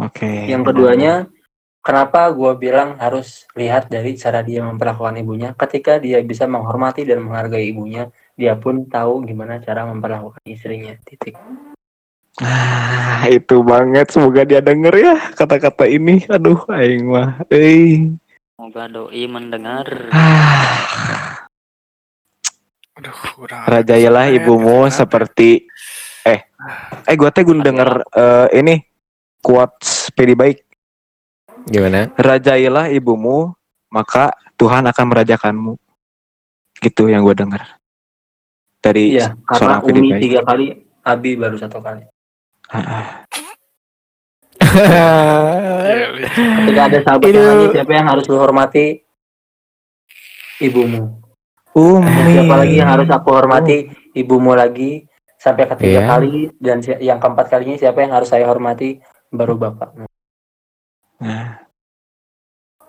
Oke. 0.02 0.50
yang 0.50 0.66
keduanya 0.66 1.30
kenapa 1.78 2.26
gua 2.34 2.58
bilang 2.58 2.98
harus 2.98 3.46
lihat 3.54 3.86
dari 3.86 4.18
cara 4.18 4.42
dia 4.42 4.66
memperlakukan 4.66 5.22
ibunya 5.22 5.54
ketika 5.54 6.02
dia 6.02 6.18
bisa 6.26 6.50
menghormati 6.50 7.06
dan 7.06 7.22
menghargai 7.22 7.70
ibunya 7.70 8.10
dia 8.34 8.58
pun 8.58 8.90
tahu 8.90 9.22
gimana 9.22 9.62
cara 9.62 9.86
memperlakukan 9.86 10.42
istrinya 10.42 10.98
titik 11.06 11.38
Ah, 12.40 13.28
itu 13.28 13.60
banget. 13.60 14.08
Semoga 14.08 14.48
dia 14.48 14.64
denger 14.64 14.94
ya 14.96 15.14
kata-kata 15.36 15.84
ini. 15.84 16.24
Aduh, 16.32 16.64
aing 16.72 17.04
mah. 17.04 17.44
Eh. 17.52 18.08
Semoga 18.62 18.86
doi 18.86 19.26
mendengar. 19.26 19.90
Aduh, 22.94 23.18
kurang. 23.34 23.66
Ibumu 24.30 24.86
ada. 24.86 25.02
seperti 25.02 25.66
eh 26.22 26.46
eh 27.10 27.14
gua 27.18 27.34
teh 27.34 27.42
gun 27.42 27.58
denger 27.58 28.06
eh, 28.14 28.62
ini 28.62 28.78
quotes 29.42 30.14
pedi 30.14 30.38
baik. 30.38 30.62
Gimana? 31.66 32.14
Rajailah 32.14 32.94
ibumu, 32.94 33.50
maka 33.90 34.30
Tuhan 34.54 34.86
akan 34.86 35.04
merajakanmu. 35.10 35.74
Gitu 36.78 37.10
yang 37.10 37.26
gue 37.26 37.34
dengar. 37.34 37.82
Dari 38.78 39.18
iya 39.18 39.34
karena 39.42 39.58
seorang 39.58 39.80
pedi 39.82 39.98
Umi 39.98 40.10
baik. 40.14 40.22
tiga 40.22 40.40
kali 40.46 40.66
Abi 41.02 41.34
baru 41.34 41.58
satu 41.58 41.82
kali 41.82 42.06
Ah. 42.70 43.26
Ketika 46.62 46.82
ada 46.82 46.98
sahabat 47.02 47.28
yang 47.28 47.44
nanya 47.44 47.66
siapa 47.70 47.92
yang 47.92 48.06
harus 48.08 48.24
lu 48.26 48.36
hormati 48.36 48.86
ibumu 50.58 51.20
Umi. 51.72 52.32
siapa 52.32 52.54
lagi 52.54 52.74
yang 52.76 52.90
harus 52.90 53.08
aku 53.08 53.28
hormati 53.30 53.76
ibumu 54.12 54.52
lagi 54.52 55.04
sampai 55.36 55.66
ketiga 55.66 55.98
Iya. 55.98 56.08
kali 56.08 56.36
dan 56.56 56.78
si- 56.78 57.00
yang 57.00 57.18
keempat 57.18 57.48
kalinya 57.48 57.76
siapa 57.76 57.98
yang 57.98 58.12
harus 58.12 58.28
saya 58.28 58.46
hormati 58.46 59.00
baru 59.28 59.56
bapak 59.56 60.08
Nah, 61.22 61.54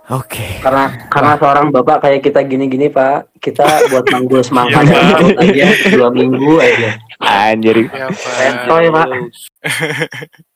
Oke. 0.09 0.57
karena 0.59 0.89
karena 1.05 1.37
seorang 1.37 1.69
bapak 1.69 2.01
kayak 2.01 2.21
kita 2.21 2.41
gini-gini 2.41 2.89
pak 2.89 3.29
kita 3.37 3.63
buat 3.87 4.03
manggul 4.09 4.41
semangatnya 4.47 5.21
aja 5.37 5.67
dua 5.93 6.09
minggu 6.09 6.57
aja 6.57 6.97
anjir. 7.21 7.87
Ya, 7.87 8.09
Pak. 8.09 9.07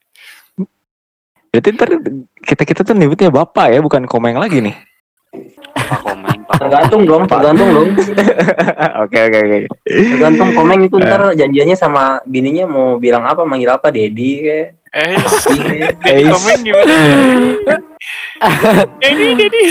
Berarti 1.49 1.67
ntar 1.73 1.87
kita 2.41 2.61
kita 2.63 2.79
tuh 2.81 2.93
nyebutnya 2.93 3.29
bapak 3.29 3.69
ya, 3.69 3.79
bukan 3.79 4.03
komeng 4.03 4.35
lagi 4.35 4.59
nih. 4.59 4.75
Pak 5.77 5.99
komen, 6.01 6.37
Pak. 6.43 6.57
tergantung 6.57 7.01
dong 7.03 7.23
tergantung 7.27 7.67
dong 7.69 7.89
Oke 9.05 9.17
oke 9.21 9.37
oke. 9.37 9.57
tergantung 9.85 10.49
komeng 10.51 10.79
itu 10.81 10.95
ntar 10.97 11.31
janjiannya 11.31 11.75
sama 11.75 12.17
bininya 12.23 12.65
mau 12.65 12.95
bilang 12.97 13.21
apa 13.23 13.43
manggil 13.43 13.69
apa 13.69 13.87
Dedi 13.87 14.31
kayak 14.41 14.67
Eh, 14.87 15.13
Eh, 16.09 16.25
komen 16.25 16.57
gimana? 16.63 16.89
Dedi, 19.03 19.27
Dedi. 19.35 19.63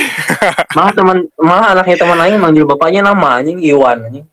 malah 0.72 0.93
teman 0.93 1.16
malah 1.37 1.66
anaknya 1.72 1.97
teman 1.97 2.16
lain 2.18 2.35
manggil 2.37 2.64
bapaknya 2.64 3.01
nama 3.03 3.41
anjing 3.41 3.59
Iwan 3.59 3.97
anjing 4.03 4.24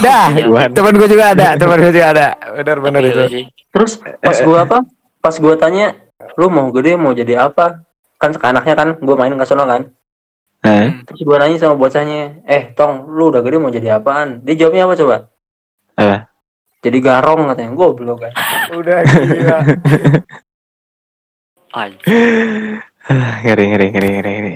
Dah, 0.00 0.28
Iwan. 0.32 0.68
teman 0.72 0.94
gue 0.94 1.06
juga 1.06 1.32
ada, 1.32 1.54
teman 1.54 1.76
gue 1.78 1.92
juga 1.92 2.06
ada. 2.10 2.26
Benar-benar 2.54 3.00
itu. 3.00 3.46
terus 3.68 3.98
pas 4.18 4.36
gua 4.40 4.64
apa 4.64 4.78
pas 5.18 5.34
gua 5.36 5.54
tanya 5.54 5.92
lu 6.36 6.46
mau 6.48 6.68
gede 6.72 6.96
mau 6.96 7.12
jadi 7.12 7.48
apa? 7.48 7.84
Kan 8.20 8.32
anaknya 8.40 8.74
kan 8.74 8.88
gua 9.02 9.16
main 9.20 9.34
ke 9.36 9.46
sono 9.46 9.64
kan. 9.68 9.88
Nah, 10.64 11.04
terus 11.04 11.20
gua 11.28 11.36
nanya 11.44 11.60
sama 11.60 11.76
bocahnya 11.76 12.40
eh 12.48 12.72
tong 12.72 13.08
lu 13.12 13.28
udah 13.28 13.44
gede 13.44 13.56
mau 13.60 13.68
jadi 13.68 14.00
apaan? 14.00 14.40
Dia 14.42 14.64
jawabnya 14.64 14.88
apa 14.88 14.94
coba? 14.96 15.16
Apa? 15.94 16.18
jadi 16.84 17.00
garong 17.00 17.48
katanya 17.48 17.72
goblok 17.72 18.28
kan. 18.28 18.32
Udah 18.76 19.00
gila. 19.08 19.58
Ngeri 23.44 23.64
ngeri 23.72 23.86
ngeri 23.90 24.08
ngeri 24.20 24.32
ngeri. 24.40 24.54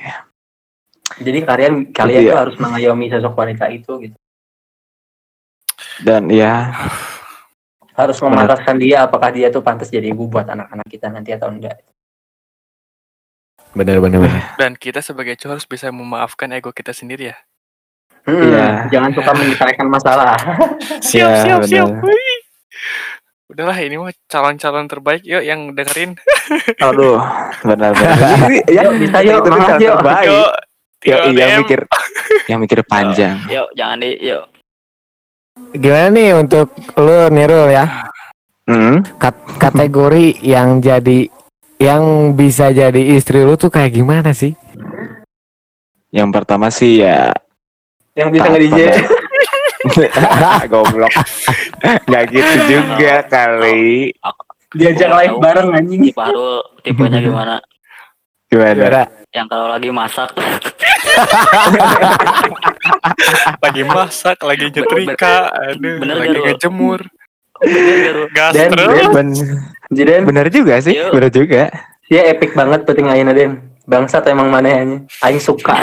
jadi 1.19 1.39
kalian 1.43 1.75
kalian 1.91 2.21
Iya. 2.23 2.31
tuh 2.31 2.39
harus 2.39 2.57
mengayomi 2.63 3.11
sosok 3.11 3.35
wanita 3.35 3.67
itu 3.75 3.93
gitu. 4.07 4.17
Dan 6.05 6.31
ya, 6.31 6.71
harus 7.99 8.17
memantaskan 8.17 8.79
dia 8.79 9.05
apakah 9.05 9.29
dia 9.29 9.51
tuh 9.51 9.59
pantas 9.59 9.91
jadi 9.91 10.09
ibu 10.09 10.25
buat 10.25 10.47
anak-anak 10.47 10.87
kita 10.87 11.11
nanti 11.11 11.35
atau 11.35 11.51
enggak 11.51 11.83
Benar 13.69 14.01
benar 14.01 14.19
benar. 14.19 14.43
Dan 14.57 14.75
kita 14.75 15.05
sebagai 15.05 15.37
cowok 15.37 15.53
harus 15.53 15.69
bisa 15.69 15.93
memaafkan 15.93 16.49
ego 16.51 16.73
kita 16.73 16.91
sendiri 16.91 17.31
ya. 17.31 17.37
Hmm, 18.25 18.45
Iya. 18.45 18.69
jangan 18.89 19.11
suka 19.13 19.31
menyelesaikan 19.33 19.87
masalah 19.89 20.37
Siap, 21.05 21.29
Ya, 21.29 21.43
siap, 21.45 21.61
siap. 21.65 21.87
benar. 21.87 22.05
Wih. 22.05 22.39
Udahlah 23.49 23.79
ini 23.79 23.97
mah 23.97 24.13
calon-calon 24.27 24.85
terbaik 24.85 25.23
yuk 25.23 25.41
yang 25.41 25.73
dengerin. 25.73 26.17
aduh, 26.85 27.17
benar 27.63 27.93
benar. 27.93 28.17
ya, 28.69 28.83
Yuk, 28.85 28.93
bisa 29.01 29.19
yuk, 29.21 29.41
cara 29.41 29.77
yuk. 29.77 29.97
terbaik. 29.97 30.29
Yuk, 30.29 30.53
Yo, 30.99 31.17
tinggal 31.17 31.31
iya 31.31 31.47
DM. 31.47 31.59
mikir, 31.63 31.81
yang 32.45 32.59
mikir 32.59 32.81
panjang. 32.85 33.37
Yuk, 33.49 33.69
jangan 33.73 33.97
di, 34.01 34.11
yuk. 34.21 34.43
Gimana 35.75 36.09
nih 36.09 36.31
untuk 36.33 36.73
lu 36.97 37.29
Nirul 37.29 37.69
ya? 37.69 38.09
Hmm. 38.65 39.05
Kat- 39.17 39.57
kategori 39.57 40.41
yang 40.41 40.81
jadi 40.81 41.29
yang 41.79 42.35
bisa 42.35 42.69
jadi 42.69 43.17
istri 43.17 43.45
lu 43.45 43.55
tuh 43.55 43.69
kayak 43.69 43.93
gimana 43.93 44.33
sih? 44.33 44.53
Yang 46.09 46.29
pertama 46.33 46.73
sih 46.73 47.05
ya 47.05 47.33
yang 48.17 48.35
bisa 48.35 48.51
nge 48.51 48.61
DJ 48.61 48.79
goblok. 50.73 51.13
Gak 52.05 52.25
gitu 52.29 52.55
juga 52.67 53.23
kali. 53.25 54.11
diajak 54.75 55.09
live 55.09 55.33
tahu. 55.33 55.41
bareng 55.41 55.69
anjing 55.73 56.01
Tipe 56.05 56.21
Harul, 56.21 56.61
tipenya 56.85 57.25
gimana? 57.25 57.57
Gimana? 58.53 59.09
Yang 59.33 59.47
kalau 59.49 59.67
lagi 59.73 59.89
masak. 59.89 60.29
lagi 63.65 63.83
masak, 63.83 64.39
lagi 64.41 64.69
nyetrika, 64.69 65.49
aduh, 65.51 65.95
bener 65.99 66.17
lagi 66.19 66.39
ngejemur, 66.43 67.01
Bener, 67.59 68.31
gas 68.31 68.55
terus. 68.55 69.09
Ben, 69.11 69.29
jadi 69.89 70.23
bener 70.23 70.47
juga 70.47 70.79
sih, 70.79 70.95
Yuk. 70.95 71.11
bener 71.11 71.31
juga. 71.31 71.63
dia 72.05 72.23
epic 72.27 72.55
banget 72.55 72.83
penting 72.83 73.05
ayeuna 73.07 73.33
den 73.33 73.53
bangsat 73.85 74.25
emang 74.27 74.49
manehnya 74.49 75.05
aing 75.21 75.37
suka 75.39 75.77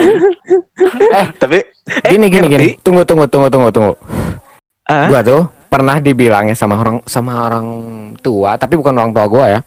Tapi 1.41 1.61
Gini 2.03 2.25
gini 2.27 2.47
ngerti? 2.47 2.69
gini. 2.71 2.81
Tunggu 2.81 3.03
tunggu 3.03 3.25
tunggu 3.25 3.47
tunggu 3.47 3.69
tunggu. 3.69 3.93
ah, 4.85 5.05
Gua 5.05 5.21
tuh 5.21 5.41
pernah 5.67 5.99
dibilangnya 5.99 6.53
sama 6.53 6.77
orang 6.77 6.97
sama 7.03 7.45
orang 7.45 7.67
tua, 8.19 8.55
tapi 8.55 8.73
bukan 8.73 8.95
orang 8.95 9.11
tua 9.11 9.25
gua 9.27 9.45
ya. 9.49 9.59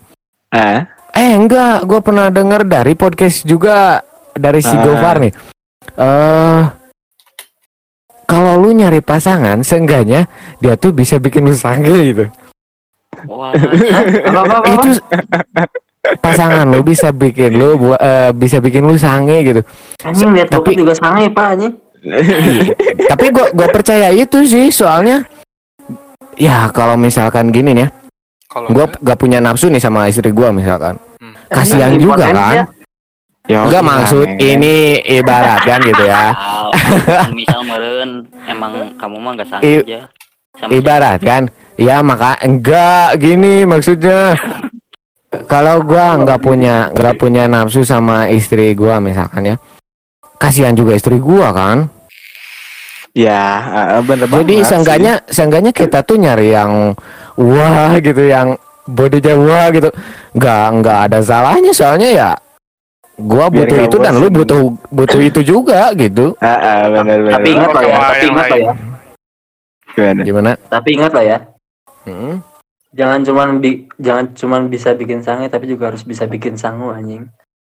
ah, 0.50 0.82
Eh 1.12 1.30
enggak, 1.30 1.84
gua 1.84 2.00
pernah 2.00 2.26
denger 2.28 2.62
dari 2.64 2.94
podcast 2.94 3.42
juga 3.42 4.02
dari 4.32 4.58
si 4.58 4.72
Ah. 4.72 4.82
Gofar 4.82 5.16
nih. 5.20 5.32
Eh 5.94 6.60
kalau 8.48 8.64
lu 8.64 8.72
nyari 8.72 9.04
pasangan, 9.04 9.60
seenggaknya 9.60 10.24
dia 10.56 10.72
tuh 10.80 10.88
bisa 10.88 11.20
bikin 11.20 11.44
lu 11.44 11.52
sange 11.52 11.92
gitu. 12.08 12.24
Wah, 13.28 13.52
apa 14.32 14.40
apa 14.40 14.56
apa, 14.56 14.68
Itu 14.72 14.90
pasangan 16.24 16.64
lu 16.64 16.80
bisa 16.80 17.12
bikin 17.12 17.60
lu 17.60 17.76
buat 17.76 18.00
eh, 18.00 18.32
bisa 18.32 18.56
bikin 18.64 18.88
lu 18.88 18.96
sange 18.96 19.44
gitu. 19.44 19.60
anjing 20.00 20.32
lihat 20.32 20.48
tapi- 20.48 20.80
juga 20.80 20.96
sange 20.96 21.28
pak 21.28 21.46
anjing 21.52 21.74
tapi 23.10 23.26
gua 23.28 23.50
gua 23.52 23.68
percaya 23.68 24.08
itu 24.14 24.46
sih 24.46 24.70
soalnya 24.72 25.26
ya 26.38 26.70
kalau 26.72 26.94
misalkan 26.96 27.52
gini 27.52 27.74
nih 27.74 27.84
ya, 27.84 27.88
Kalau 28.48 28.72
gua 28.72 28.86
enggak, 28.88 29.04
gak 29.04 29.18
punya 29.20 29.38
nafsu 29.44 29.68
nih 29.68 29.82
sama 29.82 30.08
istri 30.08 30.32
gua 30.32 30.48
misalkan. 30.48 30.96
Hmm. 31.20 31.34
Kasihan 31.52 32.00
juga 32.00 32.32
kan. 32.32 32.64
Ya. 33.48 33.64
Enggak 33.64 33.82
oke, 33.82 33.90
maksud 33.90 34.26
sange. 34.28 34.44
ini 34.44 34.76
ibarat 35.02 35.60
kan 35.64 35.80
gitu 35.80 36.04
ya. 36.04 36.24
Al, 36.36 37.32
misal 37.32 37.60
meren, 37.64 38.10
emang 38.44 38.72
kamu 39.00 39.16
mah 39.16 39.32
gak 39.40 39.48
sanggup 39.48 39.66
I- 39.66 39.84
aja. 39.88 40.00
Sama 40.58 40.70
Ibarat 40.74 41.20
kan. 41.22 41.42
Ya 41.78 42.02
maka 42.02 42.34
enggak 42.42 43.16
gini 43.22 43.62
maksudnya. 43.62 44.34
Kalau 45.46 45.84
gua 45.84 46.18
nggak 46.18 46.40
punya 46.40 46.90
nggak 46.90 47.14
punya 47.20 47.46
nafsu 47.46 47.84
sama 47.86 48.26
istri 48.32 48.74
gua 48.74 48.98
misalkan 48.98 49.54
ya. 49.54 49.56
Kasihan 50.40 50.74
juga 50.74 50.98
istri 50.98 51.22
gua 51.22 51.54
kan. 51.54 51.86
Ya, 53.14 53.66
bener 54.02 54.26
banget. 54.26 54.42
Jadi 54.46 54.56
sih. 54.62 54.66
seenggaknya 54.66 55.14
seenggaknya 55.30 55.72
kita 55.74 56.02
tuh 56.02 56.18
nyari 56.18 56.54
yang 56.54 56.94
wah 57.38 57.92
gitu 58.02 58.22
yang 58.26 58.58
bodinya 58.88 59.34
wah 59.38 59.66
gitu. 59.70 59.88
Nggak 60.34 60.64
nggak 60.82 60.98
ada 61.06 61.18
salahnya 61.22 61.70
soalnya 61.70 62.08
ya 62.10 62.30
gua 63.18 63.50
Biar 63.50 63.66
butuh 63.66 63.78
itu 63.82 63.96
dan 63.98 64.14
lu 64.16 64.28
butuh 64.30 64.60
butuh 64.94 65.20
itu 65.20 65.40
juga 65.42 65.90
gitu. 65.98 66.38
Ah, 66.44 66.58
ah, 66.58 66.80
bener 66.88 67.18
bener. 67.26 67.32
Tapi 67.34 67.48
ingat 67.50 67.70
lah 67.74 67.82
ya, 67.82 67.98
tapi 67.98 68.26
ingat 68.30 68.46
lah 68.46 68.58
ya. 68.58 68.72
Gimana? 69.98 70.20
Gimana? 70.22 70.50
Tapi 70.70 70.88
ingat 70.94 71.12
lah 71.12 71.24
ya. 71.26 71.38
Hmm. 72.06 72.34
Jangan 72.94 73.20
cuman 73.26 73.48
bi- 73.60 73.84
jangan 74.00 74.32
cuman 74.32 74.62
bisa 74.72 74.94
bikin 74.94 75.20
sange 75.20 75.50
tapi 75.50 75.68
juga 75.68 75.92
harus 75.92 76.06
bisa 76.06 76.24
bikin 76.24 76.56
sangu 76.56 76.94
anjing. 76.94 77.28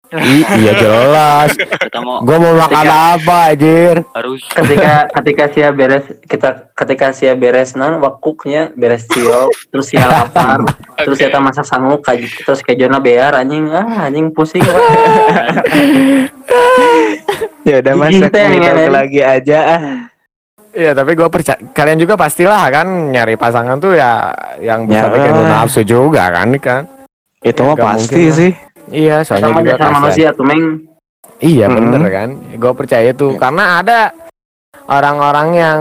I- 0.09 0.47
iya 0.57 0.71
jelas. 0.73 1.51
kita 1.53 1.99
mau 1.99 2.21
Gua 2.21 2.37
mau 2.37 2.53
makan 2.57 2.85
apa 2.87 3.51
anjir? 3.51 3.95
harus 4.09 4.39
Ketika 4.47 4.93
ketika 5.11 5.43
sia 5.49 5.69
beres 5.69 6.01
kita 6.23 6.49
ketika 6.71 7.07
sia 7.11 7.33
beres 7.33 7.73
non 7.73 7.97
wakuknya 7.97 8.71
beres 8.71 9.03
cio 9.05 9.51
terus 9.67 9.87
sia 9.87 10.03
lapar 10.03 10.63
terus 10.97 11.17
kita 11.17 11.37
masak 11.37 11.63
sangu 11.63 11.97
kaj, 11.97 12.17
terus 12.39 12.61
kejona 12.61 12.97
bear 12.97 13.35
anjing 13.35 13.67
ah 13.67 14.07
anjing 14.07 14.31
pusing. 14.31 14.63
Ya 17.61 17.83
udah 17.83 17.93
masak 17.97 18.31
Gitu 18.31 18.37
ya, 18.37 18.47
mie 18.47 18.87
lagi 18.87 19.19
aja 19.19 19.59
ah. 19.67 19.81
Iya 20.71 20.93
tapi 20.93 21.11
gua 21.13 21.27
percaya 21.27 21.59
kalian 21.67 21.97
juga 21.97 22.13
pastilah 22.13 22.63
kan 22.69 22.87
nyari 23.09 23.33
pasangan 23.33 23.75
tuh 23.75 23.91
ya 23.91 24.29
yang 24.57 24.85
bisa 24.85 25.03
Ya. 25.03 25.11
bikin 25.11 25.33
nafsu 25.43 25.81
juga 25.81 26.29
kan 26.29 26.47
kan. 26.57 26.81
Itu 27.39 27.61
mah 27.61 27.73
Nggak 27.73 27.83
pasti 27.83 28.13
mungkin 28.13 28.23
lah. 28.23 28.37
sih. 28.37 28.51
Iya 28.87 29.23
soalnya 29.23 29.51
sama 29.51 29.59
juga 29.61 29.73
dasar 29.75 29.91
manusia 29.93 30.27
tuh 30.31 30.45
meng 30.47 30.63
Iya 31.37 31.65
Mm-mm. 31.69 31.93
bener 31.93 32.03
kan, 32.09 32.29
gue 32.57 32.71
percaya 32.73 33.09
tuh 33.13 33.37
karena 33.37 33.77
ada 33.77 34.09
orang-orang 34.89 35.49
yang 35.53 35.79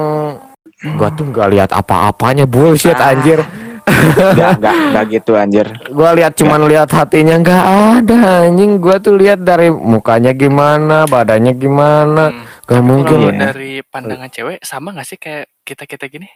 gue 0.77 1.09
tuh 1.17 1.25
nggak 1.33 1.49
lihat 1.49 1.71
apa-apanya 1.73 2.45
bullshit 2.45 2.93
Ah. 2.93 3.17
anjir. 3.17 3.41
Enggak 3.87 4.61
enggak 4.61 4.75
enggak 4.77 5.05
gitu 5.09 5.33
anjir. 5.33 5.67
Gue 5.89 6.11
lihat 6.21 6.37
cuman 6.37 6.69
lihat 6.69 6.93
hatinya 6.93 7.41
nggak 7.41 7.65
ada 7.97 8.19
anjing. 8.45 8.77
Gue 8.77 9.01
tuh 9.01 9.17
lihat 9.17 9.41
dari 9.41 9.73
mukanya 9.73 10.37
gimana, 10.37 11.09
badannya 11.09 11.57
gimana. 11.57 12.25
Hmm. 12.29 12.45
Gak 12.67 12.83
mungkin. 12.83 13.17
Kalau 13.17 13.33
ya. 13.33 13.41
dari 13.49 13.71
pandangan 13.81 14.29
cewek 14.29 14.59
sama 14.61 14.93
nggak 14.93 15.07
sih 15.09 15.17
kayak 15.17 15.49
kita 15.65 15.87
kita 15.89 16.05
gini? 16.11 16.29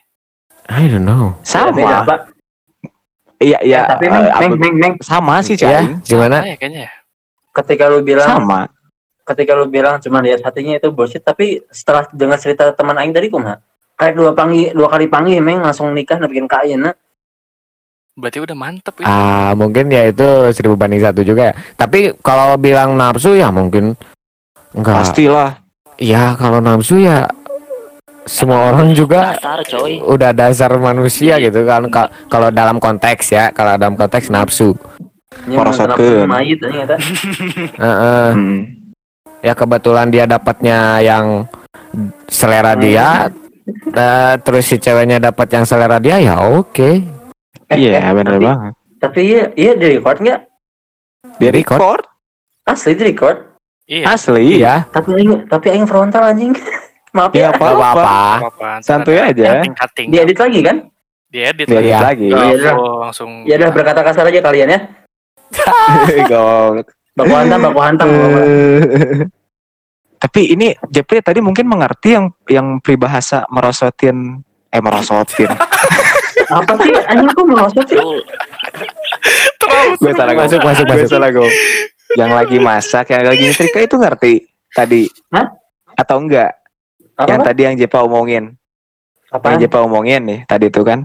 I 0.71 0.87
don't 0.89 1.05
know. 1.05 1.37
beda 1.43 2.07
Sama. 2.07 2.07
pak 2.07 2.39
Iya 3.41 3.59
iya. 3.64 3.80
tapi 3.88 4.05
eh, 4.05 4.11
meng, 4.11 4.24
apa- 4.26 4.41
meng, 4.43 4.53
meng, 4.55 4.74
meng, 4.76 4.95
sama 5.01 5.41
sih 5.41 5.57
Ya, 5.57 5.80
Cai. 5.80 5.97
gimana? 6.05 6.38
Sama 6.38 6.49
ya 6.49 6.57
kayaknya 6.57 6.80
ya. 6.84 6.93
ketika 7.51 7.84
lu 7.88 7.99
bilang 8.01 8.28
Sama. 8.28 8.61
ketika 9.24 9.53
lu 9.55 9.64
bilang 9.66 9.97
cuma 9.99 10.20
lihat 10.20 10.38
hatinya 10.41 10.76
itu 10.76 10.88
bullshit 10.88 11.18
tapi 11.20 11.64
setelah 11.66 12.05
dengar 12.11 12.36
cerita 12.36 12.70
teman 12.70 12.95
aing 12.95 13.11
tadi 13.11 13.26
kumaha 13.26 13.59
kayak 13.97 14.14
dua 14.14 14.30
panggil 14.32 14.70
dua 14.70 14.86
kali 14.86 15.07
panggil 15.07 15.41
meng 15.41 15.59
langsung 15.59 15.91
nikah 15.91 16.16
nah 16.16 16.28
bikin 16.28 16.47
kain 16.47 16.78
nah 16.78 16.95
Berarti 18.11 18.43
udah 18.43 18.53
mantep 18.53 19.01
ya. 19.01 19.07
Ah 19.07 19.51
mungkin 19.55 19.88
ya 19.88 20.05
itu 20.05 20.26
seribu 20.53 20.76
banding 20.76 21.01
satu 21.01 21.24
juga 21.24 21.51
ya. 21.51 21.55
Tapi 21.72 22.12
kalau 22.20 22.61
bilang 22.61 22.93
nafsu 22.93 23.32
ya 23.32 23.49
mungkin 23.49 23.97
enggak. 24.76 25.09
Pastilah. 25.09 25.57
Ya 25.97 26.36
kalau 26.36 26.61
nafsu 26.61 27.01
ya 27.01 27.24
semua 28.23 28.68
orang 28.68 28.93
juga 28.93 29.35
dasar 29.35 29.61
coy. 29.64 29.99
udah 29.99 30.31
dasar 30.31 30.71
manusia 30.75 31.37
gitu 31.37 31.64
kan. 31.64 31.89
Ka- 31.89 32.11
kalau 32.27 32.49
dalam 32.49 32.77
konteks 32.77 33.25
ya 33.29 33.49
kalau 33.51 33.75
dalam 33.75 33.95
konteks 33.95 34.29
nafsu. 34.29 34.77
Anjing 35.31 36.59
eta 36.77 36.97
Heeh. 37.77 38.29
Hmm. 38.35 38.61
ya 39.41 39.55
kebetulan 39.55 40.09
dia 40.09 40.25
dapatnya 40.25 41.01
yang 41.01 41.47
selera 42.27 42.75
dia. 42.75 43.31
Eh, 43.71 44.35
terus 44.43 44.66
si 44.66 44.77
ceweknya 44.77 45.23
dapat 45.23 45.47
yang 45.51 45.64
selera 45.64 45.97
dia 45.97 46.18
ya 46.18 46.43
oke. 46.43 47.07
Iya, 47.71 48.11
bener 48.12 48.37
tapi- 48.37 48.45
banget. 48.45 48.73
tapi 48.99 49.21
iya 49.25 49.43
iya 49.55 49.73
di 49.73 49.87
record 49.95 50.18
nggak? 50.18 50.41
Di 51.39 51.47
Record. 51.49 52.03
asli 52.62 52.93
di 52.93 53.05
record? 53.07 53.39
Iya. 53.87 54.05
asli. 54.11 54.59
iya. 54.59 54.85
Tapi 54.87 55.09
aing 55.14 55.47
tapi 55.47 55.66
aing 55.71 55.87
frontal 55.87 56.27
anjing 56.27 56.53
maaf 57.12 57.30
Ya 57.32 57.42
ya 57.42 57.48
apa 57.50 57.64
apa 57.74 58.14
Santuy 58.80 59.16
aja. 59.16 59.58
Cutting-cutting. 59.58 60.06
diedit 60.08 60.36
lagi 60.36 60.61
kan 60.61 60.76
Diedit 61.26 61.66
Lihat 61.66 62.02
lagi. 62.02 62.26
Iya. 62.26 62.34
lagi. 62.36 62.56
Iya, 62.58 62.70
full, 62.74 62.90
langsung. 63.00 63.30
ya 63.44 63.54
udah 63.56 63.70
berkata 63.70 64.00
kasar 64.02 64.24
aja 64.26 64.40
kalian 64.40 64.68
ya 64.68 64.78
Goblok. 66.26 66.86
baku 67.12 67.32
hantam 67.32 67.58
baku 67.61 67.80
hantam. 67.80 68.06
Tapi 70.20 70.40
ini 70.48 70.72
Jepri 70.86 71.20
tadi 71.20 71.38
mungkin 71.38 71.64
mengerti 71.64 72.12
yang 72.12 72.24
yang 72.46 72.66
peribahasa 72.78 73.44
merosotin 73.48 74.38
eh 74.68 74.78
merosotin. 74.78 75.48
apa 76.50 76.72
sih 76.76 76.92
anjing 77.06 77.30
kok 77.30 77.46
merosot 77.46 77.84
sih 77.84 77.94
lu 77.94 78.18
Terlalu 79.56 79.90
gue 79.96 80.12
salah 80.12 80.32
Masuk, 80.34 80.61
masuk, 80.61 80.84
Gue 80.84 80.92
masuk. 80.98 81.08
salah 81.08 81.28
gue. 81.30 81.48
Yang 82.12 82.30
lagi 82.32 82.56
masak, 82.58 83.04
yang 83.06 83.22
lagi 83.22 83.42
nyetrika 83.44 83.78
itu 83.80 83.96
ngerti 83.96 84.32
tadi. 84.68 85.02
Hah? 85.30 85.46
Atau 85.94 86.16
enggak? 86.20 86.52
Apa 87.21 87.29
Yang 87.29 87.41
tadi 87.45 87.61
yang 87.62 87.77
Jepa 87.77 87.99
omongin. 88.01 88.45
apa 89.29 89.45
Yang 89.53 89.61
Jepa 89.62 89.79
omongin 89.81 90.21
nih 90.25 90.41
tadi 90.45 90.66
tuh 90.68 90.83
kan. 90.83 91.01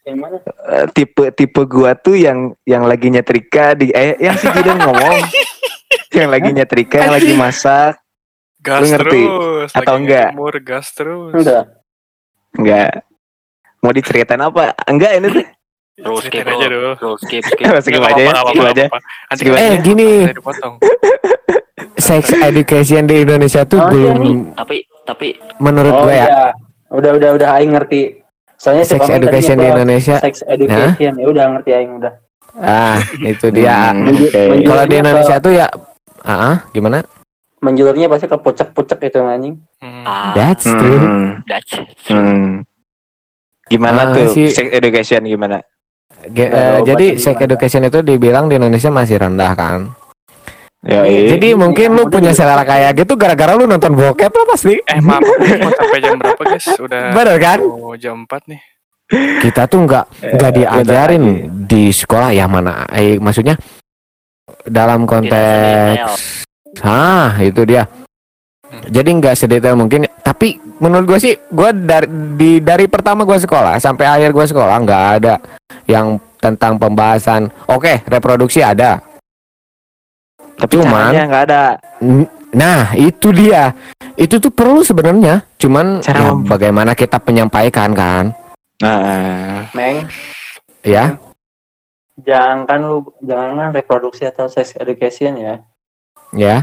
yang 0.00 0.16
mana 0.16 0.40
Eh, 0.40 0.86
tipe 0.90 1.28
tipe 1.30 1.62
gua 1.64 1.92
tuh 1.92 2.16
yang 2.16 2.56
yang 2.64 2.82
lagi 2.82 3.08
nyetrika 3.08 3.74
di 3.74 3.92
eh 3.92 4.16
yang 4.18 4.34
si 4.34 4.48
Gideon 4.48 4.80
ngomong. 4.88 5.16
yang 6.10 6.28
lagi 6.28 6.50
nyetrika, 6.50 6.98
yang 7.00 7.14
lagi 7.14 7.32
masak. 7.32 8.00
gas 8.58 8.80
Lu 8.80 8.86
ngerti? 8.90 9.22
terus. 9.22 9.70
Atau 9.70 9.94
lagi 9.94 10.00
enggak? 10.00 10.28
ngejemur, 10.30 10.54
gas 10.60 10.86
terus. 10.90 11.32
enggak 11.32 11.64
Enggak. 12.52 12.92
Mau 13.78 13.92
diceritain 13.92 14.40
apa? 14.40 14.72
Enggak 14.84 15.12
ini 15.14 15.28
tuh. 15.30 15.46
lu 16.00 16.16
skip 16.24 16.42
aja 16.42 16.66
dulu. 16.66 16.90
lu 16.90 16.96
lu 16.96 17.10
skip 17.18 17.44
skip 17.44 17.68
aja 18.00 18.16
ya, 18.18 18.32
skip 18.40 18.64
aja. 18.64 18.84
Skip 19.36 19.52
eh 19.52 19.74
gini 19.78 20.08
sex 21.96 22.32
education 22.34 23.04
di 23.04 23.20
Indonesia 23.20 23.62
tuh 23.62 23.84
belum 23.84 24.16
tapi 24.54 24.80
tapi 25.10 25.34
menurut 25.58 25.90
oh 25.92 26.04
gue 26.04 26.14
ya. 26.14 26.24
iya. 26.24 26.44
Udah 26.88 27.10
udah 27.12 27.30
udah 27.34 27.48
aing 27.56 27.72
ngerti. 27.72 28.22
Soalnya 28.54 28.84
si 28.84 28.92
sex 28.92 29.00
tadi 29.02 29.16
education 29.16 29.56
di 29.56 29.66
Indonesia? 29.66 30.16
sex 30.18 30.34
education. 30.44 31.12
Ya 31.16 31.26
udah 31.26 31.44
ngerti 31.50 31.70
aing 31.72 31.92
udah. 31.96 32.12
Ah 32.56 32.98
itu 33.20 33.46
dia. 33.48 33.90
Hmm, 33.90 34.06
menju- 34.06 34.30
kalau 34.64 34.84
di 34.84 34.96
Indonesia 34.96 35.36
tuh 35.36 35.52
ya 35.52 35.66
ah 36.20 36.32
ah, 36.32 36.56
gimana? 36.70 37.00
Menjulurnya 37.60 38.06
pasti 38.06 38.24
ke 38.24 38.36
pucek-pucek 38.36 38.98
itu 39.02 39.18
anjing. 39.18 39.54
Hmm. 39.78 40.02
ah. 40.02 40.32
That's 40.32 40.64
true. 40.64 40.98
Hmm. 40.98 41.42
that's 41.44 41.72
Hmm. 42.06 42.64
Gimana 43.66 44.00
Ah, 44.02 44.12
tuh 44.12 44.26
si- 44.30 44.50
sex 44.50 44.66
education 44.68 45.22
gimana? 45.24 45.62
Ge- 46.26 46.50
ada 46.50 46.82
jadi 46.82 47.16
sex 47.16 47.38
education 47.38 47.80
itu 47.82 48.02
dibilang 48.02 48.44
di 48.44 48.56
Indonesia 48.56 48.90
masih 48.90 49.16
rendah 49.16 49.54
kan 49.54 49.94
Ya, 50.80 51.04
jadi 51.04 51.52
mungkin 51.52 51.92
lu 51.92 52.08
punya 52.08 52.32
selera 52.32 52.64
kayak 52.64 53.04
gitu 53.04 53.12
gara-gara 53.12 53.52
lu 53.52 53.68
nonton 53.68 53.92
bokep 53.92 54.32
lah 54.32 54.46
pasti. 54.48 54.80
Eh 54.88 54.96
maaf, 55.04 55.20
mau 55.20 55.72
sampai 55.76 56.00
jam 56.00 56.16
berapa 56.16 56.40
guys? 56.40 56.66
Udah 56.80 57.12
bener 57.12 57.36
kan? 57.36 57.58
mau 57.60 57.92
jam 58.00 58.24
4 58.24 58.48
nih. 58.48 58.60
kita 59.44 59.66
tuh 59.66 59.84
nggak 59.90 60.06
nggak 60.38 60.50
Eh, 60.50 60.56
diajarin 60.56 61.24
di 61.66 61.90
sekolah 61.90 62.30
ya 62.30 62.46
mana 62.46 62.86
eh 62.94 63.18
maksudnya 63.18 63.58
dalam 64.62 65.02
konteks 65.02 66.46
ah 66.86 67.34
itu 67.42 67.66
dia. 67.66 67.84
Jadi 68.70 69.10
nggak 69.18 69.34
sedetail 69.34 69.74
mungkin 69.74 70.06
tapi 70.22 70.62
menurut 70.78 71.10
gue 71.10 71.18
sih 71.18 71.34
gue 71.34 71.70
dari 71.74 72.06
di 72.38 72.50
dari 72.62 72.86
pertama 72.86 73.26
gue 73.26 73.34
sekolah 73.34 73.82
sampai 73.82 74.06
akhir 74.06 74.30
gue 74.30 74.46
sekolah 74.46 74.76
nggak 74.78 75.04
ada 75.18 75.34
yang 75.90 76.16
tentang 76.38 76.78
pembahasan. 76.78 77.50
Oke 77.66 78.06
reproduksi 78.06 78.62
ada 78.62 79.02
Tapi 80.60 80.74
Cuman- 80.76 80.92
caranya 81.10 81.22
nggak 81.26 81.44
ada. 81.48 81.62
Nah 82.52 82.92
itu 82.92 83.32
dia. 83.32 83.72
Itu 84.18 84.36
tuh 84.36 84.52
perlu 84.52 84.84
sebenarnya. 84.84 85.46
Cuman 85.56 86.04
Cara 86.04 86.28
ya, 86.28 86.30
bagaimana 86.36 86.92
kita 86.92 87.16
penyampaikan 87.16 87.96
kan? 87.96 88.36
Nah, 88.80 89.64
meng 89.72 90.04
ya? 90.84 91.16
Jangan 92.20 92.68
kan 92.68 92.80
lu 92.84 93.00
jangan 93.24 93.56
kan 93.56 93.68
reproduksi 93.72 94.28
atau 94.28 94.44
sex 94.52 94.76
education 94.76 95.40
ya. 95.40 95.54
Ya? 96.36 96.60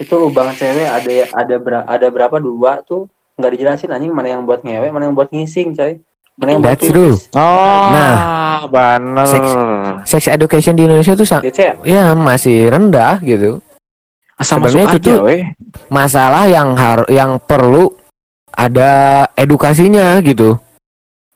Itu 0.00 0.16
lubang 0.16 0.56
cewek 0.56 0.88
ada 0.88 1.12
ada 1.36 1.56
ber- 1.60 1.88
ada 1.88 2.06
berapa? 2.08 2.36
Dua 2.40 2.80
tuh. 2.80 3.08
Nggak 3.36 3.52
dijelasin 3.52 3.92
anjing 3.92 4.16
mana 4.16 4.32
yang 4.32 4.48
buat 4.48 4.64
ngewe 4.64 4.88
mana 4.88 5.12
yang 5.12 5.16
buat 5.16 5.28
ngising 5.28 5.76
coy 5.76 6.00
That's 6.38 6.84
true. 6.84 7.16
oh, 7.32 7.84
Nah. 7.88 8.16
bener. 8.66 9.24
Sex- 9.24 9.56
sex 10.04 10.22
education 10.26 10.74
di 10.74 10.84
Indonesia 10.84 11.12
tuh 11.12 11.24
DC 11.24 11.80
ya 11.82 12.12
masih 12.12 12.68
rendah 12.68 13.16
gitu 13.20 13.60
Asal 14.34 14.60
masuk 14.60 14.76
Sebenarnya 14.76 14.84
itu 14.84 14.98
aja, 14.98 15.12
tuh- 15.12 15.24
weh. 15.24 15.42
masalah 15.88 16.44
yang 16.44 16.68
har 16.72 17.08
yang 17.08 17.38
perlu 17.38 17.96
ada 18.50 18.90
edukasinya 19.32 20.20
gitu 20.20 20.60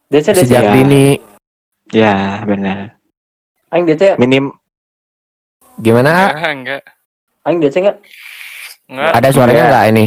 DC 0.08 0.26
DC 0.30 0.38
sejak 0.44 0.62
ya. 0.62 0.72
dini 0.74 1.06
Ya, 1.88 2.44
benar. 2.44 3.00
aing 3.70 3.84
DC 3.84 4.14
Minim 4.16 4.52
gimana 5.76 6.28
Enggak, 6.28 6.52
enggak. 6.52 6.82
aing 7.42 7.58
DC 7.58 7.76
nggak 7.78 7.96
Enggak. 8.86 9.12
ada 9.14 9.28
suaranya 9.30 9.56
Iya. 9.56 9.70
nggak 9.70 9.84
ini 9.88 10.06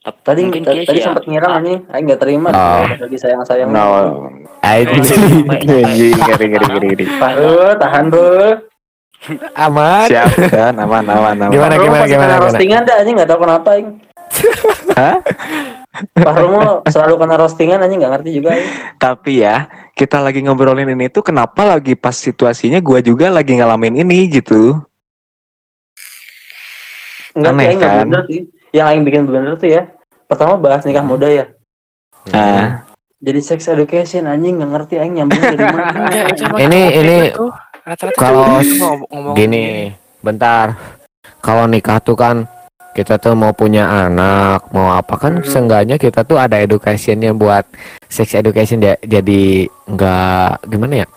Tadi 0.00 0.48
mungkin 0.48 0.64
tadi, 0.64 0.88
ya. 0.88 1.12
sempat 1.12 1.28
ngiram 1.28 1.60
anjing, 1.60 1.84
aing 1.92 2.04
enggak 2.08 2.20
terima 2.24 2.48
Oh. 2.56 2.88
lagi 2.88 3.16
sayang-sayang. 3.20 3.68
No. 3.68 4.32
Anjing. 4.64 5.44
Anjing, 5.44 6.16
ngeri 6.16 6.46
ngeri 6.48 6.66
ngeri 6.72 6.86
ngeri. 6.88 7.04
Bro, 7.20 7.76
tahan 7.76 8.04
bro. 8.08 8.64
Aman. 9.60 10.08
Siap 10.08 10.28
kan, 10.48 10.72
aman 10.80 11.04
aman 11.04 11.36
aman. 11.36 11.52
Gimana 11.52 11.76
gimana 11.76 12.04
gimana 12.08 12.34
roastingan 12.40 12.88
dah 12.88 13.04
anjing 13.04 13.12
enggak 13.20 13.28
tahu 13.28 13.44
kenapa 13.44 13.68
aing. 13.76 13.88
Hah? 14.96 15.16
Pak 16.16 16.34
Romo 16.38 16.80
selalu 16.88 17.14
kena 17.20 17.34
roastingan 17.36 17.84
anjing 17.84 18.00
enggak 18.00 18.12
ngerti 18.16 18.30
juga 18.40 18.56
aing. 18.56 18.68
Tapi 18.96 19.44
ya, 19.44 19.68
kita 19.92 20.24
lagi 20.24 20.40
ngobrolin 20.40 20.88
ini 20.88 21.12
tuh 21.12 21.20
kenapa 21.20 21.68
lagi 21.68 21.92
pas 21.92 22.16
situasinya 22.16 22.80
gua 22.80 23.04
juga 23.04 23.28
lagi 23.28 23.52
ngalamin 23.52 24.00
ini 24.00 24.32
gitu. 24.32 24.80
Enggak 27.36 27.52
Aneh, 27.52 27.66
aing 27.68 27.78
nggak 27.84 27.92
kan? 27.92 28.06
bener 28.08 28.24
sih. 28.24 28.42
Yang 28.70 28.86
aing 28.86 29.02
bikin 29.02 29.22
bener 29.24 29.54
tuh 29.54 29.68
ya. 29.68 29.82
Pertama 30.24 30.54
bahas 30.54 30.82
nikah 30.82 31.02
muda 31.02 31.26
ya. 31.26 31.44
Ah, 32.30 32.84
Jadi 33.18 33.40
sex 33.40 33.66
education 33.66 34.24
anjing 34.24 34.56
nggak 34.56 34.70
ngerti 34.70 34.94
aing 34.96 35.14
nyambung 35.14 35.40
dari 35.40 35.58
mana. 35.66 36.08
Ini- 36.56 36.92
ini 36.96 37.16
gitu. 37.28 37.46
kalau 38.14 38.46
cowok 38.46 38.60
itu 38.60 38.74
ngom- 38.78 39.06
ngomong 39.08 39.34
Gini, 39.34 39.64
bentar. 40.20 40.66
Kalau 41.40 41.64
nikah 41.64 41.98
tuh 41.98 42.14
kan 42.14 42.44
kita 42.90 43.16
tuh 43.16 43.34
mau 43.34 43.50
punya 43.50 43.86
anak, 44.06 44.66
mau 44.70 44.90
apa 44.90 45.14
kan 45.16 45.40
seenggaknya 45.42 45.96
kita 45.96 46.22
tuh 46.22 46.36
ada 46.36 46.56
educationnya 46.56 47.32
buat 47.32 47.64
sex 48.06 48.32
education 48.32 48.80
ya. 48.80 48.94
Jadi 49.00 49.66
nggak 49.86 50.66
gimana 50.66 51.04
ya? 51.04 51.08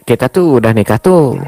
Kita 0.00 0.26
tuh 0.26 0.58
udah 0.58 0.72
nikah 0.72 0.98
tuh 0.98 1.38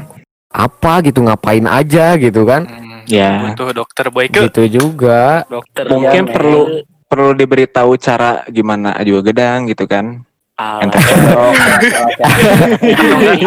apa 0.49 1.01
gitu 1.01 1.19
ngapain 1.21 1.65
aja 1.65 2.15
gitu 2.15 2.43
kan? 2.43 2.63
Hmm, 2.63 2.92
Ya. 3.05 3.43
butuh 3.45 3.69
dokter 3.73 4.05
Boyke 4.07 4.39
Gitu 4.43 4.63
juga. 4.69 5.43
dokter 5.45 5.85
Mungkin 5.85 6.23
Iya, 6.23 6.31
perlu 6.31 6.61
perlu 7.05 7.31
diberitahu 7.31 7.93
cara 7.95 8.41
gimana 8.47 8.95
juga 9.01 9.29
gedang 9.29 9.65
gitu 9.65 9.85
kan. 9.85 10.23
Alah. 10.53 10.85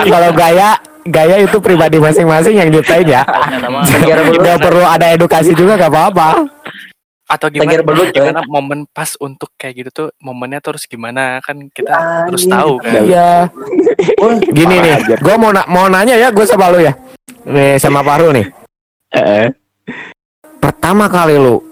Kalau 0.07 0.31
gaya 0.33 0.75
gaya 1.05 1.37
itu 1.39 1.57
pribadi 1.59 1.97
masing-masing 1.97 2.55
yang 2.57 2.69
nyiptain 2.69 3.07
ya. 3.07 3.23
Nggak 4.33 4.59
perlu 4.61 4.83
ada 4.83 5.07
edukasi 5.09 5.53
juga 5.53 5.77
gak 5.77 5.89
apa-apa. 5.89 6.29
atau 7.27 7.51
gimana 7.51 7.83
belut, 7.83 8.15
gimana 8.15 8.39
momen 8.47 8.87
pas 8.87 9.19
untuk 9.19 9.51
kayak 9.57 9.75
gitu 9.77 9.91
tuh 9.91 10.09
momennya 10.17 10.63
terus 10.63 10.87
gimana 10.87 11.43
kan 11.43 11.59
kita 11.67 11.91
Ya, 11.91 12.23
terus 12.25 12.47
anjing. 12.47 12.55
tahu 12.55 12.73
kan 12.79 13.03
Iya. 13.03 13.31
Gini 14.47 14.75
nih, 14.79 14.95
gue 15.17 15.35
mau 15.35 15.51
na- 15.51 15.67
mau 15.67 15.91
nanya 15.91 16.15
ya, 16.15 16.31
gue 16.31 16.47
sama 16.47 16.71
lu 16.71 16.79
ya. 16.79 16.95
Nih 17.45 17.83
sama 17.83 18.07
Paru 18.07 18.31
nih. 18.31 18.47
Eh, 19.13 19.47
Pertama 20.57 21.07
kali 21.07 21.39
lu 21.39 21.63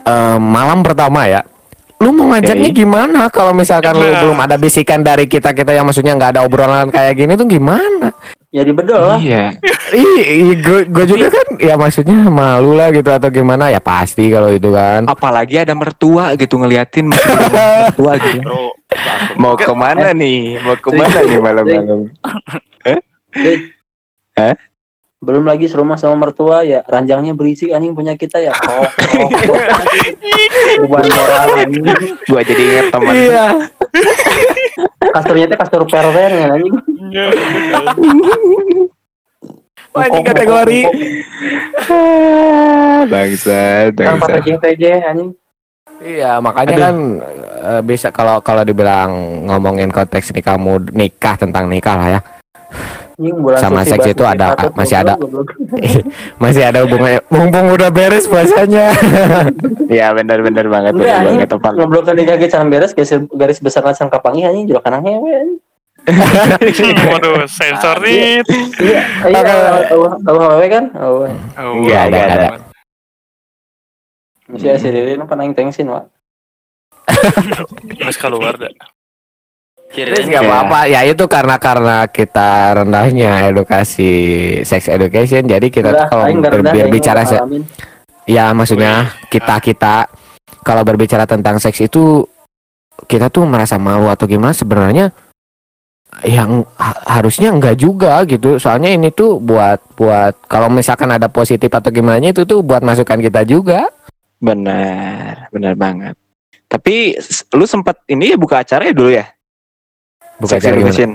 eh, 0.00 0.38
malam 0.38 0.80
pertama 0.80 1.28
ya, 1.28 1.44
lu 2.00 2.08
mau 2.10 2.32
ngajaknya 2.32 2.72
Oke. 2.72 2.78
gimana? 2.78 3.28
Kalau 3.28 3.52
misalkan 3.52 3.92
lu 3.92 4.08
Nah. 4.08 4.20
belum 4.24 4.38
ada 4.40 4.56
bisikan 4.56 5.00
dari 5.00 5.28
kita 5.28 5.52
kita 5.52 5.72
yang 5.72 5.84
maksudnya 5.84 6.16
nggak 6.16 6.36
ada 6.36 6.42
obrolan 6.42 6.88
kayak 6.88 7.14
gini 7.14 7.36
tuh 7.36 7.44
gimana? 7.44 8.08
Ya 8.50 8.64
di 8.64 8.72
bedol 8.74 8.98
lah. 8.98 9.18
iya. 9.20 9.54
Ih, 9.94 10.58
gue 10.58 11.04
juga 11.06 11.30
kan 11.30 11.54
ya 11.56 11.78
maksudnya 11.78 12.26
malu 12.26 12.74
lah 12.74 12.90
gitu 12.90 13.06
atau 13.06 13.30
gimana 13.30 13.70
ya 13.70 13.78
pasti 13.78 14.26
kalau 14.26 14.50
itu 14.50 14.72
kan. 14.72 15.06
Apalagi 15.06 15.62
ada 15.62 15.70
mertua 15.70 16.34
gitu 16.34 16.58
ngeliatin 16.58 17.06
mertua 17.12 18.12
gitu. 18.18 18.40
bro. 18.42 18.74
Mau 19.38 19.54
ke 19.54 19.70
mana 19.70 20.10
nih? 20.10 20.58
Mau 20.64 20.74
ke 20.74 20.90
mana 20.90 21.18
nih 21.22 21.38
malam-malam? 21.38 22.00
Belum 25.20 25.44
lagi 25.44 25.68
serumah 25.68 26.00
sama 26.00 26.16
mertua 26.16 26.64
ya 26.64 26.80
ranjangnya 26.82 27.36
berisik 27.36 27.68
anjing 27.70 27.92
punya 27.92 28.16
kita 28.16 28.40
ya. 28.40 28.56
Oh, 28.62 28.88
oh, 30.80 30.88
Beban 30.88 31.04
moral 31.06 31.60
anjing. 31.60 31.84
Gua 32.24 32.40
jadi 32.40 32.62
inget 32.62 32.86
teman. 32.88 33.12
Iya. 33.12 33.44
Kasturnya 35.12 35.46
teh 35.46 35.58
kastur 35.60 35.84
perwer 35.84 36.30
ya 36.30 36.46
anjing. 36.50 36.72
Wah, 39.90 40.06
ini 40.06 40.20
kategori. 40.22 40.80
Bangsa, 43.04 43.90
Kan 43.90 44.16
bangsa. 44.16 44.32
pakai 44.40 44.56
TJ 44.56 44.84
anjing. 45.04 45.30
Iya, 46.00 46.40
makanya 46.40 46.72
Aduh. 46.72 46.80
kan 46.80 46.96
eh, 47.60 47.82
bisa 47.84 48.08
kalau 48.08 48.40
kalau 48.40 48.64
dibilang 48.64 49.10
ngomongin 49.44 49.92
konteks 49.92 50.32
nikah 50.32 50.56
mud- 50.56 50.96
nikah 50.96 51.36
tentang 51.36 51.68
nikah 51.68 51.92
lah 51.92 52.08
ya. 52.08 52.20
Anjing 53.20 53.36
bulan 53.36 53.60
Sama 53.60 53.84
suci 53.84 53.92
seks 53.92 54.06
itu 54.16 54.24
ada- 54.24 54.56
tuh, 54.56 54.72
masih 54.72 54.96
ada. 54.96 55.12
Masih 56.42 56.62
ada 56.64 56.80
hubungannya. 56.80 57.20
Mumpung 57.28 57.68
udah 57.68 57.92
beres 57.92 58.24
puasanya. 58.24 58.96
Iya 59.92 60.16
benar-benar 60.16 60.64
banget, 60.64 60.96
Enggak 60.96 61.04
benar 61.12 61.26
banget 61.28 61.48
tepat. 61.52 61.72
Ngobrol 61.76 62.00
ke 62.00 62.12
nikah 62.16 62.38
kita 62.40 62.64
beres 62.64 62.96
garis, 62.96 63.12
garis 63.28 63.58
besar 63.60 63.84
langsung 63.84 64.08
kapangi 64.08 64.48
anjing 64.48 64.64
juga 64.64 64.88
kanang 64.88 65.04
hewe 65.04 65.30
anjing. 65.36 65.60
waduh 67.12 67.44
sensor 67.44 68.00
nih 68.00 68.40
Iya, 68.80 69.04
iya, 69.28 69.40
tahu 69.84 70.08
tahu 70.24 70.38
hewe 70.56 70.66
kan? 70.72 70.84
Oh, 70.96 71.28
Nggak 71.76 72.00
ada, 72.08 72.18
ada. 72.24 72.48
masih 74.48 74.80
si 74.80 74.88
Lilin 74.88 75.20
apa 75.20 75.36
nang 75.36 75.52
tengsin, 75.52 75.92
Wak. 75.92 76.08
terus 78.00 78.16
keluar 78.16 78.56
dah 78.56 78.72
Terus 79.90 80.26
nggak 80.26 80.44
apa-apa. 80.46 80.80
Ya 80.86 81.00
itu 81.02 81.24
karena 81.26 81.56
karena 81.58 82.06
kita 82.06 82.78
rendahnya 82.78 83.50
edukasi 83.50 84.12
sex 84.62 84.86
education. 84.86 85.50
Jadi 85.50 85.66
kita 85.68 85.90
Udah, 85.90 86.06
kalau 86.06 86.24
berbicara 86.38 87.26
se- 87.26 87.42
ya 88.30 88.54
maksudnya 88.54 89.10
kita 89.26 89.58
kita 89.58 90.06
kalau 90.62 90.86
berbicara 90.86 91.26
tentang 91.26 91.58
seks 91.58 91.82
itu 91.82 92.22
kita 93.10 93.32
tuh 93.32 93.48
merasa 93.48 93.80
malu 93.80 94.06
atau 94.06 94.28
gimana 94.30 94.54
sebenarnya 94.54 95.10
yang 96.22 96.62
ha- 96.76 97.18
harusnya 97.18 97.50
enggak 97.50 97.80
juga 97.80 98.20
gitu 98.28 98.60
soalnya 98.60 98.92
ini 98.92 99.08
tuh 99.10 99.40
buat 99.40 99.80
buat 99.96 100.36
kalau 100.46 100.68
misalkan 100.68 101.08
ada 101.10 101.30
positif 101.32 101.70
atau 101.72 101.88
gimana 101.88 102.20
itu 102.30 102.44
tuh 102.44 102.60
buat 102.60 102.84
masukan 102.84 103.18
kita 103.18 103.42
juga 103.42 103.88
Benar, 104.40 105.52
benar 105.52 105.76
banget. 105.76 106.16
Tapi 106.64 107.12
lu 107.52 107.64
sempat 107.68 108.00
ini 108.08 108.32
ya 108.32 108.36
buka 108.40 108.64
acara 108.64 108.88
ya 108.88 108.94
dulu 108.96 109.12
ya? 109.12 109.28
Bukan 110.40 110.50
Sex 110.50 110.62
cara 110.62 110.74
gimana 110.74 110.88
education. 110.88 111.10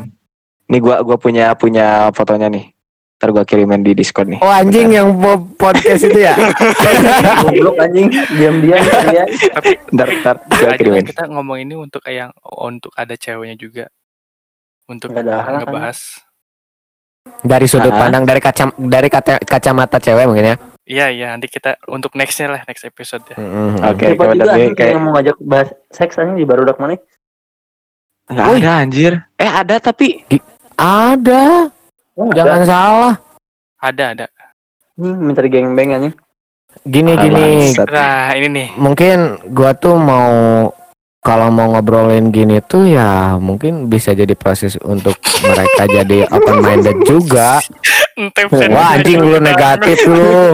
Nih 0.65 0.79
gua 0.79 0.95
gua 1.01 1.17
punya 1.17 1.51
punya 1.53 1.85
fotonya 2.11 2.47
nih. 2.47 2.69
Ntar 3.15 3.29
gua 3.31 3.43
kirimin 3.43 3.79
di 3.79 3.93
Discord 3.93 4.27
nih. 4.27 4.39
oh 4.39 4.51
anjing 4.51 4.91
yang 4.91 5.07
po- 5.13 5.47
podcast 5.55 6.03
itu 6.03 6.19
ya 6.19 6.35
Goblok 7.41 7.79
anjing, 7.79 8.11
diam-diam 8.11 8.75
ya. 9.07 9.23
tapi 9.51 9.71
Ntar 9.89 10.07
ntar 10.19 10.35
gua 10.43 10.75
kirimin. 10.75 11.05
kita 11.05 11.23
ngomong 11.25 11.57
ini 11.57 11.73
untuk 11.75 12.03
yang 12.05 12.29
untuk 12.43 12.91
ada 12.93 13.15
ceweknya 13.15 13.55
juga 13.55 13.87
untuk 14.85 15.09
ngebahas 15.09 16.21
dari 17.41 17.65
sudut 17.65 17.89
Ah. 17.89 17.99
pandang 18.01 18.23
dari 18.23 18.37
kaca 18.37 18.69
dari 18.75 19.07
kaca, 19.07 19.39
kacamata 19.39 19.97
cewek 19.97 20.25
mungkin 20.25 20.45
ya 20.45 20.55
iya 20.85 21.05
iya 21.09 21.27
nanti 21.31 21.47
kita 21.47 21.81
untuk 21.87 22.13
nextnya 22.13 22.51
lah 22.51 22.61
next 22.63 22.83
episode 22.83 23.25
ya 23.25 23.35
Mm-mm. 23.35 23.81
Oke, 23.81 24.05
Siapa 24.07 24.21
coba 24.23 24.33
juga 24.35 24.75
kayak 24.75 24.91
yang 24.91 25.01
mau 25.01 25.11
ngajak 25.15 25.37
bahas 25.41 25.69
seks 25.89 26.15
anjing 26.15 26.37
di 26.37 26.45
barudak 26.45 26.77
mana? 26.77 26.99
Nggak 28.25 28.47
ada 28.57 28.71
anjir. 28.81 29.13
Eh 29.37 29.49
ada 29.49 29.75
tapi 29.77 30.25
ada 30.75 31.69
Oh, 32.15 32.31
jangan 32.31 32.63
salah 32.63 33.13
ada 33.83 34.15
ada 34.15 34.25
Nih, 34.95 35.11
minta 35.11 35.43
di 35.43 35.51
gangbang 35.51 35.91
anjing. 35.99 36.15
gini 36.87 37.11
Ah, 37.11 37.19
gini 37.19 37.47
nah 37.91 38.31
ini 38.35 38.47
nih 38.47 38.67
mungkin 38.79 39.17
gua 39.51 39.75
tuh 39.75 39.99
mau 39.99 40.31
kalau 41.19 41.49
mau 41.49 41.73
ngobrolin 41.73 42.29
gini 42.31 42.61
tuh 42.63 42.85
ya 42.87 43.35
mungkin 43.35 43.89
bisa 43.89 44.15
jadi 44.15 44.31
proses 44.31 44.77
untuk 44.79 45.17
mereka 45.41 45.89
jadi 45.89 46.29
open 46.29 46.61
minded 46.61 47.01
juga. 47.01 47.57
Wah 48.69 48.93
anjing 48.93 49.25
lu 49.25 49.41
negatif 49.41 50.05
lu. 50.05 50.53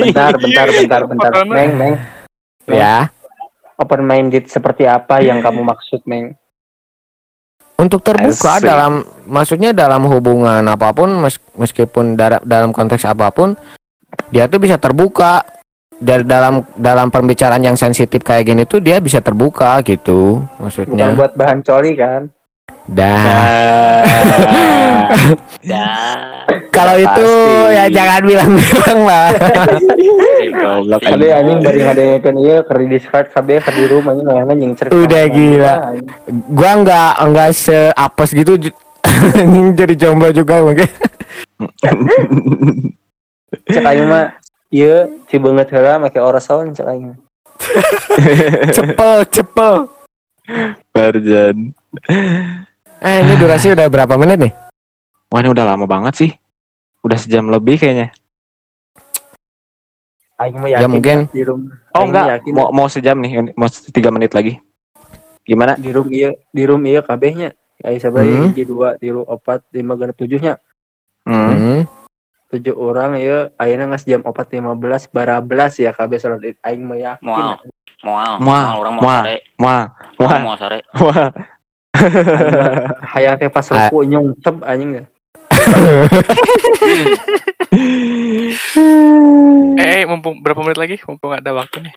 Bentar, 0.00 0.32
bentar, 0.40 0.66
bentar, 0.72 1.00
bentar. 1.04 1.30
Meng, 1.44 1.76
Meng. 1.76 1.94
Ya. 2.64 3.12
Open 3.76 4.08
minded 4.08 4.48
seperti 4.48 4.88
apa 4.88 5.20
yang 5.20 5.44
kamu 5.44 5.60
maksud, 5.60 6.00
Meng? 6.08 6.32
Untuk 7.74 8.00
terbuka 8.00 8.56
Asik. 8.56 8.64
dalam 8.64 8.92
maksudnya 9.24 9.70
dalam 9.70 10.06
hubungan 10.06 10.62
apa 10.62 10.94
pun 10.94 11.10
mes- 11.18 11.42
meskipun 11.54 12.14
dalam 12.40 12.70
konteks 12.70 13.02
apa 13.02 13.28
pun 13.28 13.58
dia 14.30 14.46
tuh 14.46 14.62
bisa 14.62 14.78
terbuka 14.78 15.42
dari 15.94 16.22
dalam 16.22 16.62
dalam 16.74 17.10
pembicaraan 17.10 17.58
yang 17.60 17.74
sensitif 17.74 18.20
kayak 18.20 18.46
gini 18.46 18.62
tuh 18.62 18.78
dia 18.78 18.98
bisa 18.98 19.18
terbuka 19.18 19.74
gitu 19.82 20.38
Bukan 20.44 20.60
maksudnya. 20.60 21.06
buat 21.14 21.34
bahan 21.34 21.60
coli 21.62 21.92
kan? 21.94 22.30
Dah. 22.84 24.04
Dah. 25.70 26.44
Kalau 26.68 26.98
itu 26.98 27.28
ya 27.70 27.86
jangan 27.88 28.20
bilang-bilang 28.26 29.00
lah. 29.06 29.28
Goblok 30.52 31.00
Tapi 31.00 31.30
anjing. 31.30 31.32
anjing 31.32 31.58
dari 31.62 31.78
ngadekeun 31.80 32.36
ieu 32.42 32.58
keur 32.66 32.78
di 32.82 32.88
discard 32.90 33.30
kabeh 33.30 33.62
keur 33.62 33.72
di 33.72 33.86
rumah 33.88 34.12
anjing 34.12 34.26
ngayana 34.26 34.54
nyingcer. 34.54 34.86
Udah 34.90 35.24
gila. 35.30 35.74
Gua 36.50 36.70
nggak 36.82 37.12
nggak 37.24 37.50
seapes 37.54 38.30
gitu 38.34 38.52
ju- 38.58 38.78
jadi 39.78 39.94
jomblo 39.96 40.28
juga 40.28 40.60
mungkin. 40.60 40.84
Cek 43.64 43.84
aing 43.86 44.08
mah 44.10 44.34
ieu 44.68 45.22
si 45.30 45.38
beungeut 45.38 45.70
heula 45.70 45.96
make 45.96 46.18
orason 46.18 46.74
cek 46.74 46.90
aing. 46.90 47.14
cepel 48.74 49.24
cepel 49.30 49.74
Barjan. 50.90 51.70
eh 53.08 53.18
ini 53.20 53.34
durasi 53.36 53.72
udah 53.72 53.86
berapa 53.88 54.14
menit 54.16 54.38
nih 54.40 54.52
Wah 55.32 55.42
ini 55.42 55.50
udah 55.50 55.66
lama 55.66 55.82
banget 55.90 56.14
sih. 56.14 56.30
Udah 57.02 57.18
sejam 57.18 57.50
lebih 57.50 57.74
kayaknya. 57.74 58.14
Aing 60.38 60.54
ya 60.66 60.78
yakin 60.78 60.90
mungkin 60.90 61.18
di 61.30 61.42
room 61.42 61.70
Oh 61.90 62.06
enggak, 62.06 62.38
yakin 62.38 62.52
mau 62.54 62.70
mau 62.70 62.86
sejam 62.86 63.18
nih, 63.18 63.54
mau 63.54 63.66
tiga 63.66 64.14
menit 64.14 64.30
lagi. 64.30 64.58
Gimana? 65.42 65.74
di 65.74 65.90
room 65.90 66.06
iya 66.14 66.30
di 66.54 66.62
room 66.62 66.82
iya 66.86 67.02
kabehnya 67.02 67.50
ya 67.82 67.98
sabar 67.98 68.22
Hmm. 68.22 68.54
hiji 68.54 68.62
dua 68.64 68.94
tilu 68.96 69.26
opat 69.26 69.66
lima 69.74 69.98
genep 69.98 70.14
tujuhnya 70.14 70.56
Hmm. 71.26 71.50
Hmm. 71.50 71.80
tujuh 72.54 72.72
orang 72.78 73.18
ya 73.18 73.50
ayeuna 73.58 73.90
geus 73.90 74.06
jam 74.06 74.22
opat 74.22 74.54
lima 74.54 74.78
belas 74.78 75.10
belas 75.10 75.74
ya 75.76 75.90
kabeh 75.90 76.16
id 76.46 76.56
aing 76.62 76.82
mah 76.86 76.98
yakin. 76.98 77.26
Moal. 77.26 77.50
Moal. 78.04 78.32
Moal 78.38 78.72
orang 78.78 78.92
mau. 78.94 79.02
Wah, 79.02 79.22
Orang 80.14 80.40
wah, 80.40 80.40
mau 80.40 80.54
sare. 80.54 80.86
wah. 80.94 81.30
Hayang 83.12 83.36
teh 83.38 83.48
pas 83.48 83.66
Ah. 83.68 83.86
ruku 83.86 84.04
nyungsep 84.04 84.56
anjing 84.62 84.90
ya. 84.94 85.04
Eh, 89.74 89.74
eh, 89.74 90.02
mumpung 90.06 90.38
berapa 90.40 90.62
menit 90.62 90.78
lagi? 90.78 90.96
Mumpung 91.04 91.34
ada 91.34 91.50
waktu 91.52 91.90
nih. 91.90 91.94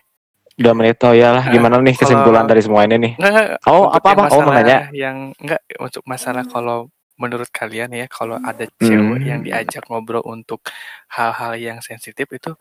Udah 0.58 0.74
menit 0.74 0.98
oh 1.06 1.14
ya 1.14 1.30
lah. 1.32 1.44
Gimana 1.48 1.78
nih 1.78 1.94
kesimpulan 1.94 2.42
kalau- 2.42 2.50
dari 2.50 2.60
semua 2.60 2.82
ini 2.82 2.98
nih? 2.98 3.12
Enggak. 3.14 3.62
Oh 3.64 3.86
apa 3.86 4.06
apa? 4.10 4.22
Oh 4.34 4.42
mau 4.42 4.50
masalah 4.50 4.58
nanya? 4.58 4.78
Yang 4.90 5.16
enggak 5.38 5.60
untuk 5.78 6.02
masalah 6.04 6.42
kalau 6.44 6.90
menurut 7.14 7.48
kalian 7.50 7.94
ya 7.94 8.06
kalau 8.10 8.36
ada 8.38 8.66
Hmm. 8.66 8.82
cewek 8.82 9.22
yang 9.22 9.40
diajak 9.42 9.86
ngobrol 9.86 10.22
untuk 10.24 10.66
hal-hal 11.08 11.54
yang 11.54 11.78
sensitif 11.78 12.26
itu 12.28 12.58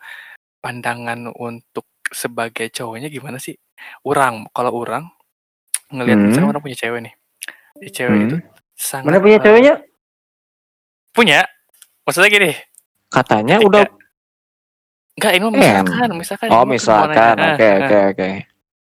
pandangan 0.57 1.29
untuk 1.33 1.85
sebagai 2.07 2.69
cowoknya 2.69 3.09
gimana 3.09 3.41
sih? 3.41 3.57
Orang 4.05 4.45
kalau 4.53 4.77
orang 4.77 5.09
ngelihat 5.89 6.17
Hmm. 6.17 6.25
misalnya 6.29 6.49
orang 6.53 6.61
punya 6.61 6.77
cewek 6.77 7.01
nih. 7.01 7.13
Cewek 7.83 8.09
Hmm. 8.11 8.25
itu 8.25 8.37
sangat 8.73 9.05
mana 9.07 9.17
punya 9.17 9.37
eh, 9.37 9.43
ceweknya 9.43 9.73
Punya. 11.09 11.39
Maksudnya 12.03 12.29
gini, 12.29 12.51
Katanya 13.07 13.57
ketika- 13.57 13.67
udah. 13.67 13.85
enggak 15.13 15.31
ini 15.33 15.45
misalkan, 15.49 16.09
misalkan 16.13 16.47
Oh 16.51 16.61
misalkan, 16.63 17.35
oke 17.35 17.57
eh, 17.57 17.77
oke 17.79 17.97
oke. 18.13 18.27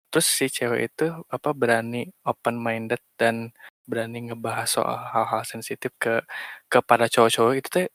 terus 0.06 0.26
si 0.28 0.46
cewek 0.46 0.80
itu 0.86 1.06
apa 1.26 1.50
berani 1.50 2.04
open 2.22 2.54
minded 2.54 3.00
dan 3.16 3.50
berani 3.82 4.30
ngebahas 4.30 4.68
soal 4.70 4.94
hal-hal 5.10 5.42
sensitif 5.42 5.90
ke 5.98 6.22
kepada 6.68 7.08
cowok-cowok 7.08 7.54
itu 7.58 7.68
teh 7.68 7.88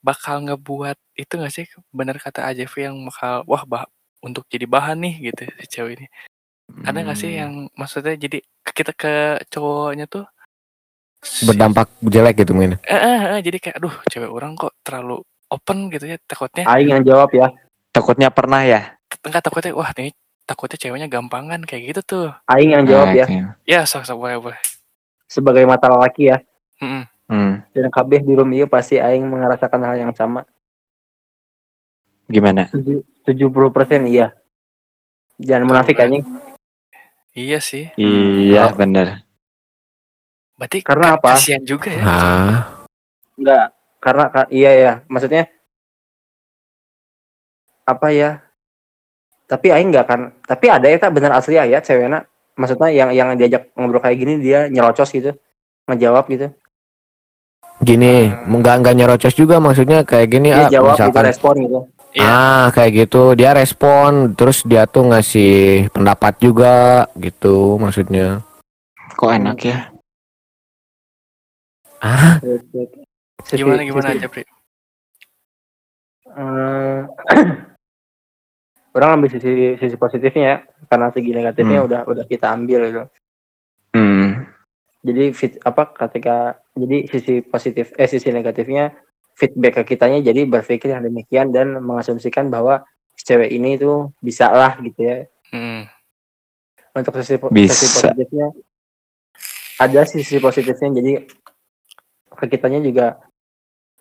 bakal 0.00 0.42
ngebuat 0.42 0.96
itu 1.14 1.32
gak 1.36 1.52
sih 1.52 1.66
benar 1.90 2.18
kata 2.18 2.50
AJV 2.50 2.74
yang 2.82 2.96
bakal 3.04 3.44
wah 3.44 3.62
bah 3.62 3.84
untuk 4.18 4.42
jadi 4.48 4.66
bahan 4.66 4.98
nih 4.98 5.30
gitu 5.30 5.46
si 5.62 5.66
cewek 5.70 5.92
ini 6.02 6.06
ada 6.80 6.98
gak 7.02 7.16
sih 7.16 7.30
Hmm. 7.30 7.38
yang 7.38 7.52
maksudnya 7.74 8.14
jadi 8.14 8.38
ke 8.60 8.72
kita 8.74 8.92
ke 8.92 9.12
cowoknya 9.48 10.04
tuh 10.04 10.24
si- 11.18 11.44
berdampak 11.44 11.88
jelek 12.00 12.38
gitu 12.38 12.52
mungkin 12.52 12.76
eh, 12.78 12.92
eh, 12.94 13.20
eh, 13.34 13.40
jadi 13.40 13.58
kayak 13.58 13.76
aduh 13.76 13.94
cewek 14.06 14.28
orang 14.28 14.54
kok 14.54 14.76
terlalu 14.80 15.20
open 15.48 15.88
gitu 15.88 16.04
ya 16.06 16.16
takutnya 16.20 16.64
aing 16.66 16.92
yang 16.92 17.02
jawab 17.02 17.32
ya 17.32 17.48
Takutnya 17.88 18.28
pernah 18.28 18.62
ya? 18.62 18.94
enggak 19.24 19.40
takutnya 19.42 19.72
wah 19.72 19.90
ini 19.96 20.12
takutnya 20.44 20.76
ceweknya 20.78 21.08
gampangan 21.08 21.64
kayak 21.64 21.90
gitu 21.90 22.00
tuh 22.04 22.26
aing 22.46 22.70
yang 22.70 22.84
jawab 22.84 23.10
ya 23.10 23.26
ya 23.64 23.80
sok 23.82 24.04
sok 24.04 24.16
boleh 24.18 24.36
boleh 24.38 24.60
sebagai 25.24 25.64
mata 25.64 25.88
laki 25.88 26.28
ya 26.28 26.38
Mm-mm. 26.78 27.04
Hmm. 27.26 27.52
dan 27.72 27.88
kabeh 27.88 28.20
di 28.20 28.32
room 28.32 28.52
iya 28.52 28.64
pasti 28.64 28.96
aing 28.96 29.24
merasakan 29.24 29.80
hal 29.82 29.96
yang 29.98 30.12
sama 30.12 30.44
Gimana? 32.26 32.68
tujuh 33.24 33.48
puluh 33.48 33.68
persen 33.68 34.04
iya 34.04 34.36
jangan 35.36 35.64
munafik 35.66 35.96
anjing 35.96 36.24
iya 37.32 37.58
sih. 37.58 37.90
Iya 37.96 38.72
bener. 38.72 39.24
Berarti 40.54 40.78
Karena 40.82 41.14
ka- 41.14 41.16
apa? 41.20 41.30
Kasihan 41.38 41.62
juga 41.62 41.88
ya. 41.92 42.02
ah 42.02 42.56
enggak 43.38 43.66
karena 43.98 44.24
ka- 44.28 44.50
iya 44.50 44.70
ya 44.74 44.92
maksudnya 45.06 45.46
apa 47.84 48.08
ya? 48.10 48.30
Tapi 49.48 49.72
aing 49.72 49.88
enggak 49.88 50.06
kan 50.06 50.20
tapi 50.44 50.66
ada 50.68 50.86
ya 50.86 50.98
tak 50.98 51.14
bener 51.14 51.32
asli 51.32 51.56
ya 51.56 51.80
ceweknya. 51.80 52.28
Maksudnya 52.58 52.90
yang 52.90 53.10
yang 53.14 53.28
diajak 53.38 53.70
ngobrol 53.78 54.02
kayak 54.02 54.18
gini 54.18 54.34
dia 54.42 54.66
nyerocos 54.66 55.08
gitu. 55.10 55.32
Ngejawab 55.86 56.26
gitu. 56.28 56.50
Gini 57.78 58.26
nggak 58.26 58.74
nggak 58.82 58.94
nyerocos 58.98 59.34
juga 59.38 59.62
maksudnya 59.62 60.02
kayak 60.02 60.28
gini 60.28 60.50
dia 60.50 60.66
ah 60.66 60.68
jawab 60.68 60.98
gitu 60.98 61.06
misalkan 61.06 61.24
respon 61.30 61.54
gitu 61.62 61.80
Iya. 62.08 62.24
ah 62.24 62.64
kayak 62.72 62.92
gitu 63.06 63.36
dia 63.36 63.52
respon 63.52 64.32
terus 64.32 64.64
dia 64.64 64.88
tuh 64.88 65.12
ngasih 65.12 65.86
pendapat 65.92 66.40
juga 66.40 67.04
gitu 67.14 67.76
maksudnya 67.76 68.40
Kok 69.12 69.32
enak 69.34 69.58
ya? 69.60 69.78
ah 72.00 72.38
Gimana 73.48 73.82
gimana 73.82 74.12
aja, 74.12 74.28
Pri? 74.28 74.44
Eh, 76.28 77.00
orang 78.96 79.10
ambil 79.14 79.28
sisi 79.30 79.74
sisi 79.76 79.96
positifnya 79.96 80.44
ya 80.44 80.56
karena 80.86 81.08
segi 81.10 81.30
negatifnya 81.30 81.78
Hmm. 81.80 81.88
udah 81.88 82.00
udah 82.06 82.24
kita 82.24 82.46
ambil 82.50 82.80
gitu 82.86 83.04
Hmm. 83.90 84.46
jadi 85.00 85.32
fit 85.32 85.56
apa 85.62 85.88
ketika 85.88 86.36
jadi 86.72 87.08
sisi 87.08 87.40
positif 87.40 87.90
eh 87.94 88.06
sisi 88.06 88.28
negatifnya 88.28 88.92
feedback 89.38 89.78
ke 89.78 89.94
kitanya 89.94 90.18
jadi 90.20 90.42
berpikir 90.44 90.90
yang 90.90 91.00
demikian 91.00 91.48
dan 91.48 91.78
mengasumsikan 91.78 92.48
bahwa 92.48 92.82
cewek 93.16 93.48
ini 93.48 93.74
tuh 93.74 94.10
bisa 94.18 94.48
lah 94.48 94.74
gitu 94.78 94.98
ya 94.98 95.16
Hmm. 95.48 95.86
untuk 96.92 97.14
sisi, 97.16 97.34
po- 97.36 97.48
Bisa. 97.48 97.72
sisi 97.72 97.88
positifnya 97.96 98.50
ada 99.78 100.00
sisi 100.02 100.36
positifnya 100.36 100.90
jadi 100.92 101.12
ke 102.30 102.46
kitanya 102.48 102.78
juga 102.78 103.06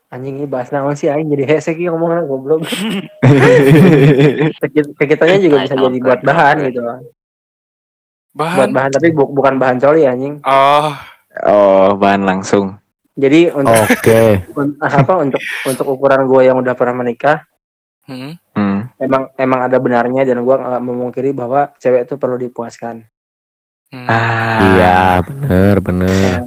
anjing 0.08 0.36
ini 0.36 0.46
bahas 0.46 0.70
naon 0.70 0.92
sih 0.94 1.06
aing 1.06 1.30
jadi 1.30 1.46
hesek 1.50 1.78
ya 1.78 1.90
ngomongnya 1.90 2.24
goblok 2.24 2.66
ke, 4.64 4.68
ke 4.92 5.04
kitanya 5.06 5.38
juga 5.38 5.56
bisa 5.62 5.76
jadi 5.76 5.98
buat 6.00 6.22
bahan 6.22 6.56
gitu 6.66 6.80
buat 6.82 7.06
Bahan. 8.36 8.70
bahan 8.70 8.92
tapi 8.92 9.08
bu- 9.12 9.32
bukan 9.32 9.56
bahan 9.56 9.78
coli 9.78 10.04
anjing 10.04 10.38
Oh, 10.42 10.94
oh 11.44 11.88
bahan 11.94 12.22
langsung. 12.24 12.78
Jadi 13.18 13.52
untuk 13.52 13.74
oke 13.74 14.22
un- 14.62 14.78
apa 14.78 15.14
untuk 15.18 15.42
untuk 15.66 15.86
ukuran 15.90 16.30
gue 16.30 16.42
yang 16.48 16.58
udah 16.62 16.78
pernah 16.78 17.02
menikah 17.02 17.44
hmm. 18.06 18.38
Hmm. 18.54 18.80
emang 19.02 19.34
emang 19.36 19.60
ada 19.66 19.78
benarnya 19.82 20.24
dan 20.24 20.46
gue 20.46 20.56
nggak 20.56 20.84
memungkiri 20.86 21.34
bahwa 21.34 21.74
cewek 21.82 22.06
itu 22.06 22.16
perlu 22.16 22.38
dipuaskan 22.38 23.04
Hmm. 23.88 24.04
Ah, 24.04 24.60
iya 24.76 25.24
bener 25.24 25.80
bener 25.80 26.44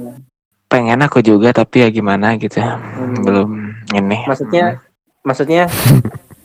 pengen 0.69 1.01
aku 1.01 1.25
juga 1.25 1.49
tapi 1.49 1.81
ya 1.81 1.89
gimana 1.89 2.37
gitu. 2.37 2.61
Hmm. 2.61 3.17
Belum 3.25 3.49
ini. 3.97 4.29
maksudnya 4.29 4.77
maksudnya 5.25 5.65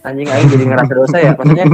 anjing 0.00 0.24
aing 0.24 0.48
jadi 0.48 0.64
ngerasa 0.64 0.92
dosa 0.96 1.16
ya 1.20 1.32
maksudnya 1.36 1.68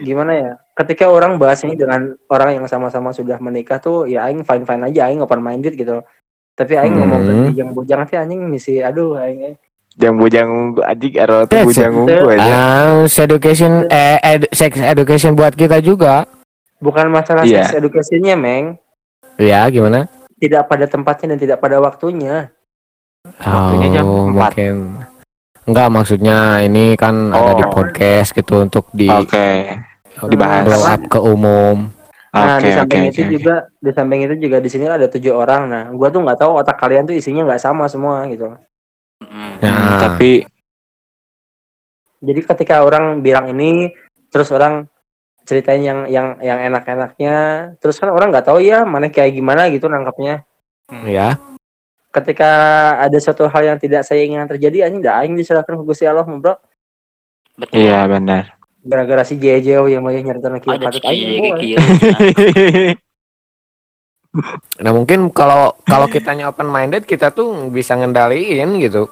gimana 0.00 0.32
ya 0.32 0.50
ketika 0.78 1.10
orang 1.10 1.36
bahas 1.36 1.60
ini 1.66 1.74
dengan 1.76 2.14
orang 2.30 2.56
yang 2.56 2.66
sama-sama 2.70 3.12
sudah 3.12 3.36
menikah 3.42 3.76
tuh 3.76 4.08
ya 4.08 4.24
aing 4.30 4.46
fine 4.46 4.64
fine 4.64 4.82
aja 4.88 5.10
aing 5.10 5.20
open 5.20 5.42
minded 5.44 5.76
gitu 5.76 6.00
tapi 6.52 6.72
aing 6.74 6.92
Hmm. 6.92 7.00
ngomong 7.02 7.20
ke 7.20 7.32
si 7.32 7.56
yang 7.56 7.70
bujang 7.70 8.00
teh 8.04 8.16
anjing 8.16 8.40
misi 8.44 8.74
aduh 8.78 9.16
aing 9.16 9.40
eh. 9.42 9.56
Yang 9.94 10.14
bujang 10.16 10.50
adik 10.80 11.14
tuh 11.44 11.52
Yes, 11.54 11.66
bujang 11.66 11.92
ungu 11.94 12.24
aja. 12.26 12.48
ah 12.48 13.04
sex 13.04 13.18
education 13.22 13.72
eh 13.86 14.16
ed- 14.18 14.48
sex 14.50 14.72
education 14.74 15.32
buat 15.32 15.52
kita 15.52 15.78
juga 15.78 16.24
bukan 16.78 17.08
masalah 17.08 17.44
Iya. 17.44 17.68
sex 17.68 17.76
education-nya 17.76 18.32
meng 18.34 18.80
ya 19.36 19.68
gimana 19.68 20.08
tidak 20.36 20.64
pada 20.66 20.84
tempatnya 20.86 21.32
dan 21.32 21.40
tidak 21.40 21.58
pada 21.58 21.76
waktunya 21.78 22.48
Waktunya 23.38 23.88
jam 23.92 24.04
oh, 24.04 24.26
mungkin 24.26 24.74
enggak 25.62 25.88
maksudnya 25.88 26.36
ini 26.60 26.96
kan 26.96 27.30
ada 27.30 27.54
di 27.54 27.62
Oh. 27.62 27.70
podcast 27.70 28.32
gitu 28.32 28.58
untuk 28.58 28.90
di 28.90 29.06
Oke. 29.06 29.78
dibahas. 30.26 30.64
blow 30.64 30.82
up 30.82 31.02
ke 31.06 31.18
umum 31.18 31.76
Nah, 32.32 32.56
Oke 32.56 32.64
di 32.64 32.70
oke 32.72 32.76
samping 32.80 33.02
oke. 33.04 33.10
itu 33.12 33.22
juga 33.36 33.54
di 33.76 33.90
samping 33.92 34.20
itu 34.24 34.34
juga 34.40 34.56
di 34.56 34.68
sini 34.72 34.88
ada 34.88 35.04
tujuh 35.04 35.36
orang. 35.36 35.62
Nah, 35.68 35.84
gua 35.92 36.08
tuh 36.08 36.24
nggak 36.24 36.40
tahu 36.40 36.52
otak 36.64 36.80
kalian 36.80 37.04
tuh 37.04 37.12
isinya 37.12 37.44
nggak 37.44 37.60
sama 37.60 37.84
semua 37.92 38.24
gitu. 38.32 38.56
Hmm, 39.20 39.60
Tapi 39.60 40.48
Jadi 42.22 42.40
ketika 42.46 42.86
orang 42.86 43.18
bilang 43.18 43.50
ini, 43.50 43.90
terus 44.30 44.48
orang 44.54 44.86
ceritain 45.42 45.82
yang 45.82 46.06
yang 46.06 46.38
yang 46.38 46.72
enak-enaknya, 46.72 47.36
terus 47.82 47.98
kan 47.98 48.14
orang 48.14 48.30
nggak 48.30 48.46
tahu 48.46 48.62
ya 48.62 48.86
mana 48.86 49.10
kayak 49.10 49.34
gimana 49.34 49.66
gitu 49.74 49.90
nangkapnya. 49.90 50.46
ya 51.04 51.34
Ketika 52.14 52.50
ada 53.02 53.18
suatu 53.18 53.44
hal 53.50 53.74
yang 53.74 53.78
tidak 53.82 54.06
saya 54.06 54.22
inginkan 54.22 54.48
terjadi, 54.54 54.86
anjing 54.86 55.02
dah 55.02 55.20
aing 55.20 55.34
diserahkan 55.34 55.74
ke 55.74 55.84
Gusti 55.84 56.06
Allah, 56.06 56.22
bro. 56.24 56.54
Betul. 57.58 57.74
iya 57.76 58.06
benar. 58.06 58.56
Gara-gara 58.82 59.22
si 59.22 59.38
Jejo 59.38 59.86
yang 59.86 60.02
banyak 60.02 60.26
nyeritain 60.26 60.58
kieu 60.58 60.74
Ada 60.74 60.84
katut 60.90 61.02
kieu. 61.58 61.78
nah 64.80 64.90
mungkin 64.90 65.28
kalau 65.28 65.76
kalau 65.84 66.08
kitanya 66.08 66.48
open 66.48 66.64
minded 66.66 67.04
kita 67.04 67.28
tuh 67.30 67.68
bisa 67.68 67.92
ngendaliin 67.94 68.80
gitu 68.80 69.06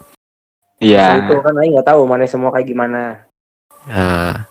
Nah, 0.81 0.89
Iya. 0.89 1.29
itu 1.29 1.37
kan 1.45 1.53
aing 1.61 1.77
nggak 1.77 1.89
tahu 1.93 2.09
mana 2.09 2.25
semua 2.25 2.49
kayak 2.49 2.65
gimana. 2.67 3.29
nah 3.85 4.49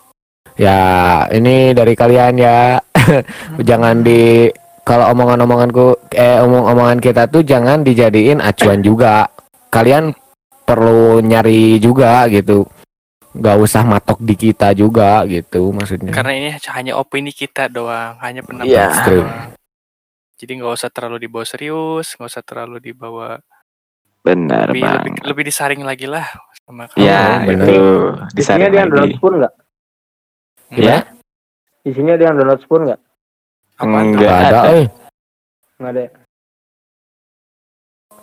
Ya, 0.53 1.24
ini 1.32 1.72
dari 1.72 1.95
kalian 1.95 2.36
ya. 2.36 2.78
jangan 3.70 4.03
di 4.03 4.51
kalau 4.84 5.07
omongan-omonganku 5.09 6.11
eh 6.11 6.38
omong-omongan 6.38 6.99
kita 6.99 7.26
tuh 7.26 7.41
jangan 7.41 7.82
dijadiin 7.82 8.43
acuan 8.43 8.84
juga. 8.84 9.26
Kalian 9.72 10.11
perlu 10.67 11.24
nyari 11.24 11.80
juga 11.80 12.28
gitu. 12.28 12.67
Gak 13.30 13.58
usah 13.62 13.86
matok 13.86 14.18
di 14.26 14.34
kita 14.34 14.74
juga 14.74 15.22
gitu 15.30 15.70
maksudnya. 15.70 16.10
Karena 16.10 16.34
ini 16.34 16.50
hanya 16.74 16.98
opini 16.98 17.30
kita 17.30 17.70
doang, 17.70 18.18
hanya 18.20 18.42
pendapat 18.42 18.70
Betul. 18.74 19.22
doang. 19.22 19.54
Jadi 20.40 20.52
nggak 20.56 20.72
usah 20.74 20.90
terlalu 20.90 21.28
dibawa 21.28 21.44
serius, 21.44 22.16
nggak 22.16 22.30
usah 22.32 22.44
terlalu 22.48 22.80
dibawa 22.80 23.44
Benar 24.24 24.72
lebih, 24.72 24.82
bang. 24.84 24.96
lebih 25.04 25.12
lebih 25.28 25.44
disaring 25.46 25.84
lagi 25.84 26.08
lah 26.08 26.26
sama 26.64 26.88
kamu. 26.88 27.04
Ya 27.04 27.44
benar. 27.44 27.68
itu 27.68 27.80
Di 28.34 28.42
sini 28.42 28.62
ada 28.64 28.78
yang 28.80 28.90
download 28.90 29.14
spoon 29.20 29.34
nggak? 29.40 29.54
Ya, 30.70 30.98
Di 31.84 31.92
sini 31.92 32.10
ada 32.14 32.24
yang 32.24 32.36
download 32.40 32.62
spoon 32.64 32.82
nggak? 32.88 33.00
Apaan 33.78 33.92
tuh? 33.92 34.04
enggak 34.16 34.32
Gak 34.32 34.40
ada, 34.42 34.60
ada. 34.60 34.72
eh. 34.74 34.86
Nggak 35.78 35.92
ada. 35.92 36.02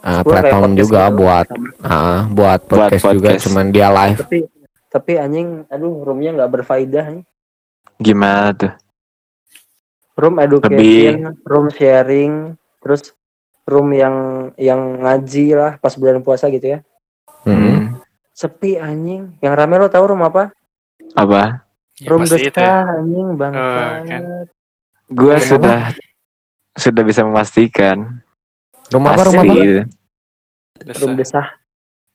Ah, 0.06 0.20
kayak 0.22 0.26
platform 0.28 0.72
juga 0.78 1.02
gitu. 1.04 1.16
buat 1.18 1.46
ah, 1.82 2.20
buat 2.30 2.60
podcast 2.64 3.04
juga 3.10 3.30
podcast. 3.34 3.42
cuman 3.44 3.66
dia 3.68 3.88
live. 3.90 4.18
Tapi 4.22 4.38
tapi 4.96 5.20
anjing, 5.20 5.68
aduh 5.68 6.00
roomnya 6.00 6.32
nggak 6.32 6.52
berfaedah 6.56 7.20
nih. 7.20 7.24
Gimana 8.00 8.56
tuh? 8.56 8.72
Room 10.16 10.40
education, 10.40 11.36
room 11.44 11.68
sharing, 11.68 12.56
terus 12.80 13.12
room 13.68 13.92
yang 13.92 14.16
yang 14.56 15.04
ngaji 15.04 15.52
lah 15.52 15.76
pas 15.76 15.92
bulan 16.00 16.24
puasa 16.24 16.48
gitu 16.48 16.64
ya. 16.64 16.78
Hmm. 17.44 18.00
Sepi 18.32 18.80
anjing. 18.80 19.36
Yang 19.44 19.52
rame 19.52 19.76
lo 19.76 19.92
tahu 19.92 20.16
room 20.16 20.24
apa? 20.24 20.48
Apa? 21.12 21.68
Ya, 22.00 22.08
room 22.08 22.24
pasti 22.24 22.48
itu 22.48 22.56
ya. 22.56 22.88
anjing 22.96 23.28
bangsa. 23.36 23.60
Oh, 23.60 23.92
kan. 24.08 24.22
Gua 25.12 25.34
Kenapa? 25.36 25.44
sudah 25.44 25.78
sudah 26.72 27.02
bisa 27.04 27.20
memastikan. 27.20 28.24
Rumah 28.88 29.10
apa 29.12 29.22
rumah 29.28 29.44
apa? 29.44 29.54
gitu. 29.60 29.82
Desah. 30.80 31.00
Room 31.04 31.12
desah. 31.20 31.46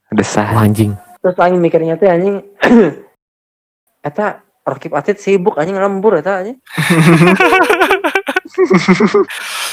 Desah. 0.10 0.48
Oh, 0.58 0.66
anjing. 0.66 0.98
Terus 1.22 1.38
anjing 1.38 1.62
mikirnya 1.62 2.02
tuh 2.02 2.10
anjing 2.10 2.42
eta 4.08 4.42
Rakib 4.62 4.94
Atit 4.94 5.18
sibuk 5.18 5.58
anjing 5.58 5.78
lembur 5.78 6.18
eta 6.18 6.42
anjing. 6.42 6.58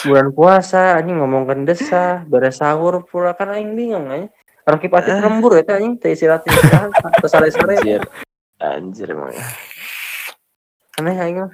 Bulan 0.09 0.29
puasa 0.33 0.97
anjing 0.97 1.21
ngomongkan 1.21 1.69
desah, 1.69 2.25
beres 2.29 2.61
sahur 2.61 3.05
pula 3.05 3.37
kan 3.37 3.53
anjing 3.53 3.77
bingung 3.77 4.09
anjing. 4.09 4.33
Rakib 4.69 4.93
Atit 4.93 5.21
lembur 5.21 5.57
eta 5.57 5.81
anjing 5.81 5.97
teh 5.97 6.13
istirahat 6.13 6.45
istirahat 6.45 6.93
terus 7.21 7.33
sare-sare 7.33 7.81
Anjir. 7.81 8.03
Anjir 8.61 9.09
emang. 9.13 9.33
aneh 10.99 11.15
aing 11.15 11.47
mah. 11.47 11.53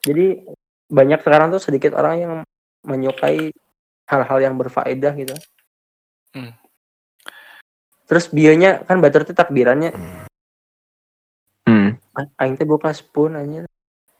Jadi 0.00 0.42
banyak 0.90 1.20
sekarang 1.22 1.54
tuh 1.54 1.62
sedikit 1.62 1.94
orang 1.94 2.14
yang 2.18 2.32
menyukai 2.82 3.54
hal-hal 4.08 4.38
yang 4.42 4.58
berfaedah 4.58 5.12
gitu. 5.14 5.36
Hmm. 6.34 6.50
Terus 8.10 8.26
bionya 8.26 8.82
kan 8.82 8.98
batur 8.98 9.22
tuh 9.22 9.32
takbirannya 9.32 9.94
Hmm. 11.62 11.94
A- 12.10 12.32
aing 12.42 12.58
teh 12.58 12.66
buka 12.66 12.90
spoon 12.90 13.38
aja 13.38 13.62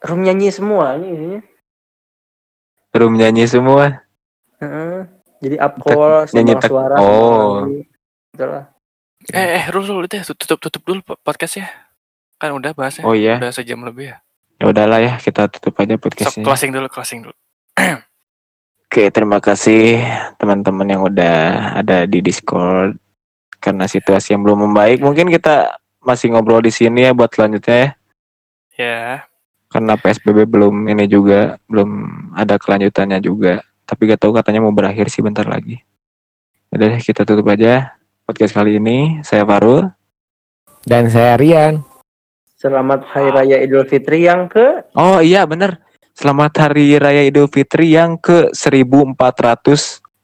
room 0.00 0.22
nyanyi 0.22 0.48
semua 0.48 0.94
isinya 0.94 1.42
Room 2.90 3.14
nyanyi 3.14 3.44
semua. 3.44 4.06
Heeh. 4.58 5.06
jadi 5.40 5.56
up 5.58 5.74
call 5.78 6.30
nyanyi 6.30 6.54
suara 6.60 6.94
oh. 6.96 7.02
sembang 7.02 7.42
lagu. 7.42 7.74
gitu 8.30 8.44
lah 8.46 8.64
Eh, 9.30 9.48
eh, 9.58 9.64
Rul, 9.68 9.84
Rul, 9.84 10.08
itu 10.08 10.16
ya, 10.16 10.24
tutup, 10.24 10.56
tutup 10.58 10.80
dulu 10.80 11.00
po- 11.04 11.20
podcastnya. 11.20 11.68
Kan 12.38 12.56
udah 12.56 12.72
bahasnya. 12.72 13.04
Oh 13.04 13.12
iya. 13.12 13.36
Udah 13.36 13.52
sejam 13.52 13.76
lebih 13.84 14.08
ya. 14.08 14.24
Ya 14.56 14.64
udahlah 14.64 14.96
ya 14.96 15.12
kita 15.16 15.44
tutup 15.46 15.76
aja 15.76 15.92
So, 15.92 16.00
podcastnya. 16.00 16.40
closing 16.40 16.70
dulu, 16.72 16.88
closing 16.88 17.20
dulu. 17.24 17.36
Oke, 18.86 19.12
terima 19.12 19.36
kasih 19.38 20.00
teman-teman 20.34 20.88
yang 20.88 21.02
udah 21.04 21.36
ada 21.76 22.08
di 22.08 22.18
Discord. 22.20 22.96
Karena 23.60 23.84
situasi 23.84 24.32
yang 24.34 24.42
belum 24.42 24.70
membaik, 24.70 25.04
mungkin 25.04 25.28
kita 25.28 25.76
masih 26.00 26.32
ngobrol 26.32 26.64
di 26.64 26.72
sini 26.72 27.04
ya 27.04 27.12
buat 27.12 27.28
selanjutnya 27.30 27.76
ya. 27.76 27.90
Ya, 28.80 29.28
Karena 29.68 30.00
PSBB 30.00 30.48
belum 30.48 30.88
ini 30.88 31.04
juga, 31.04 31.60
belum 31.68 31.90
ada 32.32 32.56
kelanjutannya 32.56 33.20
juga. 33.20 33.60
Tapi 33.84 34.08
gak 34.08 34.24
tahu 34.24 34.32
katanya 34.32 34.64
mau 34.64 34.72
berakhir 34.72 35.12
sih 35.12 35.20
bentar 35.20 35.44
lagi. 35.44 35.84
Udah 36.72 36.96
deh, 36.96 37.02
kita 37.04 37.28
tutup 37.28 37.44
aja 37.52 37.92
podcast 38.24 38.56
kali 38.56 38.80
ini. 38.80 39.20
Saya 39.20 39.44
Farul. 39.44 39.92
Dan 40.80 41.12
saya 41.12 41.36
Rian. 41.36 41.84
selamat 42.56 43.08
hari 43.12 43.28
raya 43.32 43.56
idul 43.64 43.88
fitri 43.88 44.28
yang 44.28 44.44
ke 44.48 44.84
Oh 44.96 45.20
iya 45.20 45.44
bener. 45.44 45.80
Selamat 46.20 46.52
Hari 46.52 47.00
Raya 47.00 47.24
Idul 47.24 47.48
Fitri 47.48 47.96
yang 47.96 48.20
ke 48.20 48.52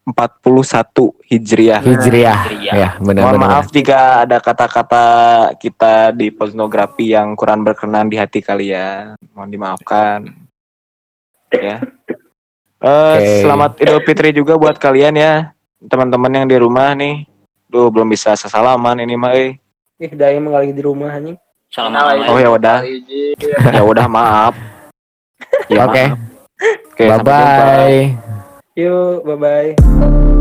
1441 0.07 1.19
Hijriah. 1.27 1.83
Hijriah. 1.83 2.41
Iya. 2.55 2.73
Ya, 2.73 2.89
Mohon 3.03 3.07
benar-benar. 3.35 3.51
maaf 3.59 3.67
jika 3.69 4.23
ada 4.23 4.39
kata-kata 4.39 5.05
kita 5.59 6.15
di 6.15 6.31
pornografi 6.31 7.11
yang 7.11 7.35
kurang 7.35 7.67
berkenan 7.67 8.07
di 8.07 8.15
hati 8.15 8.39
kalian. 8.39 9.19
Mohon 9.35 9.51
dimaafkan. 9.51 10.19
Ya. 11.51 11.83
Eh, 12.77 13.17
Oke. 13.19 13.43
Selamat 13.43 13.71
Idul 13.83 14.03
Fitri 14.07 14.31
juga 14.31 14.55
buat 14.55 14.79
kalian 14.79 15.17
ya, 15.17 15.51
teman-teman 15.83 16.31
yang 16.33 16.47
di 16.47 16.55
rumah 16.55 16.95
nih. 16.95 17.27
Duh, 17.67 17.91
belum 17.91 18.07
bisa 18.07 18.39
sesalaman 18.39 19.03
ini 19.03 19.19
mah. 19.19 19.35
eh. 19.35 19.59
ih 19.97 20.13
daya 20.13 20.37
emang 20.37 20.53
lagi 20.55 20.71
di 20.71 20.85
rumah 20.85 21.09
anjing 21.09 21.41
Salam. 21.67 21.97
Oh 22.31 22.37
ya 22.39 22.53
udah, 22.53 22.85
ya 23.73 23.83
udah 23.83 24.07
maaf. 24.07 24.55
Ya, 25.67 25.83
Oke. 25.83 26.05
maaf. 26.05 26.19
Oke, 26.95 27.05
Bye 27.05 27.17
sampai 27.17 27.33
jumpa. 27.35 27.59
bye. 27.59 28.26
Yuk 28.77 29.25
bye 29.25 29.37
bye 29.37 30.36